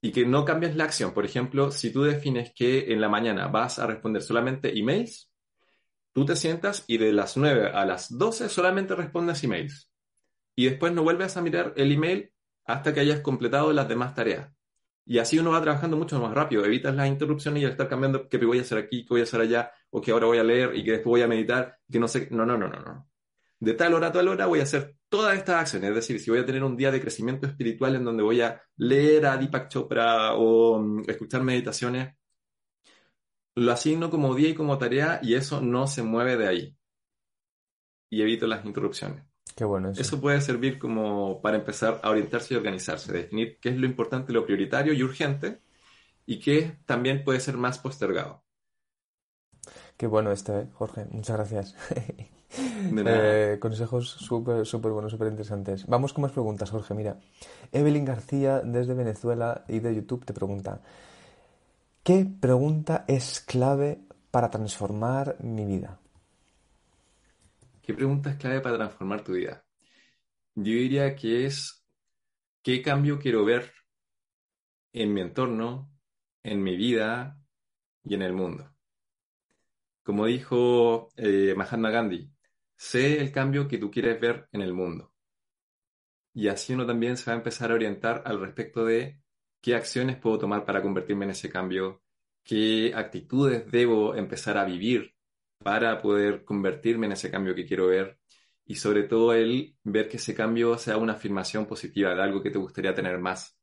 y 0.00 0.12
que 0.12 0.26
no 0.26 0.44
cambies 0.44 0.76
la 0.76 0.84
acción. 0.84 1.12
Por 1.12 1.24
ejemplo, 1.24 1.70
si 1.70 1.92
tú 1.92 2.02
defines 2.02 2.52
que 2.54 2.92
en 2.92 3.00
la 3.00 3.08
mañana 3.08 3.48
vas 3.48 3.78
a 3.78 3.86
responder 3.86 4.22
solamente 4.22 4.76
emails, 4.76 5.30
tú 6.12 6.24
te 6.24 6.36
sientas 6.36 6.84
y 6.88 6.98
de 6.98 7.12
las 7.12 7.36
9 7.36 7.70
a 7.72 7.84
las 7.84 8.16
12 8.16 8.48
solamente 8.48 8.94
respondes 8.94 9.42
emails. 9.44 9.90
Y 10.56 10.64
después 10.66 10.92
no 10.92 11.04
vuelves 11.04 11.36
a 11.36 11.42
mirar 11.42 11.74
el 11.76 11.92
email 11.92 12.32
hasta 12.64 12.92
que 12.92 13.00
hayas 13.00 13.20
completado 13.20 13.72
las 13.72 13.88
demás 13.88 14.14
tareas. 14.14 14.52
Y 15.10 15.18
así 15.18 15.38
uno 15.38 15.52
va 15.52 15.62
trabajando 15.62 15.96
mucho 15.96 16.20
más 16.20 16.34
rápido, 16.34 16.66
evitas 16.66 16.94
las 16.94 17.08
interrupciones 17.08 17.62
y 17.62 17.64
al 17.64 17.70
estar 17.70 17.88
cambiando 17.88 18.28
qué 18.28 18.36
voy 18.36 18.58
a 18.58 18.60
hacer 18.60 18.76
aquí, 18.76 19.04
qué 19.04 19.08
voy 19.08 19.20
a 19.20 19.22
hacer 19.22 19.40
allá, 19.40 19.72
o 19.88 20.02
que 20.02 20.10
ahora 20.10 20.26
voy 20.26 20.36
a 20.36 20.44
leer 20.44 20.76
y 20.76 20.84
que 20.84 20.92
después 20.92 21.12
voy 21.12 21.22
a 21.22 21.26
meditar, 21.26 21.78
que 21.90 21.98
no 21.98 22.06
sé, 22.06 22.28
no, 22.30 22.44
no, 22.44 22.58
no, 22.58 22.68
no, 22.68 22.78
no. 22.78 23.08
De 23.58 23.72
tal 23.72 23.94
hora 23.94 24.08
a 24.08 24.12
tal 24.12 24.28
hora 24.28 24.44
voy 24.44 24.60
a 24.60 24.64
hacer 24.64 24.96
todas 25.08 25.38
estas 25.38 25.62
acciones. 25.62 25.88
Es 25.88 25.96
decir, 25.96 26.20
si 26.20 26.30
voy 26.30 26.40
a 26.40 26.44
tener 26.44 26.62
un 26.62 26.76
día 26.76 26.90
de 26.90 27.00
crecimiento 27.00 27.46
espiritual 27.46 27.94
en 27.96 28.04
donde 28.04 28.22
voy 28.22 28.42
a 28.42 28.60
leer 28.76 29.24
a 29.24 29.38
Deepak 29.38 29.70
Chopra 29.70 30.34
o 30.34 30.78
mm, 30.78 31.04
escuchar 31.08 31.42
meditaciones, 31.42 32.14
lo 33.54 33.72
asigno 33.72 34.10
como 34.10 34.34
día 34.34 34.50
y 34.50 34.54
como 34.54 34.76
tarea 34.76 35.20
y 35.22 35.34
eso 35.34 35.62
no 35.62 35.86
se 35.86 36.02
mueve 36.02 36.36
de 36.36 36.48
ahí. 36.48 36.76
Y 38.10 38.20
evito 38.20 38.46
las 38.46 38.62
interrupciones. 38.66 39.27
Qué 39.58 39.64
bueno 39.64 39.90
eso. 39.90 40.00
Eso 40.00 40.20
puede 40.20 40.40
servir 40.40 40.78
como 40.78 41.42
para 41.42 41.56
empezar 41.56 41.98
a 42.04 42.10
orientarse 42.10 42.54
y 42.54 42.56
organizarse, 42.56 43.12
definir 43.12 43.58
qué 43.60 43.70
es 43.70 43.76
lo 43.76 43.86
importante, 43.86 44.32
lo 44.32 44.46
prioritario 44.46 44.92
y 44.92 45.02
urgente 45.02 45.62
y 46.26 46.38
qué 46.38 46.78
también 46.86 47.24
puede 47.24 47.40
ser 47.40 47.56
más 47.56 47.80
postergado. 47.80 48.44
Qué 49.96 50.06
bueno 50.06 50.30
este, 50.30 50.60
¿eh? 50.60 50.68
Jorge. 50.74 51.06
Muchas 51.10 51.36
gracias. 51.36 51.74
Eh, 52.50 53.58
consejos 53.60 54.08
súper, 54.08 54.64
súper 54.64 54.90
buenos, 54.90 55.12
súper 55.12 55.28
interesantes. 55.28 55.86
Vamos 55.86 56.14
con 56.14 56.22
más 56.22 56.32
preguntas, 56.32 56.70
Jorge. 56.70 56.94
Mira, 56.94 57.18
Evelyn 57.72 58.06
García 58.06 58.60
desde 58.60 58.94
Venezuela 58.94 59.66
y 59.68 59.80
de 59.80 59.94
YouTube 59.94 60.24
te 60.24 60.32
pregunta, 60.32 60.80
¿qué 62.02 62.26
pregunta 62.40 63.04
es 63.06 63.40
clave 63.40 64.00
para 64.30 64.50
transformar 64.50 65.36
mi 65.40 65.66
vida? 65.66 65.98
¿Qué 67.88 67.94
pregunta 67.94 68.28
es 68.28 68.36
clave 68.36 68.60
para 68.60 68.76
transformar 68.76 69.24
tu 69.24 69.32
vida? 69.32 69.64
Yo 70.54 70.72
diría 70.74 71.16
que 71.16 71.46
es, 71.46 71.86
¿qué 72.62 72.82
cambio 72.82 73.18
quiero 73.18 73.46
ver 73.46 73.72
en 74.92 75.14
mi 75.14 75.22
entorno, 75.22 75.90
en 76.42 76.62
mi 76.62 76.76
vida 76.76 77.40
y 78.04 78.12
en 78.12 78.20
el 78.20 78.34
mundo? 78.34 78.70
Como 80.02 80.26
dijo 80.26 81.08
eh, 81.16 81.54
Mahatma 81.56 81.88
Gandhi, 81.88 82.30
sé 82.76 83.22
el 83.22 83.32
cambio 83.32 83.66
que 83.66 83.78
tú 83.78 83.90
quieres 83.90 84.20
ver 84.20 84.50
en 84.52 84.60
el 84.60 84.74
mundo. 84.74 85.14
Y 86.34 86.48
así 86.48 86.74
uno 86.74 86.84
también 86.84 87.16
se 87.16 87.30
va 87.30 87.36
a 87.36 87.38
empezar 87.38 87.70
a 87.70 87.74
orientar 87.74 88.22
al 88.26 88.38
respecto 88.38 88.84
de 88.84 89.22
qué 89.62 89.74
acciones 89.74 90.18
puedo 90.18 90.38
tomar 90.38 90.66
para 90.66 90.82
convertirme 90.82 91.24
en 91.24 91.30
ese 91.30 91.48
cambio, 91.48 92.02
qué 92.44 92.92
actitudes 92.94 93.64
debo 93.70 94.14
empezar 94.14 94.58
a 94.58 94.66
vivir 94.66 95.14
para 95.68 96.00
poder 96.00 96.46
convertirme 96.46 97.04
en 97.04 97.12
ese 97.12 97.30
cambio 97.30 97.54
que 97.54 97.66
quiero 97.66 97.88
ver 97.88 98.18
y 98.64 98.76
sobre 98.76 99.02
todo 99.02 99.34
el 99.34 99.76
ver 99.84 100.08
que 100.08 100.16
ese 100.16 100.34
cambio 100.34 100.78
sea 100.78 100.96
una 100.96 101.12
afirmación 101.12 101.66
positiva 101.66 102.14
de 102.14 102.22
algo 102.22 102.42
que 102.42 102.50
te 102.50 102.56
gustaría 102.56 102.94
tener 102.94 103.18
más. 103.18 103.54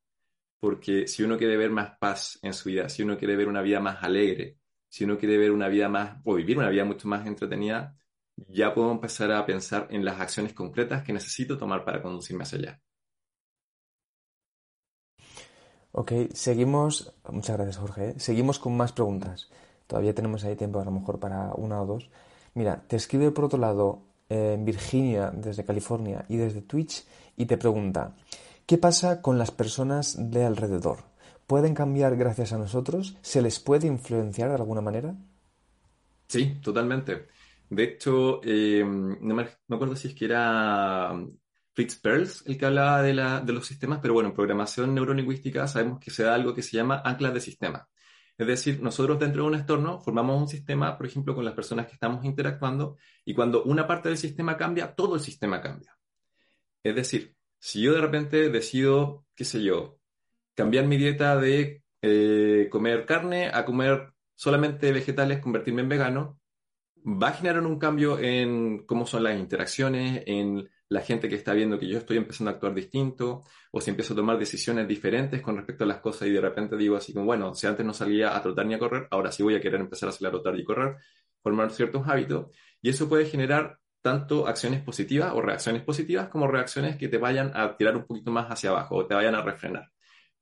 Porque 0.60 1.08
si 1.08 1.24
uno 1.24 1.36
quiere 1.36 1.58
ver 1.58 1.72
más 1.72 1.98
paz 1.98 2.38
en 2.44 2.54
su 2.54 2.70
vida, 2.70 2.90
si 2.90 3.02
uno 3.02 3.18
quiere 3.18 3.36
ver 3.36 3.48
una 3.48 3.64
vida 3.64 3.80
más 3.80 4.04
alegre, 4.04 4.60
si 4.88 5.04
uno 5.04 5.18
quiere 5.18 5.40
ver 5.40 5.50
una 5.50 5.68
vida 5.68 5.90
más 5.90 6.22
o 6.26 6.36
vivir 6.36 6.60
una 6.60 6.70
vida 6.70 6.86
mucho 6.86 7.08
más 7.08 7.26
entretenida, 7.26 7.98
ya 8.36 8.72
puedo 8.76 8.92
empezar 8.92 9.32
a 9.32 9.44
pensar 9.44 9.88
en 9.90 10.06
las 10.06 10.20
acciones 10.20 10.54
concretas 10.54 11.04
que 11.04 11.12
necesito 11.12 11.58
tomar 11.58 11.84
para 11.84 12.04
conducirme 12.04 12.44
hacia 12.44 12.60
allá. 12.60 12.82
Ok, 15.92 16.12
seguimos. 16.34 17.16
Muchas 17.32 17.58
gracias, 17.58 17.78
Jorge. 17.78 18.10
¿eh? 18.10 18.14
Seguimos 18.20 18.60
con 18.60 18.78
más 18.78 18.92
preguntas. 18.92 19.50
Todavía 19.88 20.16
tenemos 20.16 20.44
ahí 20.44 20.56
tiempo, 20.56 20.80
a 20.80 20.86
lo 20.86 20.92
mejor, 20.92 21.20
para 21.20 21.52
una 21.56 21.82
o 21.82 21.86
dos. 21.86 22.10
Mira, 22.54 22.84
te 22.88 22.96
escribe 22.96 23.32
por 23.32 23.46
otro 23.46 23.60
lado 23.60 24.02
eh, 24.30 24.58
Virginia 24.60 25.32
desde 25.32 25.66
California 25.66 26.26
y 26.30 26.38
desde 26.38 26.62
Twitch 26.62 27.06
y 27.38 27.46
te 27.46 27.58
pregunta: 27.58 28.16
¿Qué 28.66 28.78
pasa 28.78 29.22
con 29.22 29.38
las 29.38 29.52
personas 29.52 30.16
de 30.32 30.46
alrededor? 30.46 31.16
pueden 31.48 31.76
cambiar 31.76 32.16
gracias 32.16 32.54
a 32.54 32.58
nosotros? 32.58 33.18
¿Se 33.22 33.42
les 33.42 33.60
puede 33.60 33.88
influenciar 33.88 34.50
de 34.50 34.56
alguna 34.56 34.82
manera? 34.82 35.16
Sí, 36.28 36.60
totalmente. 36.62 37.28
De 37.70 37.84
hecho, 37.84 38.42
eh, 38.44 38.84
no, 38.84 39.36
me, 39.36 39.48
acuerdo 39.70 39.96
si 39.96 40.10
es 40.10 40.14
que 40.14 40.26
era 40.26 41.14
Fritz 41.74 41.96
Perls 42.00 42.44
el 42.46 42.58
que 42.58 42.66
hablaba 42.66 43.02
de, 43.02 43.14
la, 43.14 43.42
de 43.42 43.54
los 43.54 43.66
sistemas, 43.66 44.00
pero 44.02 44.14
bueno, 44.14 44.30
en 44.30 44.36
programación 44.36 44.94
neurolingüística 44.94 45.68
sabemos 45.68 46.00
que 46.00 46.12
se 46.12 46.24
da 46.24 46.34
algo 46.36 46.54
que 46.54 46.64
se 46.64 46.78
llama 46.78 47.02
anclas 47.04 47.34
de 47.34 47.42
sistema. 47.42 47.88
Es 48.38 48.48
decir, 48.48 48.82
nosotros 48.82 49.20
dentro 49.20 49.44
de 49.44 49.50
un 49.50 49.56
entorno 49.56 50.02
formamos 50.02 50.42
un 50.42 50.48
sistema, 50.48 50.98
por 50.98 51.08
ejemplo, 51.08 51.34
con 51.34 51.46
las 51.46 51.54
personas 51.54 51.88
que 51.88 51.94
estamos 51.94 52.26
interactuando, 52.26 52.98
y 53.24 53.34
cuando 53.34 53.64
una 53.64 53.88
parte 53.88 54.10
del 54.10 54.18
sistema 54.18 54.58
cambia, 54.58 54.94
todo 54.94 55.16
el 55.16 55.22
sistema 55.22 55.62
cambia. 55.62 55.98
Es 56.84 56.96
decir, 56.96 57.36
si 57.60 57.82
yo 57.82 57.94
de 57.94 58.02
repente 58.02 58.50
decido, 58.50 59.26
qué 59.36 59.46
sé 59.46 59.64
yo, 59.64 60.00
cambiar 60.54 60.86
mi 60.86 60.98
dieta 60.98 61.38
de 61.38 61.84
eh, 62.02 62.68
comer 62.70 63.06
carne 63.06 63.50
a 63.54 63.66
comer 63.66 64.14
solamente 64.36 64.92
vegetales, 64.92 65.40
convertirme 65.40 65.82
en 65.82 65.90
vegano, 65.90 66.40
va 67.06 67.30
a 67.30 67.34
generar 67.34 67.64
un 67.64 67.80
cambio 67.80 68.20
en 68.20 68.86
cómo 68.86 69.06
son 69.06 69.24
las 69.24 69.40
interacciones, 69.40 70.24
en 70.26 70.70
la 70.90 71.02
gente 71.02 71.28
que 71.28 71.36
está 71.36 71.54
viendo 71.54 71.80
que 71.80 71.88
yo 71.88 71.98
estoy 71.98 72.18
empezando 72.18 72.52
a 72.52 72.54
actuar 72.56 72.74
distinto, 72.74 73.42
o 73.72 73.82
si 73.82 73.90
empiezo 73.90 74.14
a 74.14 74.16
tomar 74.18 74.38
decisiones 74.38 74.88
diferentes 74.88 75.42
con 75.42 75.58
respecto 75.58 75.84
a 75.84 75.88
las 75.88 76.00
cosas 76.00 76.28
y 76.28 76.32
de 76.32 76.42
repente 76.42 76.78
digo 76.78 76.96
así 76.96 77.14
como, 77.14 77.26
bueno, 77.26 77.56
si 77.56 77.68
antes 77.68 77.86
no 77.86 77.94
salía 77.94 78.36
a 78.36 78.42
trotar 78.42 78.66
ni 78.66 78.74
a 78.76 78.80
correr, 78.80 79.08
ahora 79.12 79.32
sí 79.32 79.44
voy 79.44 79.56
a 79.56 79.62
querer 79.62 79.82
empezar 79.82 80.10
a 80.10 80.12
salir 80.12 80.28
a 80.28 80.32
trotar 80.32 80.60
y 80.60 80.64
correr, 80.64 80.98
formar 81.42 81.72
ciertos 81.72 82.08
hábitos, 82.08 82.48
y 82.82 82.90
eso 82.90 83.10
puede 83.10 83.26
generar 83.26 83.80
tanto 84.02 84.48
acciones 84.48 84.84
positivas 84.84 85.34
o 85.34 85.42
reacciones 85.42 85.82
positivas 85.82 86.30
como 86.30 86.48
reacciones 86.48 86.96
que 86.98 87.08
te 87.08 87.18
vayan 87.18 87.52
a 87.56 87.76
tirar 87.76 87.98
un 87.98 88.06
poquito 88.06 88.32
más 88.32 88.48
hacia 88.52 88.70
abajo 88.70 88.98
o 88.98 89.08
te 89.08 89.16
vayan 89.16 89.34
a 89.36 89.42
refrenar. 89.42 89.90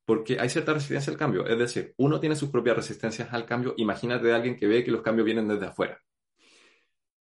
porque 0.06 0.40
hay 0.40 0.50
cierta 0.50 0.74
resistencia 0.74 1.12
al 1.12 1.18
cambio. 1.20 1.46
Es 1.48 1.58
decir, 1.58 1.94
uno 1.98 2.20
tiene 2.20 2.36
sus 2.36 2.50
propias 2.50 2.76
resistencias 2.76 3.32
al 3.34 3.46
cambio. 3.46 3.74
Imagínate 3.78 4.28
de 4.28 4.34
alguien 4.34 4.58
que 4.58 4.68
ve 4.68 4.84
que 4.84 4.92
los 4.92 5.02
cambios 5.02 5.26
vienen 5.26 5.48
desde 5.48 5.68
afuera. 5.68 6.00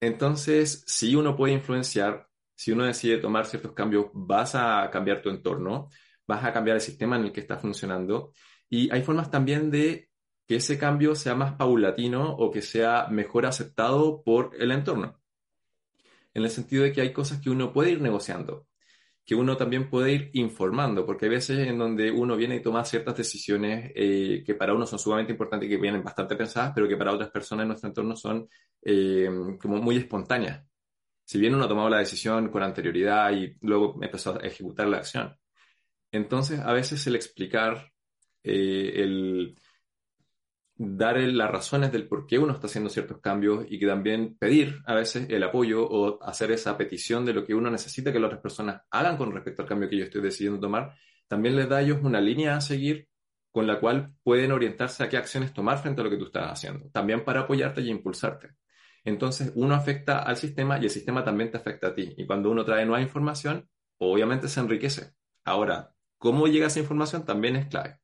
Entonces, 0.01 0.85
si 0.87 1.14
uno 1.14 1.37
puede 1.37 1.53
influenciar, 1.55 2.29
si 2.55 2.73
uno 2.73 2.85
decide 2.85 3.19
tomar 3.19 3.47
ciertos 3.47 3.73
cambios, 3.73 4.07
vas 4.13 4.55
a 4.55 4.89
cambiar 4.91 5.23
tu 5.23 5.31
entorno, 5.31 5.89
vas 6.27 6.45
a 6.45 6.53
cambiar 6.53 6.77
el 6.77 6.81
sistema 6.81 7.17
en 7.17 7.25
el 7.25 7.33
que 7.33 7.41
está 7.41 7.59
funcionando. 7.59 8.33
Y 8.69 8.91
hay 8.93 9.03
formas 9.03 9.31
también 9.31 9.71
de 9.71 10.11
que 10.47 10.57
ese 10.57 10.79
cambio 10.79 11.15
sea 11.15 11.35
más 11.35 11.55
paulatino 11.55 12.35
o 12.35 12.51
que 12.51 12.63
sea 12.63 13.09
mejor 13.11 13.47
aceptado 13.47 14.23
por 14.23 14.53
el 14.59 14.73
entorno. 14.73 15.21
En 16.35 16.45
el 16.45 16.51
sentido 16.51 16.85
de 16.85 16.93
que 16.93 17.01
hay 17.03 17.13
cosas 17.13 17.41
que 17.41 17.51
uno 17.51 17.73
puede 17.73 17.93
ir 17.93 18.01
negociando 18.01 18.67
que 19.25 19.35
uno 19.35 19.57
también 19.57 19.89
puede 19.89 20.13
ir 20.13 20.31
informando, 20.35 21.07
porque 21.07 21.27
hay 21.27 21.31
veces 21.31 21.67
en 21.69 21.79
donde 21.79 22.11
uno 22.11 22.37
viene 22.37 22.57
y 22.57 22.63
toma 22.63 22.85
ciertas 22.85 23.17
decisiones 23.17 23.93
eh, 23.95 24.43
que 24.45 24.55
para 24.55 24.75
uno 24.75 24.87
son 24.87 24.99
sumamente 24.99 25.33
importantes 25.33 25.69
y 25.69 25.71
que 25.71 25.81
vienen 25.81 26.03
bastante 26.03 26.35
pensadas, 26.37 26.73
pero 26.75 26.89
que 26.89 26.97
para 26.97 27.13
otras 27.13 27.31
personas 27.31 27.63
en 27.63 27.69
nuestro 27.69 27.89
entorno 27.89 28.17
son 28.17 28.49
eh, 28.83 29.31
como 29.61 29.77
muy 29.79 29.97
espontáneas. 29.97 30.65
Si 31.33 31.39
bien 31.39 31.55
uno 31.55 31.64
ha 31.64 31.68
tomado 31.68 31.89
la 31.89 32.01
decisión 32.01 32.51
con 32.51 32.62
anterioridad 32.62 33.33
y 33.33 33.57
luego 33.62 33.99
empezó 34.03 34.39
a 34.39 34.47
ejecutar 34.47 34.87
la 34.87 34.99
acción. 34.99 35.35
Entonces, 36.11 36.61
a 36.61 36.74
veces 36.74 37.07
el 37.07 37.16
explicar, 37.16 37.91
eh, 38.43 38.93
el, 38.97 39.57
dar 40.76 41.16
las 41.16 41.51
razones 41.51 41.91
del 41.91 42.07
por 42.07 42.26
qué 42.26 42.39
uno 42.39 42.53
está 42.53 42.66
haciendo 42.66 42.91
ciertos 42.91 43.18
cambios 43.22 43.64
y 43.66 43.78
que 43.78 43.87
también 43.87 44.37
pedir 44.37 44.83
a 44.85 44.95
veces 44.95 45.26
el 45.30 45.43
apoyo 45.43 45.89
o 45.89 46.22
hacer 46.22 46.51
esa 46.53 46.76
petición 46.76 47.24
de 47.24 47.33
lo 47.33 47.47
que 47.47 47.55
uno 47.55 47.70
necesita 47.70 48.12
que 48.12 48.20
las 48.20 48.26
otras 48.26 48.43
personas 48.43 48.83
hagan 48.91 49.16
con 49.16 49.33
respecto 49.33 49.62
al 49.62 49.68
cambio 49.68 49.89
que 49.89 49.97
yo 49.97 50.05
estoy 50.05 50.20
decidiendo 50.20 50.61
tomar, 50.61 50.95
también 51.28 51.57
les 51.57 51.66
da 51.66 51.78
a 51.78 51.80
ellos 51.80 52.01
una 52.03 52.20
línea 52.20 52.57
a 52.57 52.61
seguir 52.61 53.09
con 53.51 53.66
la 53.66 53.80
cual 53.80 54.12
pueden 54.22 54.53
orientarse 54.53 55.03
a 55.03 55.09
qué 55.09 55.16
acciones 55.16 55.55
tomar 55.55 55.78
frente 55.78 56.03
a 56.03 56.05
lo 56.05 56.11
que 56.11 56.18
tú 56.18 56.26
estás 56.26 56.53
haciendo, 56.53 56.91
también 56.91 57.24
para 57.24 57.41
apoyarte 57.41 57.80
y 57.80 57.89
impulsarte. 57.89 58.51
Entonces, 59.05 59.53
uno 59.55 59.75
afecta 59.75 60.21
al 60.21 60.37
sistema 60.37 60.79
y 60.79 60.85
el 60.85 60.91
sistema 60.91 61.25
también 61.25 61.51
te 61.51 61.59
afecta 61.59 61.89
a 61.89 61.95
ti. 61.95 62.15
Y 62.17 62.27
cuando 62.27 62.51
uno 62.51 62.65
trae 62.65 62.87
nueva 62.87 63.03
información, 63.03 63.69
obviamente 63.99 64.49
se 64.49 64.61
enriquece. 64.61 65.15
Ahora, 65.45 65.95
cómo 66.19 66.47
llega 66.47 66.69
esa 66.69 66.81
información 66.81 67.25
también 67.25 67.57
es 67.57 67.67
clave. 67.67 68.01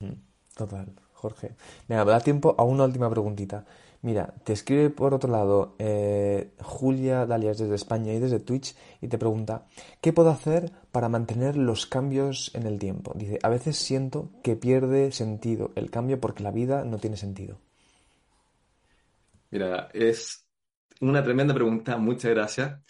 Mm, 0.00 0.14
total. 0.54 0.94
Jorge. 1.20 1.54
Venga, 1.86 2.04
me 2.04 2.12
da 2.12 2.20
tiempo 2.20 2.54
a 2.56 2.64
una 2.64 2.84
última 2.84 3.10
preguntita. 3.10 3.66
Mira, 4.02 4.32
te 4.44 4.54
escribe 4.54 4.88
por 4.88 5.12
otro 5.12 5.30
lado 5.30 5.74
eh, 5.78 6.54
Julia 6.62 7.26
Dalias 7.26 7.58
desde 7.58 7.74
España 7.74 8.14
y 8.14 8.18
desde 8.18 8.40
Twitch 8.40 8.74
y 9.02 9.08
te 9.08 9.18
pregunta, 9.18 9.66
¿qué 10.00 10.14
puedo 10.14 10.30
hacer 10.30 10.72
para 10.90 11.10
mantener 11.10 11.58
los 11.58 11.84
cambios 11.84 12.50
en 12.54 12.66
el 12.66 12.78
tiempo? 12.78 13.12
Dice, 13.14 13.38
a 13.42 13.50
veces 13.50 13.76
siento 13.76 14.30
que 14.42 14.56
pierde 14.56 15.12
sentido 15.12 15.72
el 15.74 15.90
cambio 15.90 16.18
porque 16.18 16.42
la 16.42 16.50
vida 16.50 16.84
no 16.84 16.96
tiene 16.96 17.18
sentido. 17.18 17.58
Mira, 19.50 19.88
es 19.92 20.46
una 21.00 21.22
tremenda 21.24 21.54
pregunta, 21.54 21.96
muchas 21.96 22.30
gracias, 22.32 22.80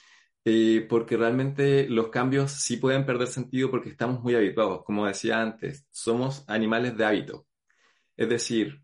eh, 0.45 0.87
porque 0.89 1.17
realmente 1.17 1.89
los 1.89 2.09
cambios 2.09 2.53
sí 2.53 2.77
pueden 2.77 3.07
perder 3.07 3.29
sentido 3.29 3.71
porque 3.71 3.91
estamos 3.91 4.21
muy 4.23 4.35
habituados. 4.35 4.85
Como 4.85 5.07
decía 5.07 5.41
antes, 5.41 5.87
somos 5.91 6.45
animales 6.49 6.97
de 6.97 7.05
hábito. 7.05 7.47
Es 8.17 8.29
decir, 8.29 8.83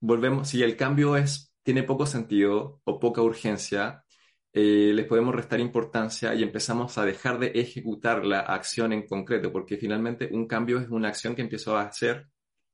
volvemos, 0.00 0.48
si 0.48 0.62
el 0.62 0.76
cambio 0.76 1.16
es, 1.16 1.52
tiene 1.62 1.82
poco 1.84 2.06
sentido 2.06 2.80
o 2.84 3.00
poca 3.00 3.22
urgencia, 3.22 4.04
eh, 4.52 4.92
les 4.94 5.06
podemos 5.06 5.34
restar 5.34 5.60
importancia 5.60 6.34
y 6.34 6.42
empezamos 6.42 6.98
a 6.98 7.04
dejar 7.04 7.38
de 7.38 7.48
ejecutar 7.54 8.24
la 8.24 8.40
acción 8.40 8.92
en 8.92 9.06
concreto, 9.06 9.52
porque 9.52 9.76
finalmente 9.78 10.28
un 10.32 10.46
cambio 10.46 10.80
es 10.80 10.88
una 10.90 11.08
acción 11.08 11.34
que 11.36 11.42
empiezo 11.42 11.76
a 11.76 11.82
hacer, 11.82 12.28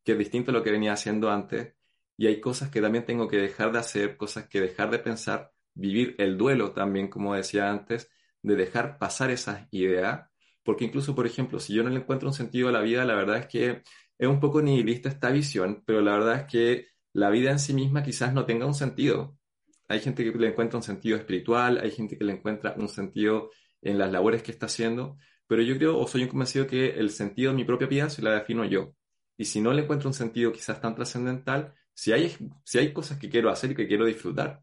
que 0.04 0.12
es 0.12 0.18
distinto 0.18 0.50
a 0.52 0.54
lo 0.54 0.62
que 0.62 0.70
venía 0.72 0.92
haciendo 0.94 1.30
antes, 1.30 1.75
y 2.16 2.26
hay 2.26 2.40
cosas 2.40 2.70
que 2.70 2.80
también 2.80 3.04
tengo 3.04 3.28
que 3.28 3.36
dejar 3.38 3.72
de 3.72 3.78
hacer, 3.78 4.16
cosas 4.16 4.48
que 4.48 4.60
dejar 4.60 4.90
de 4.90 4.98
pensar, 4.98 5.52
vivir 5.74 6.14
el 6.18 6.38
duelo 6.38 6.72
también, 6.72 7.08
como 7.08 7.34
decía 7.34 7.70
antes, 7.70 8.10
de 8.42 8.56
dejar 8.56 8.98
pasar 8.98 9.30
esas 9.30 9.66
ideas, 9.70 10.28
porque 10.62 10.84
incluso, 10.84 11.14
por 11.14 11.26
ejemplo, 11.26 11.60
si 11.60 11.74
yo 11.74 11.82
no 11.82 11.90
le 11.90 11.96
encuentro 11.96 12.28
un 12.28 12.34
sentido 12.34 12.68
a 12.68 12.72
la 12.72 12.80
vida, 12.80 13.04
la 13.04 13.14
verdad 13.14 13.38
es 13.38 13.46
que 13.46 13.82
es 14.18 14.28
un 14.28 14.40
poco 14.40 14.62
nihilista 14.62 15.08
esta 15.08 15.30
visión, 15.30 15.82
pero 15.86 16.00
la 16.00 16.12
verdad 16.12 16.40
es 16.40 16.44
que 16.46 16.86
la 17.12 17.30
vida 17.30 17.50
en 17.50 17.58
sí 17.58 17.74
misma 17.74 18.02
quizás 18.02 18.32
no 18.32 18.46
tenga 18.46 18.66
un 18.66 18.74
sentido. 18.74 19.38
Hay 19.88 20.00
gente 20.00 20.24
que 20.24 20.38
le 20.38 20.48
encuentra 20.48 20.78
un 20.78 20.82
sentido 20.82 21.16
espiritual, 21.16 21.78
hay 21.78 21.90
gente 21.90 22.18
que 22.18 22.24
le 22.24 22.32
encuentra 22.32 22.74
un 22.78 22.88
sentido 22.88 23.50
en 23.82 23.98
las 23.98 24.10
labores 24.10 24.42
que 24.42 24.52
está 24.52 24.66
haciendo, 24.66 25.16
pero 25.46 25.62
yo 25.62 25.76
creo 25.76 25.98
o 25.98 26.06
soy 26.08 26.22
un 26.22 26.28
convencido 26.28 26.66
que 26.66 26.90
el 26.90 27.10
sentido 27.10 27.52
de 27.52 27.56
mi 27.56 27.64
propia 27.64 27.86
vida 27.86 28.10
se 28.10 28.22
la 28.22 28.32
defino 28.32 28.64
yo. 28.64 28.94
Y 29.36 29.44
si 29.44 29.60
no 29.60 29.72
le 29.72 29.82
encuentro 29.82 30.08
un 30.08 30.14
sentido 30.14 30.52
quizás 30.52 30.80
tan 30.80 30.94
trascendental, 30.94 31.74
si 31.96 32.12
hay, 32.12 32.36
si 32.64 32.78
hay 32.78 32.92
cosas 32.92 33.18
que 33.18 33.30
quiero 33.30 33.50
hacer 33.50 33.70
y 33.72 33.74
que 33.74 33.88
quiero 33.88 34.04
disfrutar, 34.04 34.62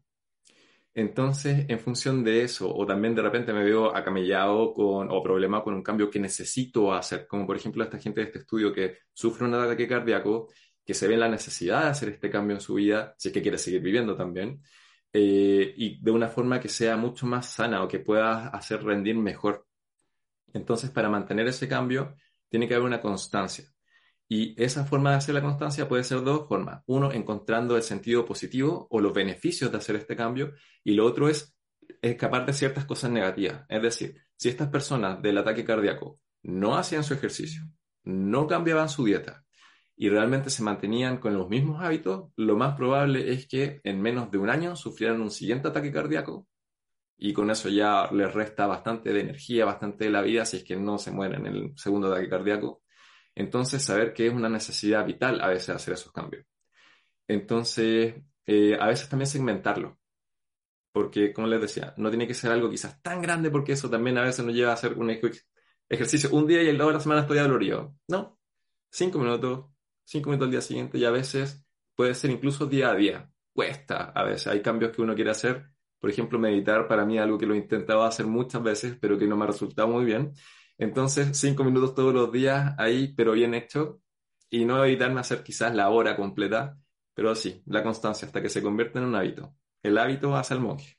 entonces, 0.96 1.66
en 1.68 1.80
función 1.80 2.22
de 2.22 2.42
eso, 2.44 2.72
o 2.72 2.86
también 2.86 3.16
de 3.16 3.22
repente 3.22 3.52
me 3.52 3.64
veo 3.64 3.94
acamellado 3.96 4.72
con, 4.72 5.10
o 5.10 5.22
problema 5.22 5.62
con 5.62 5.74
un 5.74 5.82
cambio 5.82 6.08
que 6.08 6.20
necesito 6.20 6.94
hacer, 6.94 7.26
como 7.26 7.46
por 7.46 7.56
ejemplo 7.56 7.82
esta 7.82 7.98
gente 7.98 8.20
de 8.20 8.26
este 8.28 8.38
estudio 8.40 8.72
que 8.72 8.98
sufre 9.12 9.44
un 9.46 9.54
ataque 9.54 9.88
cardíaco, 9.88 10.48
que 10.84 10.94
se 10.94 11.08
ve 11.08 11.14
en 11.14 11.20
la 11.20 11.28
necesidad 11.28 11.82
de 11.82 11.88
hacer 11.90 12.10
este 12.10 12.30
cambio 12.30 12.54
en 12.56 12.60
su 12.60 12.74
vida, 12.74 13.14
si 13.18 13.28
es 13.28 13.34
que 13.34 13.42
quiere 13.42 13.58
seguir 13.58 13.80
viviendo 13.82 14.16
también, 14.16 14.62
eh, 15.12 15.74
y 15.76 16.00
de 16.00 16.10
una 16.12 16.28
forma 16.28 16.60
que 16.60 16.68
sea 16.68 16.96
mucho 16.96 17.26
más 17.26 17.46
sana 17.46 17.82
o 17.82 17.88
que 17.88 17.98
pueda 18.00 18.48
hacer 18.48 18.82
rendir 18.84 19.16
mejor. 19.16 19.66
Entonces, 20.52 20.90
para 20.90 21.08
mantener 21.08 21.48
ese 21.48 21.68
cambio, 21.68 22.14
tiene 22.48 22.68
que 22.68 22.74
haber 22.74 22.86
una 22.86 23.00
constancia. 23.00 23.73
Y 24.28 24.60
esa 24.62 24.84
forma 24.84 25.10
de 25.10 25.16
hacer 25.16 25.34
la 25.34 25.42
constancia 25.42 25.88
puede 25.88 26.04
ser 26.04 26.18
de 26.18 26.24
dos 26.24 26.48
formas. 26.48 26.82
Uno, 26.86 27.12
encontrando 27.12 27.76
el 27.76 27.82
sentido 27.82 28.24
positivo 28.24 28.86
o 28.90 29.00
los 29.00 29.12
beneficios 29.12 29.70
de 29.70 29.78
hacer 29.78 29.96
este 29.96 30.16
cambio. 30.16 30.54
Y 30.82 30.94
lo 30.94 31.04
otro 31.04 31.28
es 31.28 31.54
escapar 32.00 32.46
de 32.46 32.52
ciertas 32.52 32.84
cosas 32.84 33.10
negativas. 33.10 33.64
Es 33.68 33.82
decir, 33.82 34.16
si 34.36 34.48
estas 34.48 34.68
personas 34.68 35.20
del 35.22 35.38
ataque 35.38 35.64
cardíaco 35.64 36.20
no 36.42 36.76
hacían 36.76 37.04
su 37.04 37.14
ejercicio, 37.14 37.62
no 38.04 38.46
cambiaban 38.46 38.88
su 38.88 39.04
dieta 39.04 39.44
y 39.96 40.08
realmente 40.08 40.50
se 40.50 40.62
mantenían 40.62 41.18
con 41.18 41.34
los 41.34 41.48
mismos 41.48 41.82
hábitos, 41.82 42.30
lo 42.36 42.56
más 42.56 42.76
probable 42.76 43.32
es 43.32 43.46
que 43.46 43.80
en 43.84 44.00
menos 44.02 44.30
de 44.30 44.38
un 44.38 44.50
año 44.50 44.76
sufrieran 44.76 45.20
un 45.20 45.30
siguiente 45.30 45.68
ataque 45.68 45.92
cardíaco 45.92 46.48
y 47.16 47.32
con 47.32 47.50
eso 47.50 47.68
ya 47.68 48.10
les 48.12 48.32
resta 48.34 48.66
bastante 48.66 49.12
de 49.12 49.20
energía, 49.20 49.64
bastante 49.64 50.04
de 50.04 50.10
la 50.10 50.22
vida 50.22 50.44
si 50.44 50.58
es 50.58 50.64
que 50.64 50.76
no 50.76 50.98
se 50.98 51.12
mueren 51.12 51.46
en 51.46 51.54
el 51.54 51.72
segundo 51.76 52.08
ataque 52.08 52.28
cardíaco 52.28 52.82
entonces, 53.34 53.82
saber 53.82 54.12
que 54.14 54.26
es 54.28 54.32
una 54.32 54.48
necesidad 54.48 55.04
vital 55.06 55.40
a 55.40 55.48
veces 55.48 55.70
hacer 55.70 55.94
esos 55.94 56.12
cambios. 56.12 56.44
Entonces, 57.28 58.14
eh, 58.46 58.76
a 58.80 58.86
veces 58.86 59.08
también 59.08 59.28
segmentarlo. 59.28 59.98
Porque, 60.92 61.32
como 61.32 61.48
les 61.48 61.60
decía, 61.60 61.94
no 61.96 62.08
tiene 62.10 62.28
que 62.28 62.34
ser 62.34 62.52
algo 62.52 62.70
quizás 62.70 63.02
tan 63.02 63.20
grande 63.20 63.50
porque 63.50 63.72
eso 63.72 63.90
también 63.90 64.16
a 64.18 64.22
veces 64.22 64.44
nos 64.44 64.54
lleva 64.54 64.70
a 64.70 64.74
hacer 64.74 64.94
un 64.94 65.10
ejercicio 65.88 66.30
un 66.32 66.46
día 66.46 66.62
y 66.62 66.68
el 66.68 66.78
lado 66.78 66.90
de 66.90 66.94
la 66.94 67.00
semana 67.00 67.22
estoy 67.22 67.38
dolorido. 67.38 67.96
No, 68.08 68.38
cinco 68.90 69.18
minutos, 69.18 69.66
cinco 70.04 70.30
minutos 70.30 70.46
al 70.46 70.52
día 70.52 70.60
siguiente 70.60 70.98
y 70.98 71.04
a 71.04 71.10
veces 71.10 71.64
puede 71.96 72.14
ser 72.14 72.30
incluso 72.30 72.66
día 72.66 72.90
a 72.90 72.94
día. 72.94 73.30
Cuesta 73.52 74.12
a 74.14 74.24
veces, 74.24 74.48
hay 74.48 74.62
cambios 74.62 74.92
que 74.92 75.02
uno 75.02 75.14
quiere 75.14 75.30
hacer. 75.30 75.70
Por 75.98 76.10
ejemplo, 76.10 76.38
meditar 76.38 76.86
para 76.86 77.04
mí 77.04 77.18
algo 77.18 77.38
que 77.38 77.46
lo 77.46 77.54
he 77.54 77.56
intentado 77.58 78.04
hacer 78.04 78.26
muchas 78.26 78.62
veces, 78.62 78.96
pero 79.00 79.18
que 79.18 79.26
no 79.26 79.36
me 79.36 79.44
ha 79.44 79.46
resultado 79.48 79.88
muy 79.88 80.04
bien. 80.04 80.32
Entonces, 80.78 81.38
cinco 81.38 81.64
minutos 81.64 81.94
todos 81.94 82.12
los 82.14 82.32
días 82.32 82.74
ahí, 82.78 83.14
pero 83.16 83.32
bien 83.32 83.54
hecho, 83.54 84.00
y 84.50 84.64
no 84.64 84.84
evitarme 84.84 85.20
hacer 85.20 85.42
quizás 85.42 85.74
la 85.74 85.90
hora 85.90 86.16
completa, 86.16 86.78
pero 87.14 87.34
sí, 87.34 87.62
la 87.66 87.82
constancia 87.82 88.26
hasta 88.26 88.42
que 88.42 88.48
se 88.48 88.62
convierta 88.62 88.98
en 88.98 89.06
un 89.06 89.14
hábito. 89.14 89.54
El 89.82 89.98
hábito 89.98 90.36
hace 90.36 90.54
el 90.54 90.60
monje. 90.60 90.98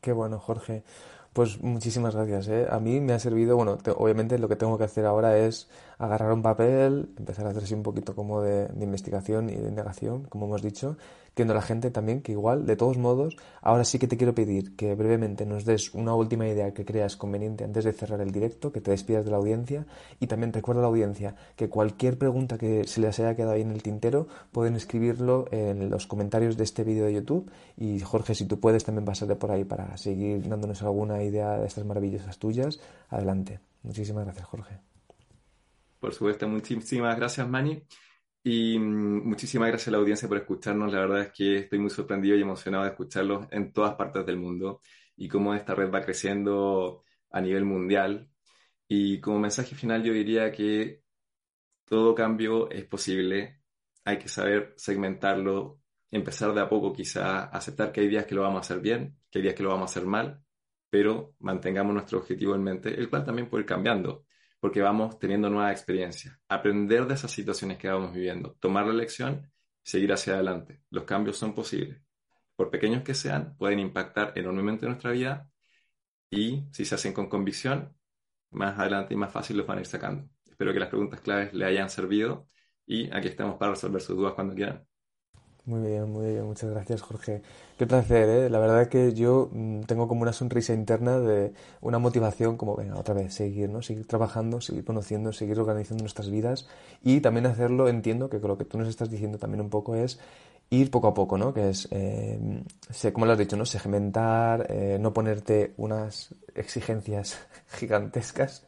Qué 0.00 0.12
bueno, 0.12 0.38
Jorge. 0.38 0.84
Pues 1.32 1.62
muchísimas 1.62 2.14
gracias. 2.14 2.48
¿eh? 2.48 2.66
A 2.70 2.78
mí 2.78 3.00
me 3.00 3.14
ha 3.14 3.18
servido, 3.18 3.56
bueno, 3.56 3.78
obviamente 3.96 4.38
lo 4.38 4.48
que 4.48 4.56
tengo 4.56 4.76
que 4.76 4.84
hacer 4.84 5.06
ahora 5.06 5.38
es 5.38 5.70
agarrar 6.02 6.32
un 6.32 6.42
papel, 6.42 7.10
empezar 7.16 7.46
a 7.46 7.50
hacer 7.50 7.62
así 7.62 7.74
un 7.74 7.84
poquito 7.84 8.16
como 8.16 8.42
de, 8.42 8.68
investigación 8.80 9.48
y 9.48 9.54
de 9.54 9.68
indagación, 9.68 10.24
como 10.24 10.46
hemos 10.46 10.60
dicho, 10.60 10.96
viendo 11.36 11.54
a 11.54 11.56
la 11.56 11.62
gente 11.62 11.92
también 11.92 12.22
que 12.22 12.32
igual, 12.32 12.66
de 12.66 12.74
todos 12.74 12.98
modos, 12.98 13.36
ahora 13.60 13.84
sí 13.84 14.00
que 14.00 14.08
te 14.08 14.16
quiero 14.16 14.34
pedir 14.34 14.74
que 14.74 14.96
brevemente 14.96 15.46
nos 15.46 15.64
des 15.64 15.94
una 15.94 16.12
última 16.16 16.48
idea 16.48 16.74
que 16.74 16.84
creas 16.84 17.16
conveniente 17.16 17.62
antes 17.62 17.84
de 17.84 17.92
cerrar 17.92 18.20
el 18.20 18.32
directo, 18.32 18.72
que 18.72 18.80
te 18.80 18.90
despidas 18.90 19.24
de 19.24 19.30
la 19.30 19.36
audiencia 19.36 19.86
y 20.18 20.26
también 20.26 20.52
recuerda 20.52 20.80
a 20.80 20.82
la 20.82 20.88
audiencia 20.88 21.36
que 21.54 21.68
cualquier 21.68 22.18
pregunta 22.18 22.58
que 22.58 22.84
se 22.84 23.00
les 23.00 23.20
haya 23.20 23.36
quedado 23.36 23.52
ahí 23.52 23.62
en 23.62 23.70
el 23.70 23.84
tintero 23.84 24.26
pueden 24.50 24.74
escribirlo 24.74 25.46
en 25.52 25.88
los 25.88 26.08
comentarios 26.08 26.56
de 26.56 26.64
este 26.64 26.82
vídeo 26.82 27.04
de 27.04 27.14
YouTube 27.14 27.48
y 27.76 28.00
Jorge, 28.00 28.34
si 28.34 28.44
tú 28.46 28.58
puedes 28.58 28.82
también 28.82 29.04
pasarte 29.04 29.36
por 29.36 29.52
ahí 29.52 29.62
para 29.62 29.96
seguir 29.96 30.48
dándonos 30.48 30.82
alguna 30.82 31.22
idea 31.22 31.58
de 31.58 31.66
estas 31.68 31.84
maravillosas 31.84 32.38
tuyas, 32.38 32.80
adelante. 33.08 33.60
Muchísimas 33.84 34.24
gracias, 34.24 34.46
Jorge. 34.48 34.91
Por 36.02 36.12
supuesto, 36.12 36.48
muchísimas 36.48 37.16
gracias, 37.16 37.48
Mani. 37.48 37.80
Y 38.42 38.76
mm, 38.76 39.28
muchísimas 39.28 39.68
gracias 39.68 39.86
a 39.86 39.90
la 39.92 39.98
audiencia 39.98 40.28
por 40.28 40.36
escucharnos. 40.38 40.92
La 40.92 40.98
verdad 40.98 41.20
es 41.22 41.32
que 41.32 41.58
estoy 41.58 41.78
muy 41.78 41.90
sorprendido 41.90 42.36
y 42.36 42.42
emocionado 42.42 42.82
de 42.82 42.90
escucharlos 42.90 43.46
en 43.52 43.72
todas 43.72 43.94
partes 43.94 44.26
del 44.26 44.36
mundo 44.36 44.80
y 45.16 45.28
cómo 45.28 45.54
esta 45.54 45.76
red 45.76 45.92
va 45.92 46.02
creciendo 46.02 47.04
a 47.30 47.40
nivel 47.40 47.64
mundial. 47.64 48.28
Y 48.88 49.20
como 49.20 49.38
mensaje 49.38 49.76
final 49.76 50.02
yo 50.02 50.12
diría 50.12 50.50
que 50.50 51.02
todo 51.84 52.16
cambio 52.16 52.68
es 52.70 52.84
posible, 52.86 53.60
hay 54.04 54.18
que 54.18 54.28
saber 54.28 54.74
segmentarlo, 54.76 55.80
empezar 56.10 56.52
de 56.52 56.62
a 56.62 56.68
poco 56.68 56.92
quizá, 56.92 57.44
aceptar 57.44 57.92
que 57.92 58.00
hay 58.00 58.08
días 58.08 58.26
que 58.26 58.34
lo 58.34 58.42
vamos 58.42 58.58
a 58.58 58.60
hacer 58.62 58.80
bien, 58.80 59.18
que 59.30 59.38
hay 59.38 59.44
días 59.44 59.54
que 59.54 59.62
lo 59.62 59.70
vamos 59.70 59.90
a 59.90 59.92
hacer 59.92 60.06
mal, 60.08 60.42
pero 60.90 61.36
mantengamos 61.38 61.94
nuestro 61.94 62.18
objetivo 62.18 62.56
en 62.56 62.64
mente, 62.64 62.88
el 62.92 63.08
cual 63.08 63.24
también 63.24 63.48
puede 63.48 63.62
ir 63.62 63.68
cambiando, 63.68 64.24
porque 64.62 64.80
vamos 64.80 65.18
teniendo 65.18 65.50
nuevas 65.50 65.72
experiencias, 65.72 66.38
aprender 66.48 67.04
de 67.08 67.14
esas 67.14 67.32
situaciones 67.32 67.78
que 67.78 67.88
vamos 67.88 68.14
viviendo, 68.14 68.56
tomar 68.60 68.86
la 68.86 68.92
lección, 68.92 69.50
seguir 69.82 70.12
hacia 70.12 70.34
adelante. 70.34 70.82
Los 70.88 71.02
cambios 71.02 71.36
son 71.36 71.52
posibles. 71.52 72.00
Por 72.54 72.70
pequeños 72.70 73.02
que 73.02 73.12
sean, 73.12 73.56
pueden 73.56 73.80
impactar 73.80 74.32
enormemente 74.36 74.86
nuestra 74.86 75.10
vida 75.10 75.50
y 76.30 76.62
si 76.70 76.84
se 76.84 76.94
hacen 76.94 77.12
con 77.12 77.28
convicción, 77.28 77.92
más 78.50 78.78
adelante 78.78 79.14
y 79.14 79.16
más 79.16 79.32
fácil 79.32 79.56
los 79.56 79.66
van 79.66 79.78
a 79.78 79.80
ir 79.80 79.86
sacando. 79.88 80.30
Espero 80.48 80.72
que 80.72 80.78
las 80.78 80.90
preguntas 80.90 81.20
claves 81.22 81.52
le 81.52 81.64
hayan 81.64 81.90
servido 81.90 82.48
y 82.86 83.12
aquí 83.12 83.26
estamos 83.26 83.56
para 83.56 83.72
resolver 83.72 84.00
sus 84.00 84.16
dudas 84.16 84.34
cuando 84.34 84.54
quieran. 84.54 84.86
Muy 85.64 85.80
bien, 85.88 86.10
muy 86.10 86.26
bien, 86.32 86.44
muchas 86.44 86.70
gracias 86.70 87.02
Jorge. 87.02 87.40
Qué 87.78 87.86
placer, 87.86 88.28
¿eh? 88.28 88.50
La 88.50 88.58
verdad 88.58 88.88
que 88.88 89.12
yo 89.14 89.48
mm, 89.52 89.82
tengo 89.82 90.08
como 90.08 90.22
una 90.22 90.32
sonrisa 90.32 90.74
interna 90.74 91.20
de 91.20 91.52
una 91.80 92.00
motivación 92.00 92.56
como, 92.56 92.74
venga, 92.74 92.98
otra 92.98 93.14
vez, 93.14 93.32
seguir, 93.34 93.70
¿no? 93.70 93.80
Seguir 93.80 94.04
trabajando, 94.08 94.60
seguir 94.60 94.84
conociendo, 94.84 95.32
seguir 95.32 95.60
organizando 95.60 96.02
nuestras 96.02 96.30
vidas 96.30 96.66
y 97.04 97.20
también 97.20 97.46
hacerlo, 97.46 97.88
entiendo 97.88 98.28
que 98.28 98.40
con 98.40 98.48
lo 98.50 98.58
que 98.58 98.64
tú 98.64 98.76
nos 98.76 98.88
estás 98.88 99.08
diciendo 99.08 99.38
también 99.38 99.60
un 99.60 99.70
poco 99.70 99.94
es 99.94 100.18
ir 100.70 100.90
poco 100.90 101.06
a 101.08 101.14
poco, 101.14 101.38
¿no? 101.38 101.54
Que 101.54 101.68
es, 101.70 101.86
eh, 101.92 102.40
como 103.12 103.26
lo 103.26 103.32
has 103.32 103.38
dicho, 103.38 103.56
¿no? 103.56 103.64
Segmentar, 103.66 104.66
eh, 104.68 104.98
no 105.00 105.12
ponerte 105.12 105.74
unas 105.76 106.34
exigencias 106.54 107.38
gigantescas, 107.78 108.66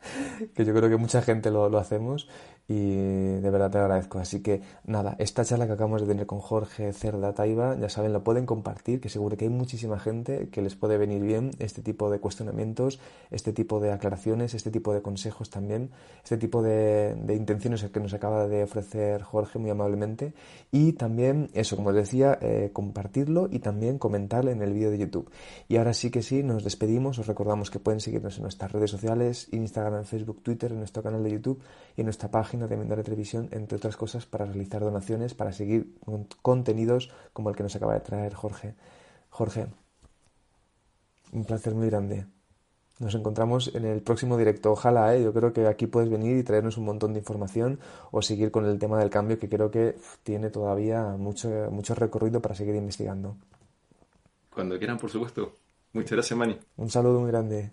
que 0.55 0.65
yo 0.65 0.75
creo 0.75 0.89
que 0.89 0.97
mucha 0.97 1.23
gente 1.23 1.51
lo, 1.51 1.69
lo 1.69 1.79
hacemos 1.79 2.29
y 2.67 2.95
de 2.95 3.51
verdad 3.51 3.71
te 3.71 3.79
agradezco. 3.79 4.19
Así 4.19 4.41
que 4.41 4.63
nada, 4.85 5.17
esta 5.19 5.45
charla 5.45 5.67
que 5.67 5.73
acabamos 5.73 6.01
de 6.01 6.07
tener 6.07 6.27
con 6.27 6.41
Jorge 6.41 6.93
Cerda 6.93 7.35
Taiba, 7.35 7.77
ya 7.77 7.89
saben, 7.89 8.13
la 8.13 8.21
pueden 8.21 8.47
compartir, 8.47 9.01
que 9.01 9.09
seguro 9.09 9.37
que 9.37 9.45
hay 9.45 9.51
muchísima 9.51 9.99
gente 9.99 10.49
que 10.49 10.63
les 10.63 10.75
puede 10.75 10.97
venir 10.97 11.23
bien 11.23 11.51
este 11.59 11.83
tipo 11.83 12.11
de 12.11 12.21
cuestionamientos, 12.21 13.01
este 13.31 13.53
tipo 13.53 13.81
de 13.81 13.93
aclaraciones, 13.93 14.55
este 14.55 14.71
tipo 14.71 14.95
de 14.95 15.03
consejos 15.03 15.51
también, 15.51 15.91
este 16.23 16.39
tipo 16.39 16.63
de, 16.63 17.15
intenciones 17.29 17.85
que 17.85 18.01
nos 18.01 18.15
acaba 18.15 18.47
de 18.47 18.63
ofrecer 18.63 19.23
Jorge 19.23 19.59
muy 19.59 19.71
amablemente. 19.71 20.33
Y 20.71 20.93
también 20.93 21.51
eso, 21.53 21.77
como 21.77 21.91
os 21.91 21.95
decía, 21.95 22.39
eh, 22.41 22.71
compartirlo 22.73 23.49
y 23.51 23.59
también 23.59 23.99
comentarle 23.99 24.53
en 24.53 24.63
el 24.63 24.73
vídeo 24.73 24.91
de 24.91 24.99
YouTube. 24.99 25.31
Y 25.69 25.77
ahora 25.77 25.93
sí 25.93 26.11
que 26.11 26.23
sí, 26.23 26.43
nos 26.43 26.65
despedimos, 26.65 27.19
os 27.19 27.27
recordamos 27.27 27.71
que 27.71 27.79
pueden 27.79 28.01
seguirnos 28.01 28.37
en 28.37 28.43
nuestras 28.43 28.73
redes 28.73 28.91
sociales, 28.91 29.49
Instagram, 29.53 30.05
Facebook, 30.05 30.43
Twitter, 30.43 30.73
en 30.73 30.79
nuestro 30.79 31.03
canal 31.03 31.23
de 31.23 31.31
YouTube 31.31 31.61
y 31.97 32.01
en 32.01 32.07
nuestra 32.07 32.31
página 32.31 32.54
de 32.61 32.77
Mendoza 32.77 33.03
Televisión, 33.03 33.49
entre 33.51 33.77
otras 33.77 33.97
cosas, 33.97 34.27
para 34.27 34.47
realizar 34.47 34.81
donaciones, 34.81 35.35
para 35.35 35.53
seguir 35.53 35.95
contenidos 36.43 37.11
como 37.33 37.51
el 37.51 37.57
que 37.57 37.63
nos 37.63 37.77
acaba 37.77 37.95
de 37.95 38.01
traer 38.01 38.35
Jorge. 38.35 38.75
Jorge, 39.31 39.67
un 41.33 41.45
placer 41.45 41.75
muy 41.75 41.89
grande. 41.89 42.27
Nos 43.01 43.15
encontramos 43.17 43.75
en 43.75 43.85
el 43.85 44.03
próximo 44.03 44.37
directo. 44.37 44.71
Ojalá, 44.71 45.17
¿eh? 45.17 45.23
yo 45.23 45.35
creo 45.35 45.53
que 45.53 45.67
aquí 45.67 45.89
puedes 45.89 46.09
venir 46.09 46.37
y 46.37 46.45
traernos 46.45 46.79
un 46.79 46.85
montón 46.85 47.13
de 47.13 47.19
información 47.19 47.81
o 48.13 48.23
seguir 48.23 48.53
con 48.53 48.65
el 48.67 48.79
tema 48.79 48.99
del 49.01 49.11
cambio 49.11 49.39
que 49.39 49.49
creo 49.49 49.71
que 49.71 49.97
tiene 50.23 50.51
todavía 50.51 51.03
mucho, 51.19 51.49
mucho 51.73 51.95
recorrido 51.97 52.41
para 52.41 52.55
seguir 52.55 52.77
investigando. 52.77 53.37
Cuando 54.55 54.79
quieran, 54.79 54.99
por 54.99 55.11
supuesto. 55.11 55.53
Muchas 55.93 56.13
gracias, 56.13 56.39
Mani. 56.39 56.59
Un 56.77 56.91
saludo 56.91 57.21
muy 57.21 57.31
grande. 57.31 57.73